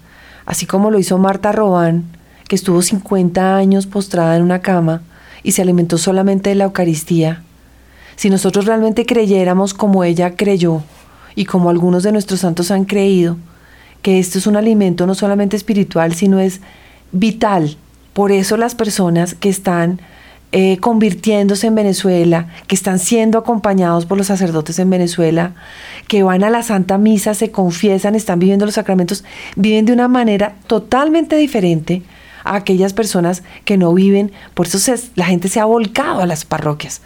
así 0.46 0.66
como 0.66 0.92
lo 0.92 1.00
hizo 1.00 1.18
Marta 1.18 1.52
Robán, 1.52 2.06
que 2.48 2.56
estuvo 2.56 2.82
50 2.82 3.56
años 3.56 3.88
postrada 3.88 4.36
en 4.36 4.44
una 4.44 4.60
cama 4.60 5.02
y 5.44 5.54
se 5.54 5.62
alimentó 5.62 5.98
solamente 5.98 6.50
de 6.50 6.56
la 6.56 6.66
Eucaristía, 6.66 7.44
si 8.16 8.30
nosotros 8.30 8.66
realmente 8.66 9.06
creyéramos 9.06 9.74
como 9.74 10.04
ella 10.04 10.36
creyó 10.36 10.84
y 11.36 11.46
como 11.46 11.70
algunos 11.70 12.04
de 12.04 12.12
nuestros 12.12 12.42
santos 12.42 12.70
han 12.72 12.86
creído, 12.86 13.38
que 14.02 14.20
esto 14.20 14.38
es 14.38 14.48
un 14.48 14.56
alimento 14.56 15.08
no 15.08 15.16
solamente 15.16 15.56
espiritual, 15.56 16.14
sino 16.14 16.40
es 16.40 16.62
vital. 17.12 17.78
Por 18.14 18.32
eso 18.32 18.58
las 18.58 18.76
personas 18.76 19.36
que 19.36 19.50
están 19.50 20.02
eh, 20.54 20.78
convirtiéndose 20.80 21.68
en 21.68 21.76
Venezuela, 21.76 22.48
que 22.68 22.76
están 22.76 23.00
siendo 23.00 23.38
acompañados 23.38 24.06
por 24.06 24.18
los 24.18 24.28
sacerdotes 24.28 24.80
en 24.80 24.90
Venezuela, 24.90 25.54
que 26.08 26.24
van 26.24 26.44
a 26.44 26.50
la 26.50 26.62
Santa 26.62 26.98
Misa, 26.98 27.34
se 27.34 27.52
confiesan, 27.52 28.16
están 28.16 28.40
viviendo 28.40 28.66
los 28.66 28.76
sacramentos, 28.76 29.24
viven 29.56 29.86
de 29.86 29.94
una 29.94 30.10
manera 30.10 30.56
totalmente 30.68 31.38
diferente 31.38 32.02
a 32.44 32.56
aquellas 32.56 32.92
personas 32.92 33.44
que 33.64 33.78
no 33.78 33.94
viven. 33.94 34.34
Por 34.54 34.68
eso 34.68 34.94
la 35.16 35.26
gente 35.26 35.48
se 35.48 35.62
ha 35.62 35.66
volcado 35.66 36.20
a 36.20 36.26
las 36.26 36.44
parroquias. 36.44 37.02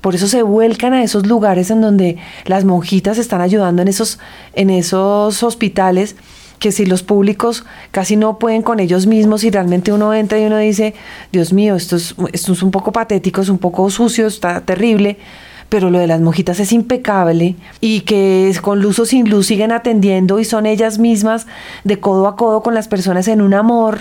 Por 0.00 0.14
eso 0.14 0.28
se 0.28 0.42
vuelcan 0.42 0.92
a 0.92 1.02
esos 1.02 1.26
lugares 1.26 1.70
en 1.70 1.80
donde 1.80 2.18
las 2.44 2.64
monjitas 2.64 3.18
están 3.18 3.40
ayudando 3.40 3.82
en 3.82 3.88
esos, 3.88 4.18
en 4.52 4.70
esos 4.70 5.42
hospitales 5.42 6.14
que 6.64 6.72
si 6.72 6.86
los 6.86 7.02
públicos 7.02 7.66
casi 7.90 8.16
no 8.16 8.38
pueden 8.38 8.62
con 8.62 8.80
ellos 8.80 9.06
mismos 9.06 9.44
y 9.44 9.50
realmente 9.50 9.92
uno 9.92 10.14
entra 10.14 10.40
y 10.40 10.46
uno 10.46 10.56
dice, 10.56 10.94
Dios 11.30 11.52
mío, 11.52 11.74
esto 11.74 11.96
es, 11.96 12.14
esto 12.32 12.54
es 12.54 12.62
un 12.62 12.70
poco 12.70 12.90
patético, 12.90 13.42
es 13.42 13.50
un 13.50 13.58
poco 13.58 13.90
sucio, 13.90 14.26
está 14.26 14.62
terrible, 14.62 15.18
pero 15.68 15.90
lo 15.90 15.98
de 15.98 16.06
las 16.06 16.22
monjitas 16.22 16.60
es 16.60 16.72
impecable 16.72 17.54
y 17.82 18.00
que 18.00 18.48
es 18.48 18.62
con 18.62 18.80
luz 18.80 18.98
o 18.98 19.04
sin 19.04 19.28
luz 19.28 19.48
siguen 19.48 19.72
atendiendo 19.72 20.40
y 20.40 20.46
son 20.46 20.64
ellas 20.64 20.98
mismas 20.98 21.46
de 21.84 22.00
codo 22.00 22.28
a 22.28 22.34
codo 22.34 22.62
con 22.62 22.72
las 22.72 22.88
personas 22.88 23.28
en 23.28 23.42
un 23.42 23.52
amor 23.52 24.00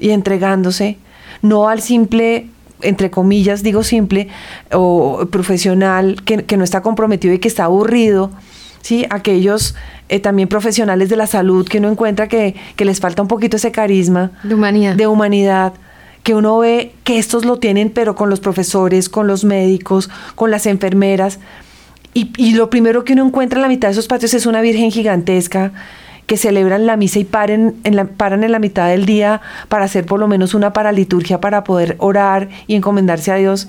y 0.00 0.12
entregándose, 0.12 0.96
no 1.42 1.68
al 1.68 1.82
simple 1.82 2.46
entre 2.80 3.10
comillas, 3.10 3.62
digo 3.62 3.82
simple, 3.82 4.28
o 4.72 5.26
profesional 5.30 6.22
que 6.24 6.56
no 6.56 6.64
está 6.64 6.80
comprometido 6.80 7.34
y 7.34 7.38
que 7.38 7.48
está 7.48 7.64
aburrido, 7.64 8.30
¿sí? 8.82 9.06
Aquellos 9.08 9.74
eh, 10.10 10.20
también 10.20 10.48
profesionales 10.48 11.08
de 11.08 11.16
la 11.16 11.26
salud 11.26 11.66
que 11.66 11.78
uno 11.78 11.90
encuentra 11.90 12.28
que, 12.28 12.54
que 12.76 12.84
les 12.84 13.00
falta 13.00 13.22
un 13.22 13.28
poquito 13.28 13.56
ese 13.56 13.72
carisma 13.72 14.32
De 14.42 14.54
humanidad. 14.54 14.94
de 14.94 15.06
humanidad, 15.06 15.72
que 16.22 16.34
uno 16.34 16.58
ve 16.58 16.92
que 17.04 17.18
estos 17.18 17.44
lo 17.46 17.56
tienen, 17.58 17.88
pero 17.90 18.14
con 18.14 18.28
los 18.28 18.40
profesores, 18.40 19.08
con 19.08 19.26
los 19.26 19.44
médicos, 19.44 20.10
con 20.34 20.50
las 20.50 20.66
enfermeras. 20.66 21.38
Y, 22.14 22.30
y 22.36 22.54
lo 22.54 22.68
primero 22.68 23.04
que 23.04 23.14
uno 23.14 23.24
encuentra 23.26 23.58
en 23.58 23.62
la 23.62 23.68
mitad 23.68 23.88
de 23.88 23.92
esos 23.92 24.06
patios 24.06 24.34
es 24.34 24.44
una 24.44 24.60
virgen 24.60 24.90
gigantesca 24.90 25.72
que 26.26 26.36
celebran 26.36 26.86
la 26.86 26.96
misa 26.96 27.18
y 27.18 27.24
paren 27.24 27.74
en 27.84 27.96
la, 27.96 28.04
paran 28.04 28.44
en 28.44 28.52
la 28.52 28.58
mitad 28.58 28.88
del 28.88 29.06
día 29.06 29.40
para 29.68 29.86
hacer 29.86 30.06
por 30.06 30.20
lo 30.20 30.28
menos 30.28 30.54
una 30.54 30.72
paraliturgia 30.72 31.40
para 31.40 31.64
poder 31.64 31.96
orar 31.98 32.48
y 32.66 32.74
encomendarse 32.76 33.32
a 33.32 33.36
Dios. 33.36 33.68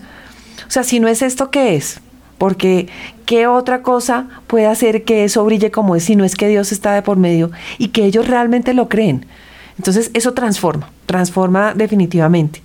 O 0.68 0.72
sea, 0.72 0.84
si 0.84 1.00
no 1.00 1.08
es 1.08 1.22
esto, 1.22 1.50
¿qué 1.50 1.76
es? 1.76 2.00
Porque 2.38 2.88
¿qué 3.26 3.48
otra 3.48 3.82
cosa 3.82 4.28
puede 4.48 4.66
hacer 4.66 5.04
que 5.04 5.24
eso 5.24 5.46
brille 5.46 5.72
como 5.72 5.96
es 5.96 6.04
si 6.04 6.16
no 6.16 6.24
es 6.26 6.36
que 6.36 6.48
Dios 6.48 6.72
está 6.72 6.94
de 6.94 7.02
por 7.02 7.18
medio 7.18 7.52
y 7.78 7.90
que 7.90 8.06
ellos 8.06 8.28
realmente 8.28 8.74
lo 8.74 8.90
creen? 8.90 9.26
Entonces 9.78 10.12
eso 10.14 10.34
transforma, 10.34 10.90
transforma 11.06 11.74
definitivamente. 11.74 12.62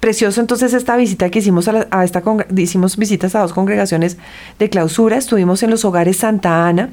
Precioso 0.00 0.40
entonces 0.40 0.74
esta 0.74 0.96
visita 0.96 1.30
que 1.30 1.38
hicimos 1.38 1.68
a, 1.68 2.04
esta 2.04 2.22
hicimos 2.56 2.96
visitas 2.96 3.36
a 3.36 3.40
dos 3.40 3.52
congregaciones 3.52 4.16
de 4.58 4.68
clausura, 4.68 5.16
estuvimos 5.16 5.62
en 5.62 5.70
los 5.70 5.84
hogares 5.84 6.16
Santa 6.16 6.66
Ana, 6.66 6.90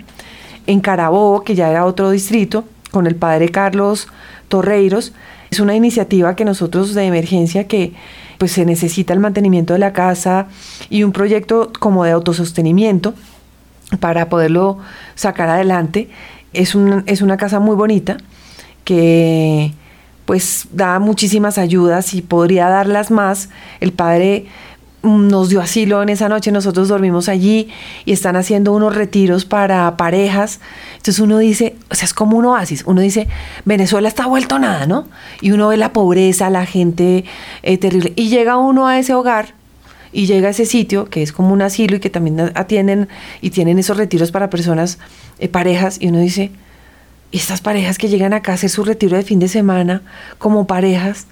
en 0.68 0.80
Carabobo, 0.80 1.44
que 1.44 1.56
ya 1.56 1.72
era 1.72 1.86
otro 1.86 2.12
distrito, 2.12 2.66
con 2.92 3.08
el 3.08 3.16
padre 3.16 3.50
Carlos 3.50 4.08
Torreiros. 4.48 5.14
Es 5.50 5.60
una 5.60 5.76
iniciativa 5.76 6.36
que 6.36 6.46
nosotros 6.46 6.94
de 6.94 7.06
emergencia 7.06 7.68
que 7.68 7.94
pues 8.40 8.52
se 8.54 8.66
necesita 8.66 9.14
el 9.14 9.20
mantenimiento 9.20 9.74
de 9.74 9.80
la 9.80 9.94
casa 9.94 10.48
y 10.90 11.04
un 11.04 11.12
proyecto 11.12 11.72
como 11.80 12.04
de 12.06 12.12
autosostenimiento 12.12 13.14
para 14.00 14.30
poderlo 14.30 14.80
sacar 15.14 15.50
adelante. 15.50 16.10
Es, 16.54 16.74
un- 16.74 17.04
es 17.06 17.22
una 17.22 17.38
casa 17.38 17.60
muy 17.60 17.76
bonita 17.76 18.18
que 18.84 19.74
pues 20.26 20.68
da 20.72 21.00
muchísimas 21.00 21.58
ayudas 21.58 22.14
y 22.14 22.22
podría 22.22 22.70
darlas 22.70 23.10
más. 23.12 23.50
El 23.80 23.92
padre 23.94 24.46
nos 25.02 25.50
dio 25.50 25.62
asilo 25.62 26.02
en 26.04 26.10
esa 26.10 26.28
noche, 26.30 26.52
nosotros 26.52 26.88
dormimos 26.90 27.30
allí 27.30 27.70
y 28.06 28.12
están 28.12 28.36
haciendo 28.36 28.74
unos 28.74 28.96
retiros 28.96 29.46
para 29.46 29.96
parejas. 29.98 30.60
Entonces 30.98 31.20
uno 31.20 31.38
dice, 31.38 31.76
o 31.90 31.96
sea, 31.96 32.06
es 32.06 32.14
como 32.14 32.38
un 32.38 32.46
oasis, 32.46 32.84
uno 32.86 33.02
dice, 33.02 33.28
Venezuela 33.66 34.08
está 34.08 34.28
vuelto 34.28 34.60
nada, 34.60 34.86
¿no? 34.88 35.08
Y 35.42 35.52
uno 35.52 35.70
ve 35.70 35.78
la 35.78 35.94
pobreza, 35.94 36.50
la 36.50 36.66
gente 36.66 37.24
eh, 37.64 37.78
terrible, 37.78 38.14
y 38.16 38.30
llega 38.30 38.58
uno 38.58 38.88
a 38.88 39.00
ese 39.00 39.14
hogar 39.14 39.54
y 40.12 40.26
llega 40.26 40.48
a 40.48 40.52
ese 40.52 40.66
sitio 40.66 41.06
que 41.06 41.22
es 41.22 41.32
como 41.32 41.54
un 41.54 41.62
asilo 41.62 41.96
y 41.96 42.00
que 42.00 42.10
también 42.10 42.52
atienden 42.56 43.08
y 43.42 43.52
tienen 43.52 43.80
esos 43.80 43.96
retiros 43.96 44.32
para 44.32 44.50
personas, 44.50 45.00
eh, 45.40 45.48
parejas, 45.48 45.98
y 46.02 46.08
uno 46.08 46.20
dice, 46.20 46.52
estas 47.32 47.62
parejas 47.62 47.98
que 47.98 48.10
llegan 48.10 48.34
acá 48.34 48.54
a 48.54 48.56
hacer 48.56 48.70
su 48.70 48.84
retiro 48.84 49.16
de 49.16 49.24
fin 49.24 49.40
de 49.40 49.48
semana 49.48 50.02
como 50.40 50.68
parejas, 50.68 51.28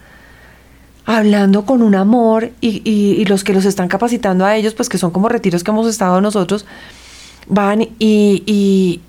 hablando 1.08 1.66
con 1.66 1.82
un 1.82 1.96
amor 1.96 2.52
y, 2.62 2.82
y- 2.84 3.26
los 3.26 3.44
que 3.44 3.54
los 3.54 3.66
están 3.66 3.88
capacitando 3.88 4.46
a 4.46 4.56
ellos, 4.56 4.74
pues 4.76 4.90
que 4.90 4.98
son 5.00 5.10
como 5.12 5.30
retiros 5.30 5.64
que 5.64 5.72
hemos 5.72 5.88
estado 5.88 6.22
nosotros, 6.22 6.66
van 7.48 7.88
y, 7.98 9.02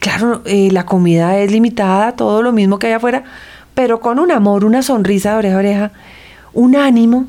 claro, 0.00 0.42
eh, 0.46 0.70
la 0.72 0.86
comida 0.86 1.38
es 1.38 1.52
limitada, 1.52 2.12
todo 2.12 2.42
lo 2.42 2.52
mismo 2.52 2.78
que 2.78 2.88
hay 2.88 2.92
afuera, 2.94 3.22
pero 3.74 4.00
con 4.00 4.18
un 4.18 4.32
amor, 4.32 4.64
una 4.64 4.82
sonrisa 4.82 5.32
de 5.32 5.36
oreja 5.36 5.54
a 5.54 5.58
oreja, 5.58 5.92
un 6.54 6.74
ánimo. 6.74 7.26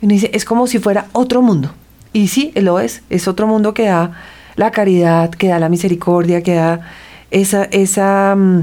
Dice, 0.00 0.30
es 0.34 0.44
como 0.44 0.66
si 0.66 0.78
fuera 0.78 1.06
otro 1.12 1.40
mundo. 1.42 1.70
Y 2.12 2.28
sí, 2.28 2.52
lo 2.56 2.78
es, 2.80 3.02
es 3.10 3.26
otro 3.28 3.46
mundo 3.46 3.74
que 3.74 3.84
da 3.86 4.12
la 4.56 4.70
caridad, 4.70 5.30
que 5.30 5.48
da 5.48 5.58
la 5.58 5.68
misericordia, 5.68 6.42
que 6.42 6.54
da 6.54 6.80
esa, 7.30 7.64
esa, 7.64 8.34
mm, 8.36 8.60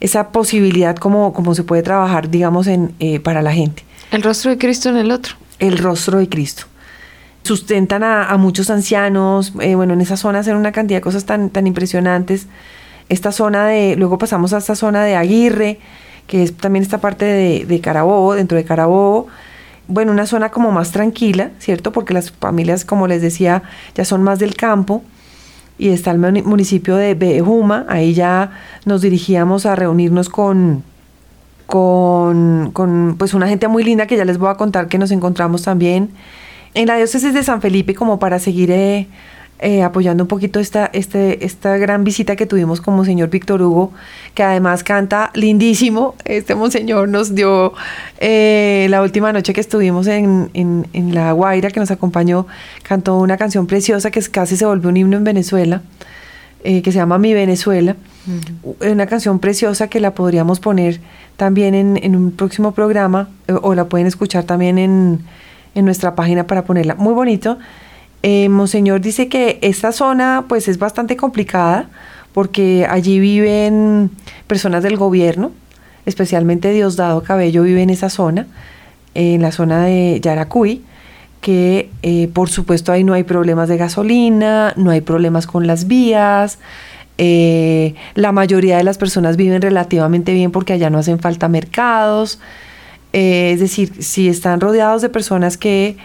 esa 0.00 0.28
posibilidad 0.28 0.96
como, 0.96 1.32
como 1.32 1.54
se 1.54 1.62
puede 1.62 1.82
trabajar, 1.82 2.30
digamos, 2.30 2.66
en, 2.66 2.94
eh, 2.98 3.20
para 3.20 3.42
la 3.42 3.52
gente. 3.52 3.84
El 4.10 4.22
rostro 4.22 4.50
de 4.50 4.58
Cristo 4.58 4.88
en 4.88 4.96
el 4.96 5.10
otro. 5.10 5.34
El 5.58 5.78
rostro 5.78 6.18
de 6.18 6.28
Cristo. 6.28 6.64
Sustentan 7.42 8.02
a, 8.02 8.24
a 8.28 8.36
muchos 8.36 8.70
ancianos, 8.70 9.52
eh, 9.60 9.74
bueno, 9.74 9.94
en 9.94 10.00
esa 10.00 10.16
zona 10.16 10.40
hacen 10.40 10.56
una 10.56 10.72
cantidad 10.72 10.98
de 10.98 11.02
cosas 11.02 11.24
tan, 11.24 11.50
tan 11.50 11.66
impresionantes. 11.66 12.46
Esta 13.08 13.32
zona 13.32 13.66
de, 13.66 13.96
luego 13.96 14.18
pasamos 14.18 14.52
a 14.52 14.58
esta 14.58 14.74
zona 14.74 15.04
de 15.04 15.16
Aguirre, 15.16 15.78
que 16.26 16.42
es 16.42 16.56
también 16.56 16.82
esta 16.82 16.98
parte 16.98 17.24
de, 17.24 17.64
de 17.66 17.80
Carabobo, 17.80 18.34
dentro 18.34 18.56
de 18.56 18.64
Carabobo, 18.64 19.28
bueno, 19.90 20.12
una 20.12 20.26
zona 20.26 20.50
como 20.50 20.70
más 20.70 20.92
tranquila, 20.92 21.50
¿cierto? 21.58 21.90
Porque 21.90 22.14
las 22.14 22.30
familias, 22.30 22.84
como 22.84 23.08
les 23.08 23.20
decía, 23.20 23.64
ya 23.94 24.04
son 24.04 24.22
más 24.22 24.38
del 24.38 24.54
campo. 24.54 25.02
Y 25.80 25.88
está 25.88 26.10
el 26.10 26.18
muni- 26.18 26.42
municipio 26.42 26.94
de 26.96 27.14
Bejuma, 27.14 27.86
ahí 27.88 28.12
ya 28.12 28.50
nos 28.84 29.00
dirigíamos 29.00 29.64
a 29.64 29.74
reunirnos 29.76 30.28
con, 30.28 30.82
con, 31.66 32.70
con 32.72 33.14
pues 33.18 33.32
una 33.32 33.48
gente 33.48 33.66
muy 33.66 33.82
linda 33.82 34.06
que 34.06 34.16
ya 34.16 34.24
les 34.26 34.36
voy 34.38 34.50
a 34.50 34.56
contar 34.56 34.88
que 34.88 34.98
nos 34.98 35.10
encontramos 35.10 35.62
también 35.62 36.10
en 36.74 36.86
la 36.86 36.96
diócesis 36.96 37.32
de 37.32 37.42
San 37.42 37.60
Felipe 37.62 37.94
como 37.94 38.18
para 38.18 38.38
seguir 38.38 38.70
eh, 38.70 39.06
eh, 39.62 39.82
apoyando 39.82 40.24
un 40.24 40.28
poquito 40.28 40.58
esta, 40.58 40.86
este, 40.92 41.44
esta 41.44 41.76
gran 41.76 42.02
visita 42.02 42.34
que 42.34 42.46
tuvimos 42.46 42.80
con 42.80 42.96
Monseñor 42.96 43.28
Víctor 43.28 43.60
Hugo, 43.62 43.92
que 44.34 44.42
además 44.42 44.82
canta 44.82 45.30
lindísimo. 45.34 46.14
Este 46.24 46.54
Monseñor 46.54 47.08
nos 47.08 47.34
dio 47.34 47.72
eh, 48.18 48.86
la 48.90 49.02
última 49.02 49.32
noche 49.32 49.52
que 49.52 49.60
estuvimos 49.60 50.06
en, 50.06 50.50
en, 50.54 50.86
en 50.94 51.14
La 51.14 51.32
Guaira, 51.32 51.70
que 51.70 51.78
nos 51.80 51.90
acompañó, 51.90 52.46
cantó 52.82 53.18
una 53.18 53.36
canción 53.36 53.66
preciosa 53.66 54.10
que 54.10 54.18
es- 54.18 54.28
casi 54.30 54.56
se 54.56 54.64
volvió 54.64 54.88
un 54.88 54.96
himno 54.96 55.16
en 55.18 55.24
Venezuela, 55.24 55.82
eh, 56.64 56.82
que 56.82 56.90
se 56.92 56.98
llama 56.98 57.18
Mi 57.18 57.34
Venezuela. 57.34 57.96
Una 58.80 59.06
canción 59.06 59.38
preciosa 59.40 59.88
que 59.88 59.98
la 60.00 60.14
podríamos 60.14 60.60
poner 60.60 61.00
también 61.36 61.74
en, 61.74 61.98
en 62.02 62.14
un 62.16 62.32
próximo 62.32 62.72
programa 62.72 63.28
eh, 63.48 63.54
o 63.60 63.74
la 63.74 63.84
pueden 63.86 64.06
escuchar 64.06 64.44
también 64.44 64.78
en, 64.78 65.20
en 65.74 65.84
nuestra 65.84 66.14
página 66.14 66.46
para 66.46 66.64
ponerla. 66.64 66.94
Muy 66.94 67.14
bonito. 67.14 67.58
Eh, 68.22 68.48
Monseñor 68.48 69.00
dice 69.00 69.28
que 69.28 69.58
esta 69.62 69.92
zona 69.92 70.44
pues 70.48 70.68
es 70.68 70.78
bastante 70.78 71.16
complicada 71.16 71.88
porque 72.32 72.86
allí 72.88 73.18
viven 73.18 74.10
personas 74.46 74.82
del 74.82 74.96
gobierno, 74.96 75.52
especialmente 76.06 76.70
Diosdado 76.70 77.22
Cabello 77.22 77.62
vive 77.62 77.82
en 77.82 77.90
esa 77.90 78.10
zona, 78.10 78.46
en 79.14 79.42
la 79.42 79.52
zona 79.52 79.84
de 79.84 80.20
Yaracuy, 80.22 80.82
que 81.40 81.90
eh, 82.02 82.28
por 82.28 82.50
supuesto 82.50 82.92
ahí 82.92 83.04
no 83.04 83.14
hay 83.14 83.24
problemas 83.24 83.68
de 83.68 83.78
gasolina, 83.78 84.74
no 84.76 84.90
hay 84.90 85.00
problemas 85.00 85.46
con 85.46 85.66
las 85.66 85.86
vías, 85.86 86.58
eh, 87.16 87.94
la 88.14 88.32
mayoría 88.32 88.76
de 88.76 88.84
las 88.84 88.98
personas 88.98 89.36
viven 89.36 89.60
relativamente 89.62 90.32
bien 90.34 90.52
porque 90.52 90.74
allá 90.74 90.90
no 90.90 90.98
hacen 90.98 91.18
falta 91.18 91.48
mercados, 91.48 92.38
es 93.12 93.58
decir, 93.58 94.04
si 94.04 94.28
están 94.28 94.60
rodeados 94.60 95.02
de 95.02 95.08
personas 95.08 95.56
que 95.56 95.96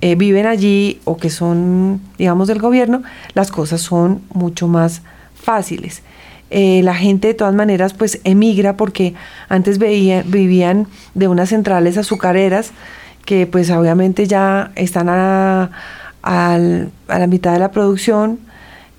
eh, 0.00 0.14
viven 0.14 0.46
allí 0.46 1.00
o 1.04 1.16
que 1.16 1.30
son, 1.30 2.00
digamos, 2.18 2.48
del 2.48 2.58
gobierno, 2.58 3.02
las 3.34 3.50
cosas 3.50 3.80
son 3.80 4.22
mucho 4.32 4.66
más 4.68 5.02
fáciles. 5.34 6.02
Eh, 6.50 6.80
la 6.82 6.94
gente 6.94 7.28
de 7.28 7.34
todas 7.34 7.54
maneras 7.54 7.94
pues 7.94 8.20
emigra 8.24 8.76
porque 8.76 9.14
antes 9.48 9.78
veía- 9.78 10.24
vivían 10.26 10.88
de 11.14 11.28
unas 11.28 11.50
centrales 11.50 11.96
azucareras 11.96 12.72
que 13.24 13.46
pues 13.46 13.70
obviamente 13.70 14.26
ya 14.26 14.72
están 14.74 15.08
a, 15.08 15.70
la 16.22 17.26
mitad 17.28 17.52
de 17.52 17.58
la 17.60 17.70
producción. 17.70 18.40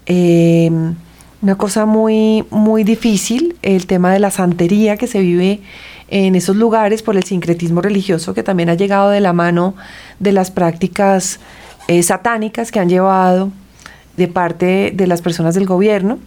Eh, 0.06 0.72
una 1.42 1.56
cosa 1.56 1.86
muy, 1.86 2.46
muy 2.52 2.84
difícil, 2.84 3.56
el 3.64 3.88
tema 3.88 4.14
de 4.14 4.20
la 4.20 4.30
santería 4.32 4.96
que 4.96 5.08
se 5.08 5.20
vive 5.20 5.60
en 6.12 6.36
esos 6.36 6.56
lugares 6.56 7.02
por 7.02 7.16
el 7.16 7.24
sincretismo 7.24 7.82
religioso 7.82 8.34
que 8.34 8.44
también 8.44 8.70
ha 8.70 8.76
llegado 8.76 9.10
de 9.10 9.22
la 9.22 9.34
mano 9.34 9.76
de 10.20 10.34
las 10.34 10.52
prácticas 10.52 11.40
eh, 11.88 12.04
satánicas 12.04 12.72
que 12.72 12.80
han 12.80 12.90
llevado 12.90 13.50
de 14.18 14.28
parte 14.28 14.92
de 14.94 15.08
las 15.08 15.22
personas 15.22 15.56
del 15.56 15.66
gobierno. 15.66 16.20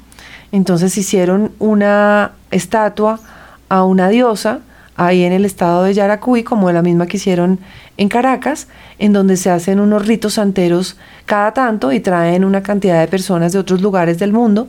Entonces 0.52 0.96
hicieron 0.96 1.52
una 1.58 2.32
estatua 2.50 3.20
a 3.68 3.84
una 3.84 4.08
diosa 4.08 4.60
ahí 4.96 5.22
en 5.22 5.32
el 5.32 5.44
estado 5.44 5.84
de 5.84 5.92
Yaracuy, 5.92 6.44
como 6.44 6.72
la 6.72 6.82
misma 6.82 7.06
que 7.06 7.18
hicieron 7.18 7.58
en 7.96 8.08
Caracas, 8.08 8.68
en 8.98 9.12
donde 9.12 9.36
se 9.36 9.50
hacen 9.50 9.80
unos 9.80 10.06
ritos 10.06 10.34
santeros 10.34 10.96
cada 11.26 11.52
tanto 11.52 11.92
y 11.92 12.00
traen 12.00 12.44
una 12.44 12.62
cantidad 12.62 13.00
de 13.00 13.08
personas 13.08 13.52
de 13.52 13.58
otros 13.58 13.82
lugares 13.82 14.18
del 14.18 14.32
mundo. 14.32 14.68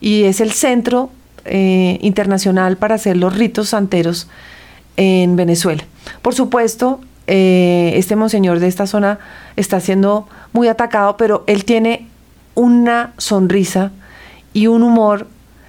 Y 0.00 0.24
es 0.24 0.40
el 0.40 0.52
centro 0.52 1.10
eh, 1.46 1.98
internacional 2.02 2.76
para 2.76 2.96
hacer 2.96 3.16
los 3.16 3.36
ritos 3.36 3.70
santeros 3.70 4.28
en 4.96 5.36
Venezuela. 5.36 5.84
Por 6.22 6.34
supuesto, 6.34 7.00
eh, 7.26 7.92
este 7.96 8.16
monseñor 8.16 8.60
de 8.60 8.68
esta 8.68 8.86
zona 8.86 9.18
está 9.56 9.80
siendo 9.80 10.28
muy 10.52 10.68
atacado, 10.68 11.16
pero 11.16 11.44
él 11.46 11.64
tiene 11.64 12.08
una 12.54 13.12
sonrisa 13.18 13.92
y 14.52 14.68
un 14.68 14.82
humor 14.82 15.26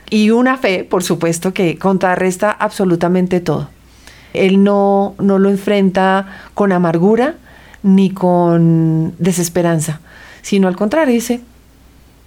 y 0.09 0.29
una 0.29 0.57
fe, 0.57 0.83
por 0.83 1.03
supuesto, 1.03 1.53
que 1.53 1.77
contrarresta 1.77 2.51
absolutamente 2.51 3.39
todo. 3.39 3.69
Él 4.33 4.63
no, 4.63 5.15
no 5.19 5.39
lo 5.39 5.49
enfrenta 5.49 6.27
con 6.53 6.71
amargura 6.71 7.35
ni 7.83 8.11
con 8.11 9.13
desesperanza, 9.17 9.99
sino 10.41 10.67
al 10.67 10.75
contrario, 10.75 11.13
dice, 11.13 11.41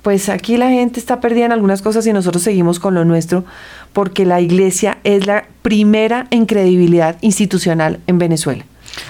pues 0.03 0.29
aquí 0.29 0.57
la 0.57 0.71
gente 0.71 0.99
está 0.99 1.21
perdida 1.21 1.47
en 1.47 1.53
algunas 1.53 1.83
cosas 1.83 2.07
y 2.07 2.13
nosotros 2.13 2.43
seguimos 2.43 2.79
con 2.81 2.95
lo 2.95 3.05
nuestro, 3.05 3.45
porque 3.93 4.25
la 4.25 4.41
iglesia 4.41 4.99
es 5.05 5.27
la 5.27 5.45
primera 5.63 6.27
en 6.31 6.47
credibilidad 6.47 7.17
institucional 7.21 8.01
en 8.07 8.19
Venezuela. 8.19 8.65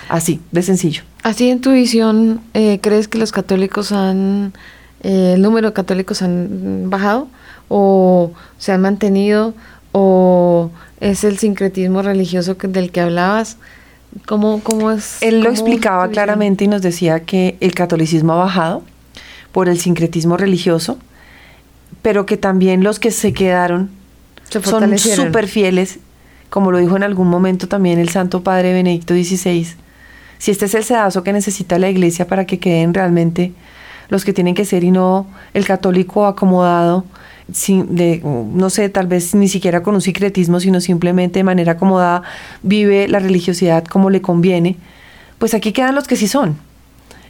Así, 0.08 0.40
de 0.50 0.62
sencillo. 0.62 1.02
Así 1.22 1.48
en 1.50 1.60
tu 1.60 1.72
visión, 1.72 2.40
eh, 2.54 2.78
¿crees 2.82 3.08
que 3.08 3.18
los 3.18 3.30
católicos 3.32 3.92
han, 3.92 4.52
eh, 5.02 5.32
el 5.36 5.42
número 5.42 5.68
de 5.68 5.74
católicos 5.74 6.22
han 6.22 6.90
bajado 6.90 7.28
o 7.68 8.32
se 8.58 8.72
han 8.72 8.80
mantenido 8.82 9.54
o 9.92 10.70
es 11.00 11.24
el 11.24 11.38
sincretismo 11.38 12.02
religioso 12.02 12.56
que- 12.58 12.68
del 12.68 12.90
que 12.90 13.00
hablabas? 13.00 13.56
¿Cómo, 14.26 14.60
cómo 14.64 14.90
es? 14.90 15.22
Él 15.22 15.40
lo 15.40 15.50
explicaba 15.50 16.08
claramente 16.08 16.64
y 16.64 16.68
nos 16.68 16.82
decía 16.82 17.20
que 17.20 17.56
el 17.60 17.74
catolicismo 17.74 18.32
ha 18.32 18.36
bajado 18.36 18.82
por 19.52 19.68
el 19.68 19.78
sincretismo 19.78 20.36
religioso, 20.36 20.98
pero 22.02 22.26
que 22.26 22.36
también 22.36 22.82
los 22.82 22.98
que 22.98 23.10
se 23.10 23.32
quedaron 23.32 23.90
Se 24.48 24.62
son 24.62 24.96
súper 24.98 25.48
fieles, 25.48 25.98
como 26.48 26.70
lo 26.70 26.78
dijo 26.78 26.96
en 26.96 27.02
algún 27.02 27.28
momento 27.28 27.68
también 27.68 27.98
el 27.98 28.08
Santo 28.08 28.42
Padre 28.42 28.72
Benedicto 28.72 29.14
XVI. 29.14 29.66
Si 30.38 30.50
este 30.50 30.66
es 30.66 30.74
el 30.74 30.84
sedazo 30.84 31.22
que 31.22 31.32
necesita 31.32 31.78
la 31.78 31.90
iglesia 31.90 32.26
para 32.26 32.46
que 32.46 32.58
queden 32.58 32.94
realmente 32.94 33.52
los 34.08 34.24
que 34.24 34.32
tienen 34.32 34.54
que 34.54 34.64
ser 34.64 34.82
y 34.84 34.90
no 34.90 35.26
el 35.54 35.64
católico 35.66 36.26
acomodado, 36.26 37.04
sin, 37.52 37.94
de, 37.94 38.20
no 38.24 38.70
sé, 38.70 38.88
tal 38.88 39.06
vez 39.06 39.34
ni 39.34 39.48
siquiera 39.48 39.82
con 39.82 39.94
un 39.94 40.00
secretismo, 40.00 40.60
sino 40.60 40.80
simplemente 40.80 41.40
de 41.40 41.44
manera 41.44 41.72
acomodada, 41.72 42.22
vive 42.62 43.08
la 43.08 43.18
religiosidad 43.18 43.84
como 43.84 44.10
le 44.10 44.20
conviene, 44.20 44.76
pues 45.38 45.54
aquí 45.54 45.72
quedan 45.72 45.94
los 45.94 46.06
que 46.06 46.16
sí 46.16 46.28
son. 46.28 46.56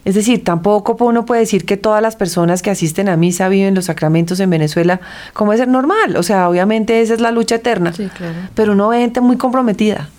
Es 0.03 0.15
decir, 0.15 0.43
tampoco 0.43 0.97
uno 1.05 1.25
puede 1.25 1.41
decir 1.41 1.65
que 1.65 1.77
todas 1.77 2.01
las 2.01 2.15
personas 2.15 2.61
que 2.61 2.71
asisten 2.71 3.07
a 3.07 3.17
misa 3.17 3.49
viven 3.49 3.75
los 3.75 3.85
sacramentos 3.85 4.39
en 4.39 4.49
Venezuela 4.49 4.99
como 5.33 5.53
es 5.53 5.59
ser 5.59 5.67
normal. 5.67 6.15
O 6.15 6.23
sea, 6.23 6.49
obviamente 6.49 7.01
esa 7.01 7.13
es 7.13 7.21
la 7.21 7.31
lucha 7.31 7.55
eterna. 7.55 7.93
Sí, 7.93 8.09
claro. 8.17 8.33
Pero 8.55 8.73
uno 8.73 8.89
ve 8.89 8.99
gente 8.99 9.21
muy 9.21 9.37
comprometida, 9.37 10.09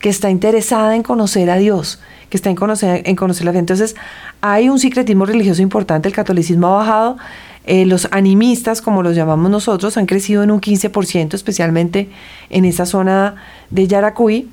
que 0.00 0.08
está 0.08 0.30
interesada 0.30 0.96
en 0.96 1.02
conocer 1.02 1.50
a 1.50 1.56
Dios, 1.56 2.00
que 2.30 2.36
está 2.36 2.50
en 2.50 2.56
conocer, 2.56 3.02
en 3.04 3.14
conocer 3.14 3.44
la 3.44 3.52
fe. 3.52 3.58
Entonces, 3.58 3.94
hay 4.40 4.68
un 4.68 4.80
secretismo 4.80 5.24
religioso 5.24 5.62
importante, 5.62 6.08
el 6.08 6.14
catolicismo 6.14 6.66
ha 6.68 6.76
bajado, 6.78 7.16
eh, 7.64 7.84
los 7.84 8.08
animistas, 8.12 8.80
como 8.80 9.02
los 9.02 9.14
llamamos 9.14 9.50
nosotros, 9.50 9.98
han 9.98 10.06
crecido 10.06 10.42
en 10.42 10.50
un 10.50 10.58
15%, 10.58 11.34
especialmente 11.34 12.08
en 12.48 12.64
esa 12.64 12.86
zona 12.86 13.36
de 13.70 13.86
Yaracuy. 13.86 14.48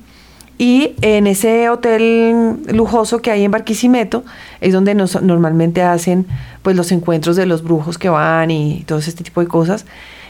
Y 0.58 0.94
en 1.02 1.26
ese 1.26 1.68
hotel 1.68 2.56
lujoso 2.72 3.20
que 3.20 3.30
hay 3.30 3.44
en 3.44 3.50
Barquisimeto 3.50 4.24
es 4.60 4.72
donde 4.72 4.94
normalmente 4.94 5.82
hacen 5.82 6.26
pues 6.62 6.76
los 6.76 6.92
encuentros 6.92 7.36
de 7.36 7.44
los 7.44 7.62
brujos 7.62 7.98
que 7.98 8.08
van 8.08 8.50
y 8.50 8.82
todo 8.86 8.98
este 8.98 9.22
tipo 9.22 9.40
de 9.42 9.48
cosas. 9.48 9.84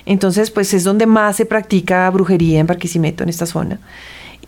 Entonces, 0.05 0.51
pues 0.51 0.73
es 0.75 0.85
donde 0.85 1.07
más 1.07 1.37
se 1.37 1.47
practica 1.47 2.09
brujería 2.11 2.59
en 2.61 2.67
Barquisimeto, 2.67 3.23
en 3.23 3.29
esta 3.29 3.47
zona. 3.47 3.79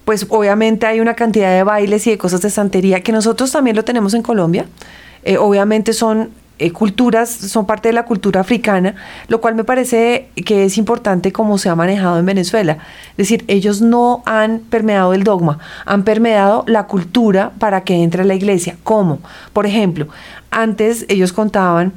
Pues 0.04 0.26
obviamente 0.30 0.86
hay 0.86 1.00
una 1.00 1.14
cantidad 1.14 1.54
de 1.54 1.62
bailes 1.62 2.06
y 2.06 2.10
de 2.10 2.18
cosas 2.18 2.40
de 2.40 2.50
santería 2.50 3.02
que 3.02 3.12
nosotros 3.12 3.52
también 3.52 3.76
lo 3.76 3.84
tenemos 3.84 4.14
en 4.14 4.22
Colombia. 4.22 4.66
Eh, 5.22 5.36
obviamente 5.36 5.92
son 5.92 6.30
eh, 6.58 6.72
culturas, 6.72 7.30
son 7.30 7.66
parte 7.66 7.88
de 7.88 7.92
la 7.92 8.04
cultura 8.04 8.40
africana, 8.40 8.96
lo 9.28 9.40
cual 9.40 9.54
me 9.54 9.64
parece 9.64 10.28
que 10.44 10.64
es 10.64 10.76
importante 10.76 11.32
cómo 11.32 11.56
se 11.58 11.68
ha 11.68 11.74
manejado 11.74 12.18
en 12.18 12.26
Venezuela. 12.26 12.78
Es 13.12 13.28
decir, 13.28 13.44
ellos 13.46 13.80
no 13.80 14.22
han 14.26 14.60
permeado 14.60 15.14
el 15.14 15.22
dogma, 15.22 15.58
han 15.86 16.02
permeado 16.02 16.64
la 16.66 16.86
cultura 16.86 17.52
para 17.58 17.82
que 17.82 18.02
entre 18.02 18.22
a 18.22 18.24
la 18.24 18.34
iglesia. 18.34 18.76
¿Cómo? 18.82 19.20
Por 19.52 19.66
ejemplo, 19.66 20.08
antes 20.50 21.06
ellos 21.08 21.32
contaban 21.32 21.92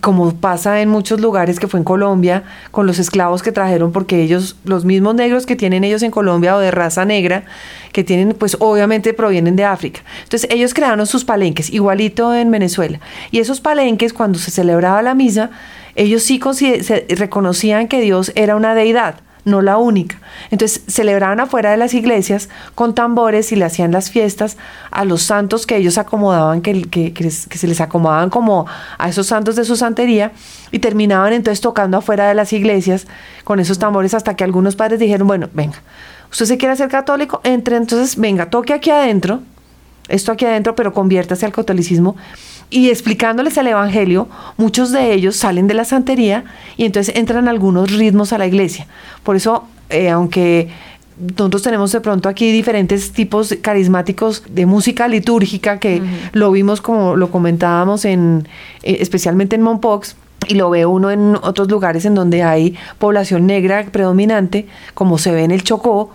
como 0.00 0.34
pasa 0.34 0.80
en 0.80 0.88
muchos 0.88 1.20
lugares 1.20 1.58
que 1.58 1.66
fue 1.66 1.80
en 1.80 1.84
Colombia, 1.84 2.44
con 2.70 2.86
los 2.86 2.98
esclavos 2.98 3.42
que 3.42 3.52
trajeron, 3.52 3.92
porque 3.92 4.22
ellos, 4.22 4.56
los 4.64 4.84
mismos 4.84 5.14
negros 5.14 5.46
que 5.46 5.56
tienen 5.56 5.82
ellos 5.84 6.02
en 6.02 6.10
Colombia 6.10 6.56
o 6.56 6.60
de 6.60 6.70
raza 6.70 7.04
negra, 7.04 7.44
que 7.92 8.04
tienen, 8.04 8.34
pues 8.34 8.56
obviamente 8.60 9.12
provienen 9.14 9.56
de 9.56 9.64
África. 9.64 10.02
Entonces 10.22 10.48
ellos 10.50 10.74
crearon 10.74 11.06
sus 11.06 11.24
palenques, 11.24 11.70
igualito 11.70 12.34
en 12.34 12.50
Venezuela. 12.50 13.00
Y 13.30 13.40
esos 13.40 13.60
palenques, 13.60 14.12
cuando 14.12 14.38
se 14.38 14.50
celebraba 14.50 15.02
la 15.02 15.14
misa, 15.14 15.50
ellos 15.96 16.22
sí 16.22 16.40
se 16.54 17.06
reconocían 17.08 17.88
que 17.88 18.00
Dios 18.00 18.32
era 18.36 18.54
una 18.56 18.74
deidad 18.74 19.16
no 19.44 19.62
la 19.62 19.78
única. 19.78 20.18
Entonces 20.50 20.82
celebraban 20.86 21.40
afuera 21.40 21.70
de 21.70 21.76
las 21.76 21.94
iglesias 21.94 22.48
con 22.74 22.94
tambores 22.94 23.52
y 23.52 23.56
le 23.56 23.64
hacían 23.64 23.92
las 23.92 24.10
fiestas 24.10 24.56
a 24.90 25.04
los 25.04 25.22
santos 25.22 25.66
que 25.66 25.76
ellos 25.76 25.98
acomodaban, 25.98 26.62
que, 26.62 26.82
que, 26.88 27.30
se 27.30 27.66
les 27.66 27.80
acomodaban 27.80 28.30
como 28.30 28.66
a 28.98 29.08
esos 29.08 29.26
santos 29.26 29.56
de 29.56 29.64
su 29.64 29.76
santería 29.76 30.32
y 30.70 30.78
terminaban 30.78 31.32
entonces 31.32 31.60
tocando 31.60 31.98
afuera 31.98 32.28
de 32.28 32.34
las 32.34 32.52
iglesias 32.52 33.06
con 33.44 33.60
esos 33.60 33.78
tambores 33.78 34.14
hasta 34.14 34.34
que 34.34 34.44
algunos 34.44 34.76
padres 34.76 35.00
dijeron, 35.00 35.26
bueno, 35.26 35.48
venga, 35.52 35.82
usted 36.30 36.46
se 36.46 36.58
quiere 36.58 36.76
ser 36.76 36.88
católico, 36.88 37.40
entre 37.44 37.76
entonces, 37.76 38.16
venga, 38.16 38.50
toque 38.50 38.72
aquí 38.72 38.90
adentro, 38.90 39.40
esto 40.08 40.32
aquí 40.32 40.44
adentro, 40.44 40.74
pero 40.74 40.92
conviértase 40.92 41.46
al 41.46 41.52
catolicismo 41.52 42.16
y 42.70 42.88
explicándoles 42.88 43.56
el 43.56 43.66
Evangelio, 43.66 44.28
muchos 44.56 44.92
de 44.92 45.12
ellos 45.12 45.36
salen 45.36 45.66
de 45.66 45.74
la 45.74 45.84
santería 45.84 46.44
y 46.76 46.84
entonces 46.84 47.14
entran 47.16 47.48
algunos 47.48 47.90
ritmos 47.90 48.32
a 48.32 48.38
la 48.38 48.46
iglesia. 48.46 48.86
Por 49.24 49.36
eso, 49.36 49.64
eh, 49.90 50.08
aunque 50.08 50.70
nosotros 51.18 51.62
tenemos 51.62 51.92
de 51.92 52.00
pronto 52.00 52.28
aquí 52.28 52.50
diferentes 52.50 53.12
tipos 53.12 53.54
carismáticos 53.60 54.44
de 54.48 54.64
música 54.66 55.06
litúrgica 55.06 55.78
que 55.78 56.00
lo 56.32 56.50
vimos 56.50 56.80
como 56.80 57.14
lo 57.14 57.30
comentábamos 57.30 58.06
en 58.06 58.48
eh, 58.82 58.98
especialmente 59.00 59.56
en 59.56 59.62
Monpox 59.62 60.16
y 60.48 60.54
lo 60.54 60.70
ve 60.70 60.86
uno 60.86 61.10
en 61.10 61.36
otros 61.42 61.70
lugares 61.70 62.04
en 62.06 62.14
donde 62.14 62.42
hay 62.42 62.76
población 62.98 63.46
negra 63.46 63.84
predominante, 63.92 64.66
como 64.94 65.18
se 65.18 65.32
ve 65.32 65.44
en 65.44 65.50
el 65.50 65.62
Chocó, 65.62 66.10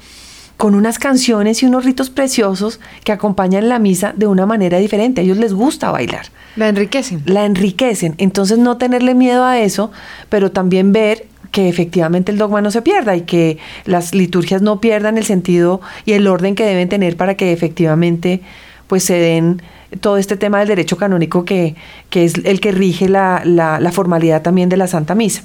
con 0.57 0.75
unas 0.75 0.99
canciones 0.99 1.61
y 1.61 1.65
unos 1.65 1.85
ritos 1.85 2.09
preciosos 2.09 2.79
que 3.03 3.11
acompañan 3.11 3.69
la 3.69 3.79
misa 3.79 4.13
de 4.15 4.27
una 4.27 4.45
manera 4.45 4.77
diferente. 4.77 5.21
A 5.21 5.23
ellos 5.23 5.37
les 5.37 5.53
gusta 5.53 5.91
bailar. 5.91 6.27
La 6.55 6.69
enriquecen. 6.69 7.21
La 7.25 7.45
enriquecen. 7.45 8.15
Entonces 8.17 8.57
no 8.57 8.77
tenerle 8.77 9.15
miedo 9.15 9.43
a 9.43 9.59
eso, 9.59 9.91
pero 10.29 10.51
también 10.51 10.91
ver 10.91 11.27
que 11.51 11.69
efectivamente 11.69 12.31
el 12.31 12.37
dogma 12.37 12.61
no 12.61 12.71
se 12.71 12.81
pierda 12.81 13.15
y 13.15 13.21
que 13.21 13.57
las 13.85 14.13
liturgias 14.13 14.61
no 14.61 14.81
pierdan 14.81 15.17
el 15.17 15.23
sentido 15.23 15.79
y 16.05 16.13
el 16.13 16.27
orden 16.27 16.55
que 16.55 16.65
deben 16.65 16.89
tener 16.89 17.15
para 17.15 17.35
que 17.35 17.53
efectivamente 17.53 18.41
pues 18.87 19.03
se 19.03 19.17
den 19.17 19.61
todo 20.01 20.17
este 20.17 20.37
tema 20.37 20.59
del 20.59 20.67
derecho 20.67 20.97
canónico 20.97 21.45
que, 21.45 21.75
que 22.09 22.25
es 22.25 22.35
el 22.43 22.59
que 22.59 22.71
rige 22.71 23.07
la, 23.07 23.41
la, 23.45 23.91
formalidad 23.91 24.41
también 24.41 24.69
de 24.69 24.77
la 24.77 24.87
Santa 24.87 25.15
Misa. 25.15 25.43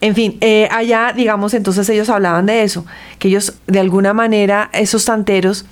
En 0.00 0.14
fin, 0.14 0.38
eh, 0.40 0.68
allá, 0.70 1.12
digamos, 1.14 1.52
entonces 1.54 1.88
ellos 1.88 2.08
hablaban 2.08 2.46
de 2.46 2.62
eso, 2.62 2.86
que 3.18 3.28
ellos 3.28 3.54
de 3.66 3.80
alguna 3.80 4.14
manera, 4.14 4.70
esos 4.72 5.02
santeros, 5.02 5.66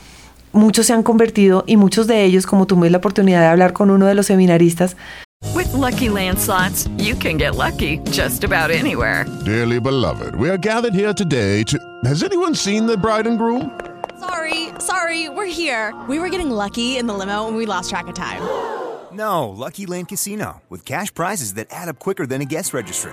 muchos 0.53 0.87
se 0.87 0.93
han 0.93 1.03
convertido 1.03 1.65
y 1.67 1.77
muchos 1.77 2.07
de 2.07 2.25
ellos, 2.25 2.47
como 2.47 2.67
tuve 2.67 2.91
la 2.91 2.99
oportunidad 2.99 3.41
de 3.41 3.47
hablar 3.47 3.73
con 3.73 3.91
uno 3.91 4.07
de 4.07 4.15
los 4.15 4.27
seminaristas, 4.27 4.97
With 5.55 5.73
lucky 5.73 6.09
landslots, 6.09 6.89
you 6.99 7.15
can 7.15 7.37
get 7.37 7.55
lucky 7.55 7.99
just 8.11 8.43
about 8.45 8.71
anywhere. 8.71 9.25
Dearly 9.45 9.81
beloved, 9.81 10.35
we 10.35 10.51
are 10.51 10.59
gathered 10.59 10.95
here 10.95 11.15
today 11.15 11.63
to. 11.65 11.79
Has 12.05 12.25
anyone 12.25 12.55
seen 12.55 12.87
the 12.87 12.97
bride 12.97 13.27
and 13.27 13.39
groom? 13.39 13.71
Sorry, 14.19 14.71
sorry, 14.81 15.29
we're 15.29 15.47
here. 15.47 15.95
We 16.09 16.19
were 16.19 16.29
getting 16.29 16.51
lucky 16.51 16.97
in 16.97 17.07
the 17.07 17.15
limo 17.15 17.47
and 17.47 17.57
we 17.57 17.67
lost 17.67 17.91
track 17.91 18.09
of 18.09 18.15
time. 18.15 18.43
No, 19.13 19.49
Lucky 19.49 19.87
Land 19.87 20.09
Casino, 20.09 20.61
with 20.69 20.85
cash 20.85 21.15
prizes 21.15 21.55
that 21.55 21.69
add 21.71 21.89
up 21.89 21.99
quicker 21.99 22.27
than 22.27 22.43
a 22.43 22.45
guest 22.45 22.75
registry. 22.75 23.13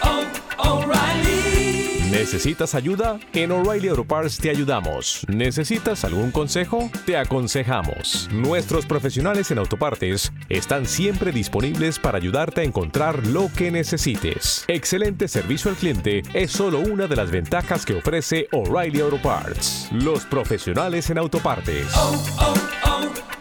¿Necesitas 2.21 2.75
ayuda? 2.75 3.19
En 3.33 3.51
O'Reilly 3.51 3.87
Auto 3.87 4.03
Parts 4.05 4.37
te 4.37 4.51
ayudamos. 4.51 5.25
¿Necesitas 5.27 6.05
algún 6.05 6.29
consejo? 6.29 6.91
Te 7.07 7.17
aconsejamos. 7.17 8.29
Nuestros 8.31 8.85
profesionales 8.85 9.49
en 9.49 9.57
autopartes 9.57 10.31
están 10.47 10.85
siempre 10.85 11.31
disponibles 11.31 11.97
para 11.97 12.19
ayudarte 12.19 12.61
a 12.61 12.63
encontrar 12.63 13.25
lo 13.25 13.49
que 13.57 13.71
necesites. 13.71 14.65
Excelente 14.67 15.27
servicio 15.27 15.71
al 15.71 15.77
cliente 15.77 16.21
es 16.35 16.51
solo 16.51 16.81
una 16.81 17.07
de 17.07 17.15
las 17.15 17.31
ventajas 17.31 17.87
que 17.87 17.97
ofrece 17.97 18.47
O'Reilly 18.51 19.01
Auto 19.01 19.19
Parts. 19.19 19.89
Los 19.91 20.23
profesionales 20.25 21.09
en 21.09 21.17
autopartes. 21.17 21.87
Oh, 21.95 22.23
oh, 22.39 22.53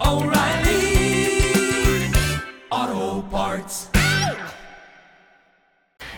oh, 0.00 0.22
O'Reilly 0.22 1.42
Auto 2.70 3.28
Parts. 3.30 3.90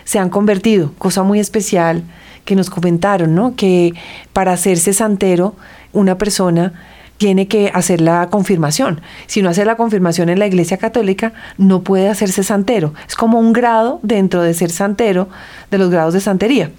Se 0.05 0.17
han 0.17 0.29
convertido, 0.29 0.93
cosa 0.97 1.23
muy 1.23 1.41
especial 1.41 2.03
que 2.45 2.55
nos 2.55 2.69
comentaron, 2.69 3.35
¿no? 3.35 3.55
Que 3.55 3.93
para 4.33 4.53
hacerse 4.53 4.93
santero, 4.93 5.55
una 5.91 6.17
persona 6.17 6.73
tiene 7.17 7.47
que 7.47 7.71
hacer 7.73 8.01
la 8.01 8.29
confirmación. 8.29 9.01
Si 9.27 9.41
no 9.41 9.49
hace 9.49 9.65
la 9.65 9.77
confirmación 9.77 10.29
en 10.29 10.39
la 10.39 10.47
Iglesia 10.47 10.77
Católica, 10.77 11.33
no 11.57 11.81
puede 11.81 12.09
hacerse 12.09 12.43
santero. 12.43 12.93
Es 13.07 13.15
como 13.15 13.39
un 13.39 13.53
grado 13.53 13.99
dentro 14.03 14.41
de 14.41 14.53
ser 14.53 14.71
santero, 14.71 15.29
de 15.71 15.77
los 15.77 15.89
grados 15.89 16.13
de 16.13 16.19
santería. 16.19 16.71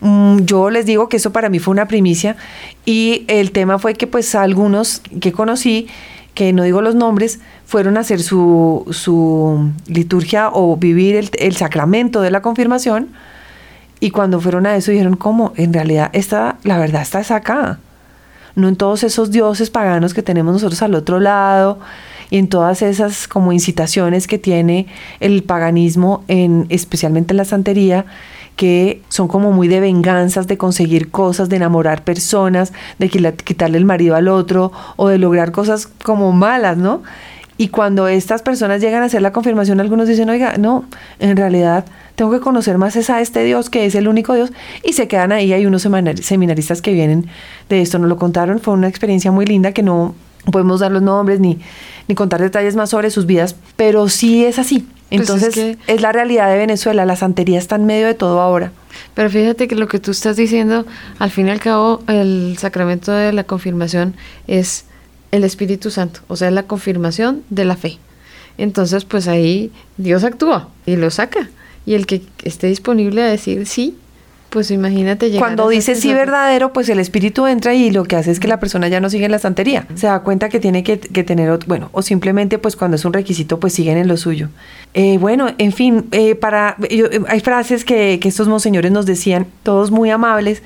Mm, 0.00 0.40
yo 0.40 0.70
les 0.70 0.86
digo 0.86 1.08
que 1.08 1.16
eso 1.16 1.32
para 1.32 1.48
mí 1.48 1.58
fue 1.58 1.72
una 1.72 1.88
primicia 1.88 2.36
y 2.84 3.24
el 3.28 3.50
tema 3.50 3.78
fue 3.78 3.94
que 3.94 4.06
pues 4.06 4.34
algunos 4.34 5.02
que 5.20 5.32
conocí, 5.32 5.88
que 6.34 6.52
no 6.52 6.62
digo 6.62 6.82
los 6.82 6.94
nombres, 6.94 7.40
fueron 7.64 7.96
a 7.96 8.00
hacer 8.00 8.20
su, 8.20 8.86
su 8.90 9.70
liturgia 9.86 10.50
o 10.52 10.76
vivir 10.76 11.16
el, 11.16 11.30
el 11.38 11.56
sacramento 11.56 12.20
de 12.20 12.30
la 12.30 12.42
confirmación 12.42 13.08
y 14.00 14.10
cuando 14.10 14.40
fueron 14.40 14.66
a 14.66 14.76
eso 14.76 14.90
dijeron, 14.90 15.16
¿cómo? 15.16 15.52
En 15.56 15.72
realidad, 15.72 16.10
esta, 16.12 16.56
la 16.62 16.78
verdad 16.78 17.02
está 17.02 17.18
acá. 17.34 17.78
No 18.54 18.68
en 18.68 18.76
todos 18.76 19.02
esos 19.04 19.30
dioses 19.30 19.70
paganos 19.70 20.14
que 20.14 20.22
tenemos 20.22 20.52
nosotros 20.52 20.82
al 20.82 20.94
otro 20.94 21.20
lado 21.20 21.78
y 22.30 22.38
en 22.38 22.48
todas 22.48 22.82
esas 22.82 23.28
como 23.28 23.52
incitaciones 23.52 24.26
que 24.26 24.38
tiene 24.38 24.86
el 25.20 25.42
paganismo, 25.42 26.24
en, 26.28 26.66
especialmente 26.68 27.32
en 27.32 27.38
la 27.38 27.44
santería, 27.44 28.06
que 28.56 29.02
son 29.08 29.28
como 29.28 29.52
muy 29.52 29.68
de 29.68 29.78
venganzas, 29.78 30.48
de 30.48 30.58
conseguir 30.58 31.10
cosas, 31.10 31.48
de 31.48 31.56
enamorar 31.56 32.02
personas, 32.02 32.72
de 32.98 33.08
quitarle 33.08 33.78
el 33.78 33.84
marido 33.84 34.16
al 34.16 34.26
otro 34.26 34.72
o 34.96 35.08
de 35.08 35.18
lograr 35.18 35.52
cosas 35.52 35.86
como 35.86 36.32
malas, 36.32 36.76
¿no? 36.76 37.02
Y 37.60 37.68
cuando 37.68 38.06
estas 38.06 38.42
personas 38.42 38.80
llegan 38.80 39.02
a 39.02 39.06
hacer 39.06 39.20
la 39.20 39.32
confirmación, 39.32 39.80
algunos 39.80 40.06
dicen, 40.06 40.30
oiga, 40.30 40.56
no, 40.58 40.84
en 41.18 41.36
realidad 41.36 41.84
tengo 42.14 42.30
que 42.30 42.40
conocer 42.40 42.78
más 42.78 42.96
a 43.10 43.20
este 43.20 43.42
Dios 43.42 43.68
que 43.68 43.84
es 43.84 43.96
el 43.96 44.08
único 44.08 44.34
Dios 44.34 44.52
y 44.84 44.92
se 44.92 45.08
quedan 45.08 45.32
ahí. 45.32 45.52
Hay 45.52 45.66
unos 45.66 45.82
seminaristas 45.82 46.80
que 46.80 46.92
vienen 46.92 47.26
de 47.68 47.82
esto, 47.82 47.98
nos 47.98 48.08
lo 48.08 48.16
contaron, 48.16 48.60
fue 48.60 48.74
una 48.74 48.88
experiencia 48.88 49.32
muy 49.32 49.44
linda 49.44 49.72
que 49.72 49.82
no 49.82 50.14
podemos 50.52 50.80
dar 50.80 50.92
los 50.92 51.02
nombres 51.02 51.40
ni, 51.40 51.58
ni 52.06 52.14
contar 52.14 52.40
detalles 52.40 52.76
más 52.76 52.90
sobre 52.90 53.10
sus 53.10 53.26
vidas, 53.26 53.56
pero 53.76 54.08
sí 54.08 54.44
es 54.44 54.58
así. 54.58 54.86
Pues 55.08 55.22
Entonces 55.22 55.56
es, 55.56 55.78
es, 55.86 56.00
la 56.00 56.12
realidad 56.12 56.50
de 56.50 56.58
Venezuela, 56.58 57.06
la 57.06 57.16
santería 57.16 57.58
está 57.58 57.76
en 57.76 57.86
medio 57.86 58.06
de 58.06 58.14
todo 58.14 58.40
ahora. 58.40 58.72
Pero 59.14 59.30
fíjate 59.30 59.66
que 59.66 59.74
lo 59.74 59.88
que 59.88 59.98
tú 59.98 60.10
estás 60.10 60.36
diciendo, 60.36 60.86
al 61.18 61.30
fin 61.30 61.48
y 61.48 61.50
al 61.50 61.60
cabo, 61.60 62.02
el 62.08 62.56
sacramento 62.58 63.12
de 63.12 63.32
la 63.32 63.44
confirmación 63.44 64.14
es 64.46 64.84
el 65.30 65.44
Espíritu 65.44 65.90
Santo, 65.90 66.20
o 66.28 66.36
sea, 66.36 66.50
la 66.50 66.64
confirmación 66.64 67.42
de 67.50 67.64
la 67.64 67.76
fe. 67.76 67.98
Entonces, 68.56 69.04
pues 69.04 69.28
ahí 69.28 69.70
Dios 69.96 70.24
actúa 70.24 70.68
y 70.86 70.96
lo 70.96 71.10
saca. 71.10 71.48
Y 71.86 71.94
el 71.94 72.06
que 72.06 72.22
esté 72.42 72.66
disponible 72.66 73.22
a 73.22 73.26
decir 73.26 73.66
sí, 73.66 73.96
pues 74.50 74.70
imagínate 74.70 75.30
Cuando 75.38 75.68
dice 75.68 75.94
sí 75.94 76.12
verdadero, 76.14 76.72
pues 76.72 76.88
el 76.88 77.00
espíritu 77.00 77.46
entra 77.46 77.74
y 77.74 77.90
lo 77.90 78.04
que 78.04 78.16
hace 78.16 78.30
es 78.30 78.40
que 78.40 78.48
la 78.48 78.58
persona 78.58 78.88
ya 78.88 78.98
no 78.98 79.10
sigue 79.10 79.26
en 79.26 79.30
la 79.30 79.38
santería. 79.38 79.86
Se 79.94 80.06
da 80.06 80.20
cuenta 80.20 80.48
que 80.48 80.58
tiene 80.58 80.82
que, 80.82 80.96
tener, 80.96 81.58
bueno, 81.66 81.90
o 81.92 82.00
simplemente 82.00 82.58
pues 82.58 82.74
cuando 82.74 82.96
es 82.96 83.04
un 83.04 83.12
requisito, 83.12 83.60
pues 83.60 83.74
siguen 83.74 83.98
en 83.98 84.08
lo 84.08 84.16
suyo. 84.16 84.48
Eh, 84.94 85.18
bueno, 85.18 85.48
en 85.58 85.72
fin, 85.72 86.06
eh, 86.12 86.34
para, 86.34 86.76
eh, 86.88 87.20
hay 87.28 87.40
frases 87.40 87.84
que, 87.84 88.18
que 88.20 88.28
estos 88.28 88.48
monseñores 88.48 88.90
nos 88.90 89.04
decían, 89.04 89.46
todos 89.62 89.90
muy 89.90 90.10
amables, 90.10 90.62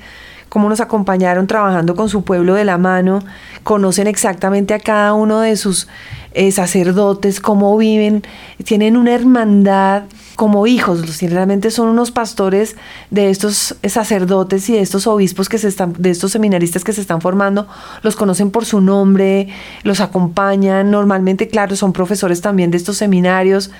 cómo 0.53 0.69
nos 0.69 0.81
acompañaron 0.81 1.47
trabajando 1.47 1.95
con 1.95 2.09
su 2.09 2.23
pueblo 2.23 2.53
de 2.53 2.63
la 2.63 2.77
mano, 2.77 3.23
conocen 3.63 4.05
exactamente 4.05 4.75
a 4.75 4.79
cada 4.79 5.15
uno 5.15 5.39
de 5.39 5.57
sus 5.57 5.87
eh, 6.35 6.51
sacerdotes, 6.51 7.39
cómo 7.39 7.75
viven, 7.75 8.21
tienen 8.63 8.95
una 8.95 9.15
hermandad 9.15 10.03
como 10.35 10.67
hijos, 10.67 11.19
realmente 11.21 11.71
son 11.71 11.87
unos 11.87 12.11
pastores 12.11 12.75
de 13.09 13.31
estos 13.31 13.77
sacerdotes 13.83 14.69
y 14.69 14.73
de 14.73 14.81
estos 14.81 15.07
obispos 15.07 15.49
que 15.49 15.57
se 15.57 15.69
están, 15.69 15.95
de 15.97 16.11
estos 16.11 16.33
seminaristas 16.33 16.83
que 16.83 16.93
se 16.93 17.01
están 17.01 17.19
formando, 17.19 17.67
los 18.03 18.15
conocen 18.15 18.51
por 18.51 18.65
su 18.65 18.79
nombre, 18.79 19.47
los 19.81 20.01
acompañan, 20.01 20.91
normalmente, 20.91 21.47
claro, 21.47 21.75
son 21.75 21.93
profesores 21.93 22.41
también 22.41 22.69
de 22.69 22.77
estos 22.77 22.97
seminarios 22.97 23.71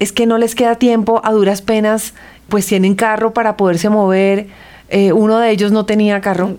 es 0.00 0.12
que 0.12 0.26
no 0.26 0.38
les 0.38 0.54
queda 0.54 0.74
tiempo, 0.74 1.20
a 1.24 1.32
duras 1.32 1.62
penas, 1.62 2.14
pues 2.48 2.66
tienen 2.66 2.94
carro 2.94 3.32
para 3.32 3.56
poderse 3.56 3.88
mover. 3.88 4.48
Eh, 4.88 5.12
uno 5.12 5.38
de 5.38 5.50
ellos 5.50 5.72
no 5.72 5.86
tenía 5.86 6.20
carro. 6.20 6.56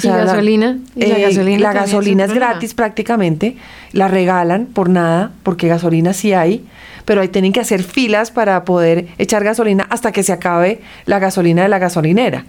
¿Y 0.00 0.06
gasolina? 0.08 0.78
¿Y 0.94 1.06
la 1.06 1.18
eh, 1.18 1.22
gasolina 1.22 1.58
la 1.58 1.64
también 1.72 1.84
es 1.84 1.90
gasolina 1.90 2.24
es 2.24 2.32
gratis 2.32 2.74
prácticamente, 2.74 3.56
la 3.92 4.06
regalan 4.08 4.66
por 4.66 4.88
nada, 4.88 5.32
porque 5.42 5.66
gasolina 5.66 6.12
sí 6.12 6.32
hay, 6.32 6.64
pero 7.04 7.20
ahí 7.20 7.28
tienen 7.28 7.52
que 7.52 7.60
hacer 7.60 7.82
filas 7.82 8.30
para 8.30 8.64
poder 8.64 9.08
echar 9.18 9.42
gasolina 9.42 9.86
hasta 9.90 10.12
que 10.12 10.22
se 10.22 10.32
acabe 10.32 10.80
la 11.06 11.18
gasolina 11.18 11.62
de 11.62 11.68
la 11.68 11.78
gasolinera. 11.78 12.44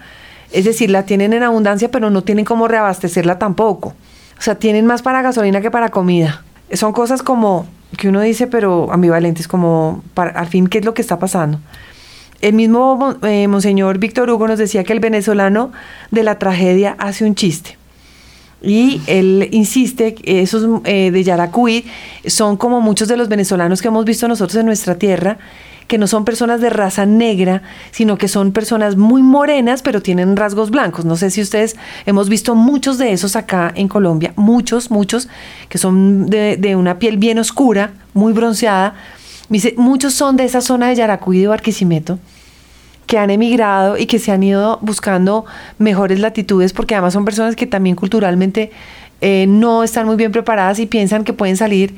Es 0.51 0.65
decir, 0.65 0.89
la 0.89 1.03
tienen 1.03 1.34
en 1.34 1.43
abundancia, 1.43 1.89
pero 1.89 2.09
no 2.09 2.24
tienen 2.24 2.45
cómo 2.45 2.67
reabastecerla 2.67 3.39
tampoco. 3.39 3.95
O 4.38 4.41
sea, 4.41 4.55
tienen 4.55 4.86
más 4.86 5.01
para 5.01 5.22
gasolina 5.22 5.61
que 5.61 5.72
para 5.72 5.89
comida. 5.89 6.43
Son 6.74 6.93
cosas 6.93 7.24
como 7.24 7.65
que 7.97 8.09
uno 8.09 8.22
dice, 8.22 8.47
pero 8.47 8.91
ambivalentes, 8.91 9.47
como 9.47 10.03
para- 10.13 10.32
al 10.39 10.47
fin, 10.47 10.67
¿qué 10.67 10.78
es 10.80 10.86
lo 10.86 10.93
que 10.93 11.01
está 11.01 11.17
pasando? 11.20 11.59
El 12.42 12.54
mismo 12.54 13.18
eh, 13.24 13.48
Monseñor 13.48 13.98
Víctor 13.98 14.30
Hugo 14.30 14.48
nos 14.48 14.60
decía 14.60 14.84
que 14.84 14.94
el 14.94 15.00
venezolano 15.00 15.72
de 16.12 16.24
la 16.24 16.40
tragedia 16.40 16.96
hace 16.98 17.26
un 17.26 17.36
chiste. 17.36 17.78
Y 18.62 19.02
él 19.08 19.50
insiste, 19.52 20.16
que 20.16 20.42
esos 20.42 20.82
eh, 20.84 21.12
de 21.12 21.24
Yaracuy 21.24 21.86
son 22.28 22.58
como 22.58 22.82
muchos 22.82 23.08
de 23.08 23.18
los 23.18 23.30
venezolanos 23.30 23.82
que 23.82 23.88
hemos 23.88 24.06
visto 24.06 24.28
nosotros 24.28 24.58
en 24.58 24.66
nuestra 24.66 24.96
tierra, 24.96 25.38
que 25.88 25.98
no 25.98 26.08
son 26.08 26.24
personas 26.24 26.62
de 26.62 26.70
raza 26.70 27.06
negra, 27.06 27.62
sino 27.92 28.18
que 28.18 28.28
son 28.28 28.52
personas 28.52 28.96
muy 28.96 29.24
morenas, 29.24 29.82
pero 29.82 30.02
tienen 30.02 30.36
rasgos 30.36 30.72
blancos. 30.72 31.04
No 31.04 31.16
sé 31.16 31.32
si 31.32 31.42
ustedes 31.42 31.78
hemos 32.06 32.30
visto 32.30 32.54
muchos 32.54 32.98
de 32.98 33.12
esos 33.12 33.36
acá 33.36 33.72
en 33.76 33.88
Colombia, 33.88 34.34
muchos, 34.36 34.92
muchos, 34.92 35.30
que 35.68 35.78
son 35.78 36.28
de 36.30 36.76
una 36.78 37.00
piel 37.00 37.18
bien 37.18 37.40
oscura, 37.40 37.94
muy 38.14 38.34
bronceada. 38.34 38.94
Muchos 39.78 40.14
son 40.14 40.38
de 40.38 40.45
esa 40.45 40.62
zona 40.62 40.89
de 40.89 40.95
Yaracuy 40.95 41.38
y 41.38 41.41
de 41.41 41.47
Barquisimeto 41.47 42.20
que 43.08 43.18
han 43.18 43.32
emigrado 43.32 43.97
y 43.97 44.06
que 44.06 44.20
se 44.20 44.32
han 44.32 44.43
ido 44.43 44.78
buscando 44.84 45.45
mejores 45.80 46.20
latitudes 46.20 46.74
porque 46.74 46.93
además 46.93 47.14
son 47.14 47.26
personas 47.26 47.56
que 47.56 47.66
también 47.66 47.95
culturalmente 47.95 48.70
eh, 49.22 49.47
no 49.47 49.84
están 49.84 50.06
muy 50.06 50.16
bien 50.16 50.32
preparadas 50.32 50.78
y 50.78 50.86
piensan 50.86 51.24
que 51.24 51.34
pueden 51.34 51.58
salir 51.58 51.95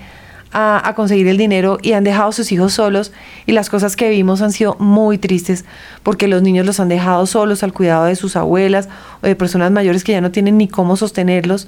a, 0.54 0.88
a 0.88 0.95
conseguir 0.95 1.28
el 1.28 1.36
dinero 1.36 1.80
y 1.82 1.91
han 1.91 2.06
dejado 2.06 2.30
a 2.30 2.32
sus 2.32 2.49
hijos 2.54 2.72
solos. 2.74 3.12
Y 3.45 3.52
las 3.52 3.70
cosas 3.70 3.97
que 3.97 4.10
vimos 4.10 4.41
han 4.41 4.54
sido 4.54 4.78
muy 4.80 5.18
tristes 5.18 5.66
porque 6.02 6.30
los 6.30 6.41
niños 6.41 6.66
los 6.66 6.80
han 6.80 6.88
dejado 6.88 7.26
solos 7.26 7.62
al 7.64 7.74
cuidado 7.74 8.06
de 8.06 8.16
sus 8.16 8.38
abuelas 8.38 8.88
o 9.22 9.28
de 9.28 9.36
personas 9.36 9.72
mayores 9.72 10.06
que 10.06 10.14
ya 10.14 10.22
no 10.22 10.32
tienen 10.32 10.58
ni 10.58 10.70
cómo 10.70 10.95
sostenerlos. 10.95 11.68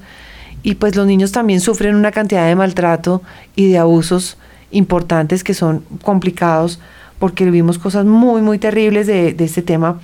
Y 0.63 0.75
pues 0.75 0.95
los 0.95 1.05
niños 1.05 1.33
también 1.33 1.59
sufren 1.59 1.95
una 1.95 2.13
cantidad 2.13 2.47
de 2.47 2.55
maltrato 2.55 3.21
y 3.57 3.69
de 3.69 3.77
abusos 3.77 4.37
importantes 4.73 5.43
que 5.43 5.53
son 5.53 5.83
complicados 6.01 6.79
porque 7.19 7.49
vimos 7.49 7.79
cosas 7.79 8.05
muy, 8.05 8.41
muy 8.41 8.59
terribles 8.59 9.07
de, 9.07 9.33
de 9.33 9.45
este 9.45 9.61
tema. 9.61 9.99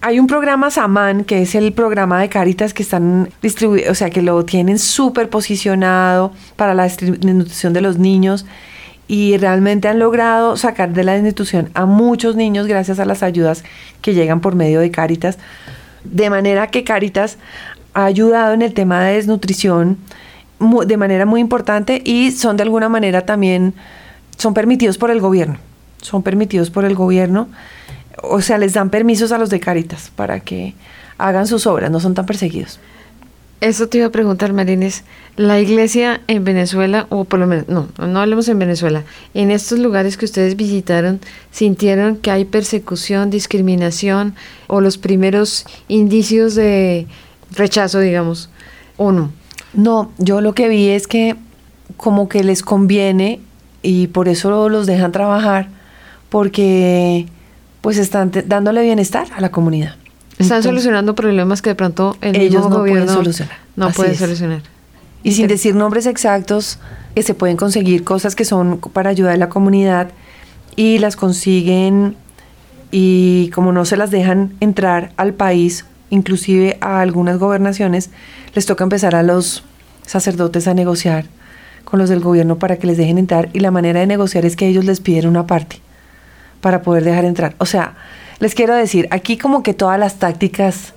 Hay 0.00 0.20
un 0.20 0.26
programa 0.26 0.70
Saman, 0.70 1.24
que 1.24 1.42
es 1.42 1.54
el 1.54 1.72
programa 1.72 2.20
de 2.20 2.28
Caritas 2.28 2.74
que 2.74 2.82
están 2.82 3.30
distribuidos, 3.42 3.90
o 3.90 3.94
sea, 3.94 4.10
que 4.10 4.22
lo 4.22 4.44
tienen 4.44 4.78
súper 4.78 5.30
posicionado 5.30 6.32
para 6.56 6.74
la 6.74 6.84
desnutrición 6.84 7.72
de 7.72 7.80
los 7.80 7.98
niños 7.98 8.44
y 9.08 9.36
realmente 9.36 9.88
han 9.88 9.98
logrado 9.98 10.56
sacar 10.56 10.92
de 10.92 11.04
la 11.04 11.12
desnutrición 11.12 11.70
a 11.74 11.86
muchos 11.86 12.36
niños 12.36 12.66
gracias 12.66 12.98
a 12.98 13.04
las 13.04 13.22
ayudas 13.22 13.64
que 14.02 14.14
llegan 14.14 14.40
por 14.40 14.54
medio 14.54 14.80
de 14.80 14.90
Caritas. 14.90 15.38
De 16.04 16.28
manera 16.30 16.68
que 16.68 16.84
Caritas 16.84 17.38
ha 17.94 18.04
ayudado 18.04 18.52
en 18.52 18.62
el 18.62 18.74
tema 18.74 19.02
de 19.02 19.14
desnutrición 19.14 19.98
de 20.58 20.96
manera 20.96 21.26
muy 21.26 21.40
importante 21.40 22.00
y 22.04 22.32
son 22.32 22.56
de 22.56 22.62
alguna 22.62 22.88
manera 22.88 23.26
también, 23.26 23.74
son 24.36 24.54
permitidos 24.54 24.98
por 24.98 25.10
el 25.10 25.20
gobierno, 25.20 25.58
son 26.00 26.22
permitidos 26.22 26.70
por 26.70 26.84
el 26.84 26.94
gobierno, 26.94 27.48
o 28.22 28.40
sea, 28.40 28.58
les 28.58 28.72
dan 28.72 28.90
permisos 28.90 29.32
a 29.32 29.38
los 29.38 29.50
de 29.50 29.60
Caritas 29.60 30.10
para 30.14 30.40
que 30.40 30.74
hagan 31.18 31.46
sus 31.46 31.66
obras, 31.66 31.90
no 31.90 32.00
son 32.00 32.14
tan 32.14 32.26
perseguidos. 32.26 32.80
Eso 33.62 33.88
te 33.88 33.98
iba 33.98 34.06
a 34.06 34.10
preguntar, 34.10 34.52
Marines. 34.52 35.04
La 35.36 35.58
iglesia 35.58 36.20
en 36.26 36.44
Venezuela, 36.44 37.06
o 37.08 37.24
por 37.24 37.40
lo 37.40 37.46
menos, 37.46 37.68
no, 37.68 37.88
no 37.98 38.20
hablemos 38.20 38.48
en 38.48 38.58
Venezuela, 38.58 39.04
en 39.32 39.50
estos 39.50 39.78
lugares 39.78 40.18
que 40.18 40.26
ustedes 40.26 40.56
visitaron, 40.56 41.20
¿sintieron 41.52 42.16
que 42.16 42.30
hay 42.30 42.44
persecución, 42.44 43.30
discriminación 43.30 44.34
o 44.66 44.82
los 44.82 44.98
primeros 44.98 45.64
indicios 45.88 46.54
de 46.54 47.06
rechazo, 47.50 48.00
digamos, 48.00 48.50
o 48.98 49.10
no? 49.10 49.32
No, 49.76 50.10
yo 50.18 50.40
lo 50.40 50.54
que 50.54 50.68
vi 50.68 50.88
es 50.88 51.06
que 51.06 51.36
como 51.96 52.28
que 52.28 52.42
les 52.42 52.62
conviene 52.62 53.40
y 53.82 54.08
por 54.08 54.28
eso 54.28 54.68
los 54.68 54.86
dejan 54.86 55.12
trabajar, 55.12 55.68
porque 56.30 57.26
pues 57.80 57.98
están 57.98 58.32
dándole 58.46 58.82
bienestar 58.82 59.28
a 59.36 59.40
la 59.40 59.50
comunidad. 59.50 59.94
Están 60.32 60.58
Entonces- 60.58 60.64
solucionando 60.64 61.14
problemas 61.14 61.62
que 61.62 61.70
de 61.70 61.74
pronto 61.76 62.16
el 62.20 62.36
Ellos 62.36 62.62
mismo 62.62 62.68
no 62.70 62.76
pueden 62.80 62.94
gobierno 62.94 63.12
solucionar. 63.14 63.56
no 63.76 63.86
Así 63.86 63.96
puede 63.96 64.12
es. 64.12 64.18
solucionar. 64.18 64.62
Y 65.22 65.32
sin 65.32 65.46
decir 65.48 65.74
nombres 65.74 66.06
exactos, 66.06 66.78
que 67.14 67.22
se 67.22 67.34
pueden 67.34 67.56
conseguir 67.56 68.04
cosas 68.04 68.34
que 68.34 68.44
son 68.44 68.78
para 68.78 69.10
ayudar 69.10 69.32
a 69.34 69.36
la 69.38 69.48
comunidad 69.48 70.08
y 70.76 70.98
las 70.98 71.16
consiguen 71.16 72.16
y 72.90 73.50
como 73.54 73.72
no 73.72 73.84
se 73.86 73.96
las 73.96 74.10
dejan 74.10 74.52
entrar 74.60 75.12
al 75.16 75.32
país, 75.32 75.86
inclusive 76.10 76.76
a 76.80 77.00
algunas 77.00 77.38
gobernaciones, 77.38 78.10
les 78.54 78.66
toca 78.66 78.84
empezar 78.84 79.14
a 79.14 79.22
los 79.22 79.64
sacerdotes 80.06 80.66
a 80.68 80.74
negociar 80.74 81.26
con 81.84 81.98
los 81.98 82.08
del 82.08 82.20
gobierno 82.20 82.58
para 82.58 82.76
que 82.76 82.86
les 82.86 82.96
dejen 82.96 83.18
entrar 83.18 83.48
y 83.52 83.60
la 83.60 83.70
manera 83.70 84.00
de 84.00 84.06
negociar 84.06 84.44
es 84.44 84.56
que 84.56 84.66
ellos 84.66 84.84
les 84.84 85.00
piden 85.00 85.28
una 85.28 85.46
parte 85.46 85.80
para 86.60 86.82
poder 86.82 87.04
dejar 87.04 87.24
entrar. 87.24 87.54
O 87.58 87.66
sea, 87.66 87.94
les 88.38 88.54
quiero 88.54 88.74
decir, 88.74 89.08
aquí 89.10 89.36
como 89.38 89.62
que 89.62 89.74
todas 89.74 89.98
las 89.98 90.16
tácticas 90.16 90.94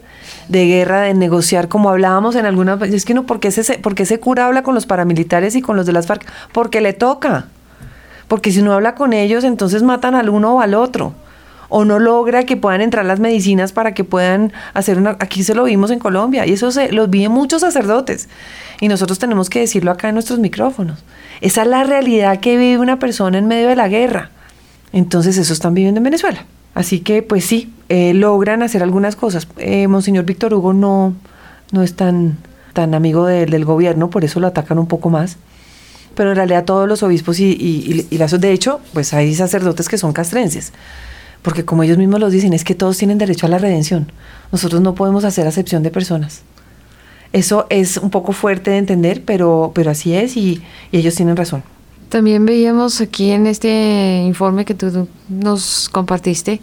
de 0.48 0.66
guerra, 0.66 1.02
de 1.02 1.14
negociar, 1.14 1.68
como 1.68 1.90
hablábamos 1.90 2.36
en 2.36 2.46
algunas 2.46 2.80
veces, 2.80 2.96
es 2.96 3.06
que 3.06 3.14
no, 3.14 3.26
¿por 3.26 3.40
qué, 3.40 3.50
ese, 3.50 3.78
por 3.78 3.96
qué 3.96 4.04
ese 4.04 4.20
cura 4.20 4.48
habla 4.48 4.64
con 4.64 4.76
los 4.76 4.86
paramilitares 4.86 5.56
y 5.56 5.62
con 5.62 5.76
los 5.76 5.86
de 5.86 5.94
las 5.94 6.08
FARC? 6.08 6.26
Porque 6.52 6.82
le 6.82 6.94
toca. 6.94 7.46
Porque 8.28 8.52
si 8.52 8.62
no 8.62 8.74
habla 8.74 8.96
con 8.96 9.14
ellos, 9.14 9.44
entonces 9.44 9.84
matan 9.84 10.16
al 10.16 10.30
uno 10.30 10.56
o 10.56 10.62
al 10.62 10.74
otro. 10.74 11.14
O 11.70 11.86
no 11.86 12.00
logra 12.00 12.44
que 12.46 12.58
puedan 12.58 12.82
entrar 12.82 13.06
las 13.06 13.20
medicinas 13.20 13.72
para 13.74 13.94
que 13.94 14.04
puedan 14.04 14.52
hacer 14.74 14.98
una... 14.98 15.12
Aquí 15.20 15.44
se 15.44 15.54
lo 15.54 15.64
vimos 15.66 15.92
en 15.92 16.00
Colombia 16.00 16.46
y 16.48 16.54
eso 16.54 16.70
lo 16.92 17.08
vi 17.08 17.26
en 17.26 17.32
muchos 17.32 17.62
sacerdotes. 17.62 18.28
Y 18.82 18.88
nosotros 18.88 19.20
tenemos 19.20 19.50
que 19.50 19.60
decirlo 19.60 19.92
acá 19.92 20.10
en 20.10 20.16
nuestros 20.16 20.40
micrófonos. 20.40 21.04
Esa 21.42 21.62
es 21.62 21.68
la 21.68 21.84
realidad 21.84 22.40
que 22.40 22.58
vive 22.58 22.80
una 22.80 22.98
persona 23.00 23.38
en 23.38 23.48
medio 23.48 23.68
de 23.70 23.76
la 23.76 23.88
guerra. 23.88 24.32
Entonces 24.94 25.38
eso 25.38 25.54
están 25.54 25.74
viviendo 25.76 26.00
en 26.00 26.04
Venezuela. 26.06 26.46
Así 26.74 27.02
que 27.02 27.22
pues 27.22 27.46
sí, 27.46 27.72
eh, 27.90 28.14
logran 28.14 28.64
hacer 28.64 28.82
algunas 28.82 29.16
cosas. 29.16 29.48
Eh, 29.58 29.88
Monseñor 29.88 30.26
Víctor 30.26 30.54
Hugo 30.54 30.74
no, 30.74 31.14
no 31.72 31.84
es 31.84 31.96
tan, 31.96 32.38
tan 32.74 32.94
amigo 32.96 33.26
de- 33.26 33.46
del 33.46 33.66
gobierno, 33.66 34.10
por 34.10 34.24
eso 34.26 34.40
lo 34.40 34.48
atacan 34.48 34.80
un 34.80 34.88
poco 34.88 35.10
más. 35.10 35.38
Pero 36.16 36.32
en 36.32 36.36
realidad 36.36 36.66
todos 36.66 36.88
los 36.88 37.04
obispos 37.04 37.40
y, 37.40 37.46
y, 37.52 38.06
y- 38.10 38.16
y 38.16 38.18
las- 38.18 38.40
de 38.40 38.52
hecho, 38.52 38.80
pues 38.94 39.14
hay 39.14 39.36
sacerdotes 39.36 39.88
que 39.88 39.98
son 40.00 40.14
castrenses. 40.14 40.74
Porque 41.42 41.66
como 41.66 41.84
ellos 41.84 41.98
mismos 41.98 42.20
los 42.20 42.32
dicen, 42.32 42.54
es 42.54 42.64
que 42.64 42.76
todos 42.76 42.98
tienen 42.98 43.18
derecho 43.18 43.46
a 43.46 43.50
la 43.50 43.58
redención. 43.58 44.12
Nosotros 44.52 44.82
no 44.82 44.96
podemos 44.96 45.24
hacer 45.24 45.48
acepción 45.48 45.84
de 45.84 45.92
personas. 45.92 46.42
Eso 47.32 47.68
es 47.70 47.98
un 47.98 48.10
poco 48.10 48.32
fuerte 48.32 48.72
de 48.72 48.78
entender, 48.78 49.24
pero, 49.24 49.72
pero 49.76 49.92
así 49.92 50.14
es 50.14 50.36
y, 50.36 50.62
y 50.92 50.98
ellos 50.98 51.16
tienen 51.16 51.38
razón. 51.38 51.64
También 52.10 52.46
veíamos 52.46 53.02
aquí 53.02 53.30
en 53.30 53.46
este 53.46 54.24
informe 54.26 54.66
que 54.66 54.74
tú 54.74 55.08
nos 55.30 55.90
compartiste 55.90 56.60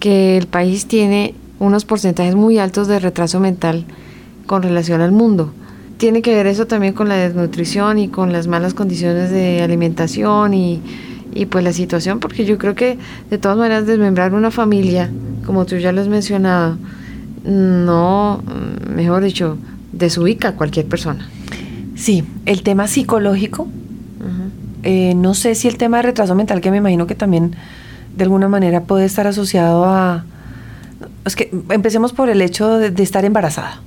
que 0.00 0.38
el 0.38 0.46
país 0.46 0.86
tiene 0.86 1.34
unos 1.58 1.84
porcentajes 1.84 2.34
muy 2.34 2.58
altos 2.58 2.88
de 2.88 2.98
retraso 2.98 3.38
mental 3.40 3.84
con 4.46 4.62
relación 4.62 5.02
al 5.02 5.12
mundo. 5.12 5.52
Tiene 5.98 6.22
que 6.22 6.34
ver 6.34 6.46
eso 6.46 6.66
también 6.66 6.94
con 6.94 7.08
la 7.08 7.16
desnutrición 7.16 7.98
y 7.98 8.08
con 8.08 8.32
las 8.32 8.46
malas 8.46 8.74
condiciones 8.74 9.30
de 9.30 9.62
alimentación 9.62 10.54
y, 10.54 10.82
y 11.36 11.46
pues 11.46 11.62
la 11.62 11.72
situación, 11.72 12.18
porque 12.18 12.44
yo 12.44 12.58
creo 12.58 12.74
que 12.74 12.98
de 13.30 13.38
todas 13.38 13.58
maneras 13.58 13.86
desmembrar 13.86 14.34
una 14.34 14.50
familia, 14.50 15.10
como 15.44 15.66
tú 15.66 15.76
ya 15.76 15.92
lo 15.92 16.00
has 16.00 16.08
mencionado, 16.08 16.78
no, 17.44 18.42
mejor 18.94 19.22
dicho, 19.22 19.58
desubica 19.92 20.48
a 20.48 20.52
cualquier 20.52 20.86
persona. 20.86 21.28
Sí, 21.94 22.24
el 22.46 22.62
tema 22.62 22.88
psicológico, 22.88 23.68
eh, 24.82 25.14
no 25.14 25.34
sé 25.34 25.54
si 25.54 25.68
el 25.68 25.76
tema 25.76 25.98
de 25.98 26.04
retraso 26.04 26.34
mental, 26.34 26.60
que 26.60 26.70
me 26.70 26.78
imagino 26.78 27.06
que 27.06 27.14
también 27.14 27.54
de 28.16 28.24
alguna 28.24 28.48
manera 28.48 28.82
puede 28.84 29.04
estar 29.04 29.26
asociado 29.26 29.84
a... 29.84 30.24
Es 31.24 31.36
que 31.36 31.50
empecemos 31.70 32.12
por 32.12 32.30
el 32.30 32.40
hecho 32.40 32.78
de, 32.78 32.90
de 32.90 33.02
estar 33.02 33.24
embarazada. 33.24 33.80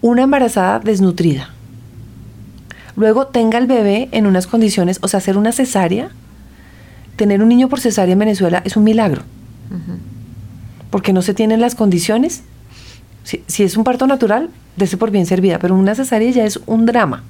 Una 0.00 0.22
embarazada 0.22 0.78
desnutrida. 0.78 1.50
Luego 2.96 3.26
tenga 3.26 3.58
el 3.58 3.66
bebé 3.66 4.08
en 4.12 4.26
unas 4.26 4.46
condiciones, 4.46 4.98
o 5.02 5.08
sea, 5.08 5.18
hacer 5.18 5.36
una 5.36 5.50
cesárea, 5.52 6.10
tener 7.16 7.42
un 7.42 7.48
niño 7.48 7.68
por 7.68 7.80
cesárea 7.80 8.12
en 8.12 8.18
Venezuela 8.18 8.62
es 8.64 8.76
un 8.76 8.84
milagro. 8.84 9.22
Porque 10.90 11.12
no 11.12 11.22
se 11.22 11.34
tienen 11.34 11.60
las 11.60 11.74
condiciones. 11.74 12.42
Si, 13.24 13.42
si 13.46 13.62
es 13.62 13.76
un 13.76 13.84
parto 13.84 14.06
natural, 14.06 14.50
dese 14.76 14.96
por 14.96 15.10
bien 15.10 15.26
servida, 15.26 15.58
pero 15.58 15.74
una 15.74 15.94
cesárea 15.94 16.30
ya 16.30 16.44
es 16.44 16.60
un 16.66 16.86
drama 16.86 17.24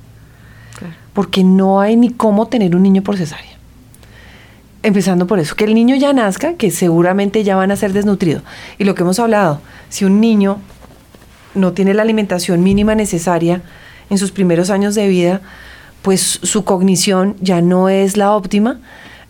porque 1.15 1.45
no 1.45 1.81
hay 1.81 1.97
ni 1.97 2.11
cómo 2.11 2.49
tener 2.49 2.77
un 2.77 2.83
niño 2.83 3.03
por 3.03 3.17
cesárea. 3.17 3.53
Empezando 4.83 5.27
por 5.27 5.39
eso, 5.39 5.57
que 5.57 5.65
el 5.65 5.75
niño 5.75 5.97
ya 5.97 6.13
nazca, 6.13 6.55
que 6.55 6.71
seguramente 6.71 7.43
ya 7.43 7.57
van 7.57 7.71
a 7.71 7.77
ser 7.77 7.95
desnutrido. 7.95 8.43
Y 8.79 8.85
lo 8.85 8.95
que 8.95 9.03
hemos 9.03 9.19
hablado, 9.19 9.61
si 9.89 10.05
un 10.05 10.21
niño 10.21 10.59
no 11.55 11.73
tiene 11.73 11.95
la 11.95 12.03
alimentación 12.03 12.63
mínima 12.63 12.95
necesaria 12.95 13.63
en 14.11 14.19
sus 14.19 14.33
primeros 14.33 14.69
años 14.69 14.95
de 14.95 15.09
vida, 15.09 15.41
pues 16.03 16.41
su 16.43 16.65
cognición 16.65 17.37
ya 17.41 17.63
no 17.63 17.89
es 17.89 18.19
la 18.19 18.33
óptima, 18.33 18.81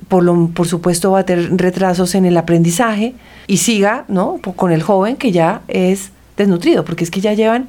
por, 0.09 0.23
lo, 0.25 0.49
por 0.49 0.67
supuesto 0.67 1.13
va 1.13 1.21
a 1.21 1.25
tener 1.25 1.57
retrasos 1.57 2.15
en 2.15 2.25
el 2.27 2.37
aprendizaje 2.37 3.15
y 3.47 3.59
siga 3.59 4.05
¿no? 4.09 4.41
con 4.57 4.73
el 4.73 4.83
joven 4.83 5.17
que 5.17 5.33
ya 5.33 5.63
es 5.69 6.11
desnutrido, 6.37 6.85
porque 6.85 7.05
es 7.05 7.11
que 7.11 7.21
ya 7.21 7.35
llevan, 7.35 7.69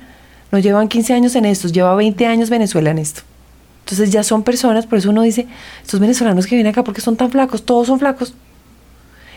no 0.51 0.59
llevan 0.59 0.87
15 0.87 1.13
años 1.13 1.35
en 1.35 1.45
esto, 1.45 1.67
lleva 1.67 1.95
20 1.95 2.25
años 2.25 2.49
Venezuela 2.49 2.91
en 2.91 2.99
esto. 2.99 3.21
Entonces 3.85 4.11
ya 4.11 4.23
son 4.23 4.43
personas, 4.43 4.87
por 4.87 4.97
eso 4.97 5.11
uno 5.11 5.21
dice, 5.21 5.47
estos 5.83 5.99
venezolanos 5.99 6.47
que 6.47 6.55
vienen 6.55 6.71
acá, 6.71 6.83
porque 6.83 7.01
son 7.01 7.15
tan 7.15 7.29
flacos? 7.29 7.65
Todos 7.65 7.87
son 7.87 7.99
flacos. 7.99 8.33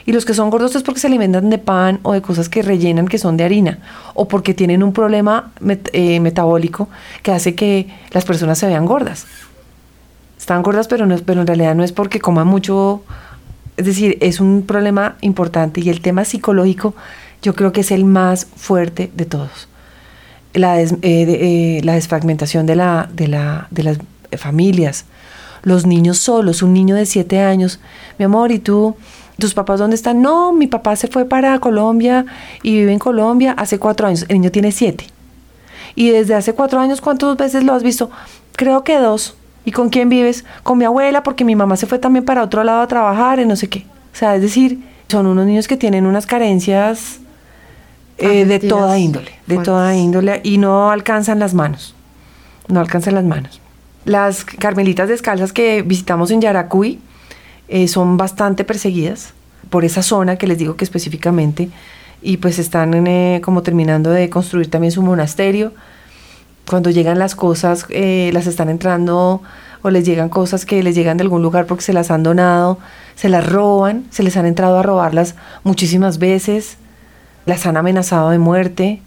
Y 0.07 0.13
los 0.13 0.25
que 0.25 0.33
son 0.33 0.49
gordos 0.49 0.75
es 0.75 0.83
porque 0.83 1.01
se 1.01 1.07
alimentan 1.07 1.51
de 1.51 1.59
pan 1.59 2.01
o 2.03 2.15
de 2.15 2.23
cosas 2.23 2.49
que 2.49 2.63
rellenan 2.63 3.09
que 3.09 3.19
son 3.19 3.37
de 3.37 3.45
harina, 3.45 3.81
o 4.15 4.27
porque 4.27 4.55
tienen 4.55 4.83
un 4.83 4.95
problema 4.95 5.53
eh, 5.93 6.19
metabólico 6.21 6.89
que 7.23 7.31
hace 7.31 7.55
que 7.55 7.89
las 8.13 8.25
personas 8.25 8.59
se 8.59 8.67
vean 8.67 8.87
gordas. 8.87 9.27
Están 10.49 10.63
gordas, 10.63 10.89
pero, 10.89 11.05
no, 11.05 11.15
pero 11.19 11.43
en 11.43 11.47
realidad 11.47 11.75
no 11.75 11.85
es 11.85 11.93
porque 11.93 12.21
coman 12.21 12.47
mucho. 12.47 13.03
Es 13.77 13.85
decir, 13.85 14.17
es 14.23 14.41
un 14.41 14.63
problema 14.63 15.17
importante 15.21 15.83
y 15.83 15.91
el 15.91 16.01
tema 16.01 16.25
psicológico 16.25 16.95
yo 17.43 17.55
creo 17.55 17.71
que 17.71 17.83
es 17.83 17.91
el 17.91 18.07
más 18.07 18.47
fuerte 18.57 19.13
de 19.15 19.27
todos. 19.27 19.69
La, 20.55 20.81
eh, 20.81 20.89
eh, 21.03 21.81
la 21.85 21.93
desfragmentación 21.93 22.65
de, 22.65 22.77
la, 22.77 23.11
de, 23.13 23.29
la, 23.29 23.69
de 23.71 23.83
las 23.83 23.99
familias, 24.39 25.05
los 25.65 25.85
niños 25.85 26.17
solos, 26.17 26.63
un 26.63 26.73
niño 26.73 26.95
de 26.95 27.05
siete 27.05 27.41
años, 27.41 27.79
mi 28.19 28.25
amor, 28.25 28.51
¿y 28.51 28.59
tú? 28.59 28.97
¿Tus 29.39 29.53
papás 29.53 29.79
dónde 29.79 29.97
están? 29.97 30.23
No, 30.23 30.55
mi 30.55 30.67
papá 30.67 30.97
se 30.97 31.09
fue 31.09 31.27
para 31.27 31.59
Colombia 31.59 32.25
y 32.63 32.73
vive 32.73 32.95
en 32.95 32.99
Colombia 32.99 33.53
hace 33.53 33.79
cuatro 33.79 34.07
años. 34.07 34.25
El 34.29 34.37
niño 34.41 34.51
tiene 34.51 34.73
siete. 34.73 35.05
Y 35.95 36.09
desde 36.09 36.35
hace 36.35 36.55
cuatro 36.55 36.81
años, 36.81 37.03
¿cuántas 37.03 37.37
veces 37.37 37.65
lo 37.65 37.75
has 37.75 37.83
visto? 37.83 38.11
Creo 38.57 38.83
que 38.83 38.97
dos. 38.97 39.38
¿Y 39.69 39.71
con 39.71 39.91
quién 39.91 40.09
vives? 40.09 40.47
Con 40.63 40.79
mi 40.79 40.87
abuela, 40.87 41.23
porque 41.23 41.45
mi 41.45 41.55
mamá 41.55 41.77
se 41.77 41.87
fue 41.87 41.99
también 41.99 42.25
para 42.25 42.43
otro 42.43 42.65
lado 42.65 42.81
a 42.81 42.87
trabajar 42.87 43.39
y 43.39 43.45
no 43.45 43.55
sé 43.55 43.69
qué. 43.69 43.85
O 44.15 44.17
sea, 44.17 44.35
es 44.35 44.41
decir, 44.41 44.79
son 45.09 45.27
unos 45.27 45.45
niños 45.45 45.69
que 45.69 45.77
tienen 45.77 46.07
unas 46.07 46.25
carencias 46.25 47.19
eh, 48.17 48.47
de 48.47 48.61
toda 48.61 48.99
índole, 48.99 49.31
de 49.47 49.59
toda 49.59 49.95
índole, 49.95 50.41
y 50.43 50.57
no 50.57 50.91
alcanzan 50.91 51.39
las 51.39 51.53
manos. 51.53 51.95
No 52.69 52.81
alcanzan 52.81 53.15
las 53.15 53.25
manos. 53.25 53.61
Las 54.07 54.47
carmelitas 54.47 55.11
descalzas 55.11 55.53
que 55.53 55.83
visitamos 55.83 56.31
en 56.31 56.41
Yaracuy 56.41 56.99
eh, 57.69 57.89
son 57.89 58.17
bastante 58.17 58.65
perseguidas 58.65 59.35
por 59.69 59.85
esa 59.85 60.03
zona 60.03 60.37
que 60.37 60.47
les 60.47 60.57
digo 60.57 60.77
que 60.77 60.85
específicamente, 60.85 61.69
y 62.23 62.39
pues 62.39 62.59
están 62.59 63.07
eh, 63.07 63.43
como 63.45 63.63
terminando 63.63 64.09
de 64.13 64.31
construir 64.31 64.71
también 64.71 64.93
su 64.93 65.03
monasterio. 65.03 65.75
Cuando 66.69 66.91
llegan 66.91 67.19
las 67.19 67.35
cosas, 67.35 67.87
eh, 67.91 68.31
las 68.33 68.47
están 68.47 68.69
entrando 68.69 69.43
o 69.83 69.91
les 69.91 70.05
llegan 70.05 70.29
cosas 70.29 70.67
que 70.67 70.83
les 70.83 70.95
llegan 70.95 71.17
de 71.17 71.23
algún 71.23 71.43
lugar 71.43 71.67
porque 71.67 71.83
se 71.83 71.93
las 71.93 72.11
han 72.11 72.23
donado, 72.23 72.79
se 73.15 73.29
las 73.29 73.47
roban, 73.47 74.05
se 74.11 74.23
les 74.23 74.37
han 74.37 74.47
entrado 74.47 74.79
a 74.79 74.83
robarlas 74.83 75.35
muchísimas 75.65 76.19
veces, 76.19 76.77
las 77.47 77.65
han 77.67 77.77
amenazado 77.77 78.31
de 78.31 78.39
muerte 78.39 79.01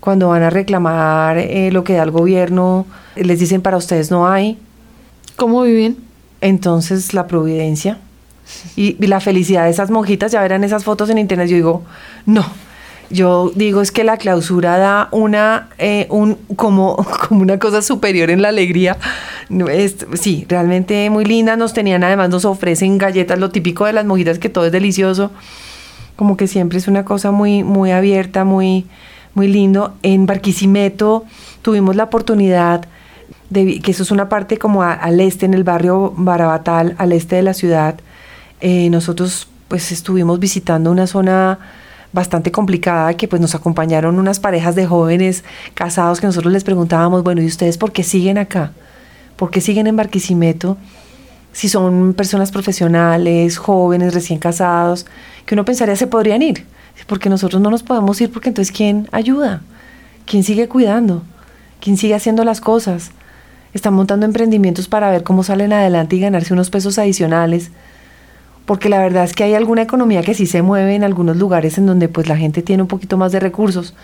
cuando 0.00 0.28
van 0.28 0.42
a 0.42 0.50
reclamar 0.50 1.38
eh, 1.38 1.70
lo 1.72 1.84
que 1.84 1.94
da 1.94 2.02
el 2.02 2.10
gobierno, 2.10 2.86
les 3.16 3.38
dicen 3.38 3.62
para 3.62 3.76
ustedes 3.76 4.10
no 4.10 4.28
hay. 4.28 4.58
¿Cómo 5.36 5.62
viven? 5.62 5.96
Entonces 6.40 7.14
la 7.14 7.26
providencia 7.26 7.98
y, 8.76 8.94
la 9.06 9.20
felicidad 9.20 9.64
de 9.64 9.70
esas 9.70 9.90
monjitas, 9.90 10.32
ya 10.32 10.42
verán 10.42 10.64
esas 10.64 10.84
fotos 10.84 11.10
en 11.10 11.18
internet, 11.18 11.48
yo 11.48 11.56
digo, 11.56 11.82
no. 12.26 12.44
Yo 13.10 13.50
digo 13.54 13.82
es 13.82 13.90
que 13.90 14.04
la 14.04 14.16
clausura 14.16 14.78
da 14.78 15.08
una 15.10 15.68
eh, 15.78 16.06
un 16.10 16.36
como, 16.54 16.96
como 17.28 17.42
una 17.42 17.58
cosa 17.58 17.82
superior 17.82 18.30
en 18.30 18.40
la 18.40 18.48
alegría. 18.48 18.96
Es, 19.68 20.06
sí, 20.14 20.46
realmente 20.48 21.10
muy 21.10 21.24
linda. 21.24 21.56
Nos 21.56 21.72
tenían 21.72 22.04
además, 22.04 22.30
nos 22.30 22.44
ofrecen 22.44 22.98
galletas, 22.98 23.38
lo 23.38 23.50
típico 23.50 23.84
de 23.84 23.92
las 23.92 24.06
monjitas, 24.06 24.38
que 24.38 24.48
todo 24.48 24.66
es 24.66 24.72
delicioso. 24.72 25.32
Como 26.14 26.36
que 26.36 26.46
siempre 26.46 26.78
es 26.78 26.86
una 26.86 27.04
cosa 27.04 27.32
muy, 27.32 27.64
muy 27.64 27.90
abierta, 27.90 28.44
muy, 28.44 28.86
muy 29.34 29.48
lindo. 29.48 29.94
En 30.02 30.26
Barquisimeto 30.26 31.24
tuvimos 31.62 31.96
la 31.96 32.04
oportunidad 32.04 32.86
de 33.48 33.80
que 33.80 33.90
eso 33.90 34.04
es 34.04 34.12
una 34.12 34.28
parte 34.28 34.56
como 34.56 34.84
al 34.84 35.20
este, 35.20 35.46
en 35.46 35.54
el 35.54 35.64
barrio 35.64 36.14
Barabatal, 36.16 36.94
al 36.98 37.12
este 37.12 37.36
de 37.36 37.42
la 37.42 37.54
ciudad. 37.54 37.96
Eh, 38.60 38.88
nosotros 38.90 39.48
pues 39.66 39.90
estuvimos 39.92 40.38
visitando 40.38 40.90
una 40.90 41.06
zona 41.06 41.58
bastante 42.12 42.50
complicada 42.50 43.14
que 43.14 43.28
pues 43.28 43.40
nos 43.40 43.54
acompañaron 43.54 44.18
unas 44.18 44.40
parejas 44.40 44.74
de 44.74 44.86
jóvenes 44.86 45.44
casados 45.74 46.20
que 46.20 46.26
nosotros 46.26 46.52
les 46.52 46.64
preguntábamos, 46.64 47.22
bueno, 47.22 47.42
¿y 47.42 47.46
ustedes 47.46 47.78
por 47.78 47.92
qué 47.92 48.02
siguen 48.02 48.38
acá? 48.38 48.72
¿Por 49.36 49.50
qué 49.50 49.60
siguen 49.60 49.86
en 49.86 49.96
Barquisimeto? 49.96 50.76
Si 51.52 51.68
son 51.68 52.14
personas 52.14 52.50
profesionales, 52.50 53.58
jóvenes, 53.58 54.14
recién 54.14 54.38
casados, 54.38 55.06
que 55.46 55.54
uno 55.54 55.64
pensaría 55.64 55.96
se 55.96 56.06
podrían 56.06 56.42
ir 56.42 56.66
porque 57.06 57.28
nosotros 57.28 57.60
no 57.60 57.70
nos 57.70 57.82
podemos 57.82 58.20
ir 58.20 58.30
porque 58.30 58.48
entonces 58.48 58.74
¿quién 58.74 59.08
ayuda? 59.12 59.62
¿Quién 60.26 60.44
sigue 60.44 60.68
cuidando? 60.68 61.22
¿Quién 61.80 61.96
sigue 61.96 62.14
haciendo 62.14 62.44
las 62.44 62.60
cosas? 62.60 63.10
Están 63.72 63.94
montando 63.94 64.26
emprendimientos 64.26 64.88
para 64.88 65.10
ver 65.10 65.22
cómo 65.22 65.42
salen 65.42 65.72
adelante 65.72 66.16
y 66.16 66.20
ganarse 66.20 66.52
unos 66.52 66.70
pesos 66.70 66.98
adicionales. 66.98 67.70
Porque 68.70 68.88
la 68.88 69.00
verdad 69.00 69.24
es 69.24 69.32
que 69.32 69.42
hay 69.42 69.54
alguna 69.56 69.82
economía 69.82 70.22
que 70.22 70.32
sí 70.32 70.46
se 70.46 70.62
mueve 70.62 70.94
en 70.94 71.02
algunos 71.02 71.36
lugares 71.36 71.76
en 71.76 71.86
donde 71.86 72.08
pues 72.08 72.28
la 72.28 72.36
gente 72.36 72.62
tiene 72.62 72.84
un 72.84 72.86
poquito 72.86 73.16
más 73.16 73.32
de 73.32 73.40
recursos. 73.40 73.94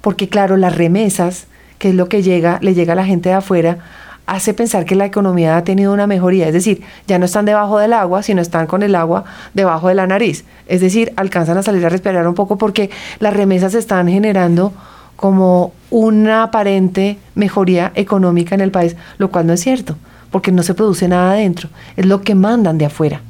Porque 0.00 0.30
claro, 0.30 0.56
las 0.56 0.74
remesas, 0.74 1.48
que 1.78 1.90
es 1.90 1.94
lo 1.94 2.08
que 2.08 2.22
llega, 2.22 2.58
le 2.62 2.72
llega 2.72 2.94
a 2.94 2.96
la 2.96 3.04
gente 3.04 3.28
de 3.28 3.34
afuera, 3.34 3.76
hace 4.24 4.54
pensar 4.54 4.86
que 4.86 4.94
la 4.94 5.04
economía 5.04 5.58
ha 5.58 5.64
tenido 5.64 5.92
una 5.92 6.06
mejoría, 6.06 6.46
es 6.46 6.54
decir, 6.54 6.80
ya 7.06 7.18
no 7.18 7.26
están 7.26 7.44
debajo 7.44 7.78
del 7.78 7.92
agua, 7.92 8.22
sino 8.22 8.40
están 8.40 8.66
con 8.66 8.82
el 8.82 8.94
agua 8.94 9.24
debajo 9.52 9.88
de 9.88 9.96
la 9.96 10.06
nariz, 10.06 10.46
es 10.66 10.80
decir, 10.80 11.12
alcanzan 11.16 11.58
a 11.58 11.62
salir 11.62 11.84
a 11.84 11.90
respirar 11.90 12.26
un 12.26 12.34
poco 12.34 12.56
porque 12.56 12.88
las 13.18 13.34
remesas 13.34 13.74
están 13.74 14.08
generando 14.08 14.72
como 15.16 15.74
una 15.90 16.44
aparente 16.44 17.18
mejoría 17.34 17.92
económica 17.94 18.54
en 18.54 18.62
el 18.62 18.70
país, 18.70 18.96
lo 19.18 19.30
cual 19.30 19.46
no 19.46 19.52
es 19.52 19.60
cierto, 19.60 19.98
porque 20.30 20.52
no 20.52 20.62
se 20.62 20.72
produce 20.72 21.06
nada 21.06 21.32
adentro, 21.32 21.68
es 21.98 22.06
lo 22.06 22.22
que 22.22 22.34
mandan 22.34 22.78
de 22.78 22.86
afuera. 22.86 23.20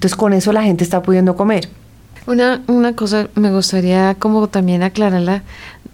Entonces 0.00 0.16
con 0.16 0.32
eso 0.32 0.54
la 0.54 0.62
gente 0.62 0.82
está 0.82 1.02
pudiendo 1.02 1.36
comer. 1.36 1.68
Una, 2.26 2.62
una 2.68 2.96
cosa 2.96 3.28
me 3.34 3.50
gustaría 3.52 4.14
como 4.14 4.48
también 4.48 4.82
aclararla 4.82 5.42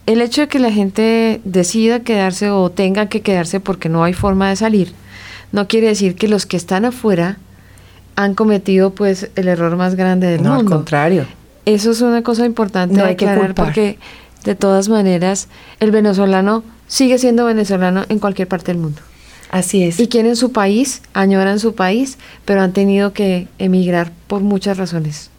el 0.06 0.22
hecho 0.22 0.42
de 0.42 0.46
que 0.46 0.60
la 0.60 0.70
gente 0.70 1.40
decida 1.42 1.98
quedarse 2.04 2.50
o 2.50 2.70
tenga 2.70 3.06
que 3.06 3.20
quedarse 3.20 3.58
porque 3.58 3.88
no 3.88 4.04
hay 4.04 4.12
forma 4.12 4.48
de 4.48 4.54
salir, 4.54 4.92
no 5.50 5.66
quiere 5.66 5.88
decir 5.88 6.14
que 6.14 6.28
los 6.28 6.46
que 6.46 6.56
están 6.56 6.84
afuera 6.84 7.38
han 8.14 8.36
cometido 8.36 8.90
pues 8.90 9.28
el 9.34 9.48
error 9.48 9.74
más 9.74 9.96
grande 9.96 10.28
del 10.28 10.44
no, 10.44 10.54
mundo. 10.54 10.74
al 10.74 10.78
contrario. 10.78 11.26
Eso 11.64 11.90
es 11.90 12.00
una 12.00 12.22
cosa 12.22 12.46
importante 12.46 12.94
no 12.94 13.04
hay 13.04 13.16
que 13.16 13.24
aclarar 13.24 13.46
culpar. 13.46 13.64
porque 13.64 13.98
de 14.44 14.54
todas 14.54 14.88
maneras 14.88 15.48
el 15.80 15.90
venezolano 15.90 16.62
sigue 16.86 17.18
siendo 17.18 17.44
venezolano 17.44 18.04
en 18.08 18.20
cualquier 18.20 18.46
parte 18.46 18.70
del 18.70 18.80
mundo. 18.80 19.02
Así 19.50 19.82
es. 19.82 20.00
Y 20.00 20.08
quieren 20.08 20.36
su 20.36 20.52
país, 20.52 21.02
añoran 21.12 21.58
su 21.60 21.74
país, 21.74 22.18
pero 22.44 22.62
han 22.62 22.72
tenido 22.72 23.12
que 23.12 23.48
emigrar 23.58 24.12
por 24.26 24.42
muchas 24.42 24.76
razones. 24.76 25.30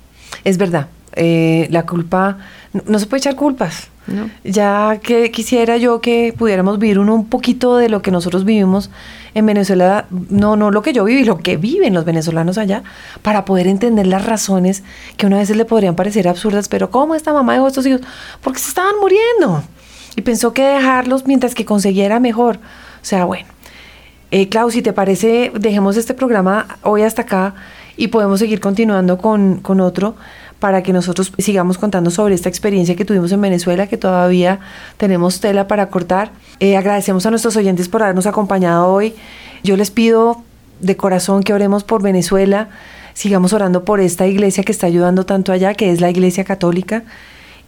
Es 0.44 0.58
verdad. 0.58 0.88
Eh, 1.16 1.68
la 1.72 1.86
culpa, 1.86 2.38
no, 2.74 2.84
no 2.88 3.00
se 3.00 3.08
puede 3.08 3.20
echar 3.20 3.36
culpas. 3.36 3.90
¿no? 4.08 4.30
Ya 4.44 5.00
que 5.04 5.32
quisiera 5.32 5.78
yo 5.78 6.00
que 6.00 6.34
pudiéramos 6.38 6.80
vivir 6.80 7.00
uno 7.00 7.14
un 7.14 7.28
poquito 7.28 7.76
de 7.76 7.90
lo 7.90 8.02
que 8.02 8.12
nosotros 8.12 8.46
vivimos 8.46 8.90
en 9.34 9.46
Venezuela, 9.46 10.06
no, 10.10 10.56
no 10.56 10.72
lo 10.72 10.82
que 10.82 10.94
yo 10.94 11.04
viví, 11.04 11.24
lo 11.24 11.38
que 11.38 11.58
viven 11.58 11.94
los 11.94 12.06
venezolanos 12.06 12.58
allá, 12.58 12.84
para 13.22 13.46
poder 13.46 13.68
entender 13.68 14.08
las 14.08 14.26
razones 14.26 14.84
que 15.18 15.26
una 15.26 15.38
vez 15.38 15.50
le 15.50 15.66
podrían 15.66 15.96
parecer 15.96 16.28
absurdas, 16.28 16.70
pero 16.70 16.90
¿cómo 16.90 17.16
esta 17.16 17.34
mamá 17.34 17.54
dejó 17.54 17.66
a 17.66 17.70
estos 17.70 17.86
hijos? 17.86 18.02
Porque 18.42 18.60
se 18.60 18.70
estaban 18.70 18.96
muriendo. 19.00 19.64
Y 20.16 20.22
pensó 20.22 20.54
que 20.54 20.64
dejarlos 20.64 21.28
mientras 21.28 21.54
que 21.54 21.66
consiguiera 21.66 22.20
mejor. 22.20 22.58
O 22.58 23.06
sea, 23.06 23.26
bueno. 23.26 23.57
Eh, 24.32 24.50
Clau, 24.50 24.70
si 24.72 24.82
te 24.82 24.92
parece, 24.94 25.52
dejemos 25.58 25.96
este 25.96 26.14
programa 26.14 26.80
hoy 26.84 27.04
hasta 27.04 27.22
acá 27.22 27.56
y 27.96 28.08
podemos 28.10 28.40
seguir 28.40 28.60
continuando 28.60 29.18
con, 29.18 29.60
con 29.60 29.80
otro 29.80 30.16
para 30.60 30.84
que 30.84 30.92
nosotros 30.92 31.32
sigamos 31.38 31.78
contando 31.78 32.10
sobre 32.10 32.34
esta 32.36 32.50
experiencia 32.50 32.96
que 32.96 33.06
tuvimos 33.06 33.32
en 33.32 33.42
Venezuela, 33.42 33.88
que 33.88 33.98
todavía 33.98 34.60
tenemos 34.98 35.40
tela 35.40 35.68
para 35.68 35.90
cortar. 35.90 36.32
Eh, 36.60 36.76
agradecemos 36.76 37.26
a 37.26 37.30
nuestros 37.30 37.56
oyentes 37.56 37.88
por 37.88 38.04
habernos 38.04 38.26
acompañado 38.26 38.88
hoy. 38.88 39.14
Yo 39.64 39.78
les 39.78 39.92
pido 39.92 40.44
de 40.80 40.98
corazón 40.98 41.44
que 41.44 41.54
oremos 41.54 41.84
por 41.84 42.02
Venezuela, 42.02 42.70
sigamos 43.14 43.54
orando 43.54 43.86
por 43.86 44.00
esta 44.00 44.28
iglesia 44.28 44.64
que 44.64 44.72
está 44.72 44.88
ayudando 44.88 45.26
tanto 45.26 45.52
allá, 45.52 45.74
que 45.74 45.92
es 45.92 46.02
la 46.02 46.10
Iglesia 46.10 46.44
Católica, 46.44 47.04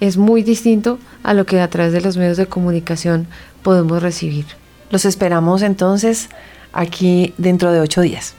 es 0.00 0.16
muy 0.16 0.42
distinto 0.42 0.98
a 1.22 1.34
lo 1.34 1.46
que 1.46 1.60
a 1.60 1.70
través 1.70 1.92
de 1.92 2.00
los 2.00 2.16
medios 2.16 2.36
de 2.36 2.46
comunicación 2.46 3.26
podemos 3.62 4.02
recibir. 4.02 4.46
Los 4.90 5.04
esperamos 5.04 5.62
entonces 5.62 6.28
aquí 6.72 7.34
dentro 7.38 7.72
de 7.72 7.80
ocho 7.80 8.00
días. 8.00 8.34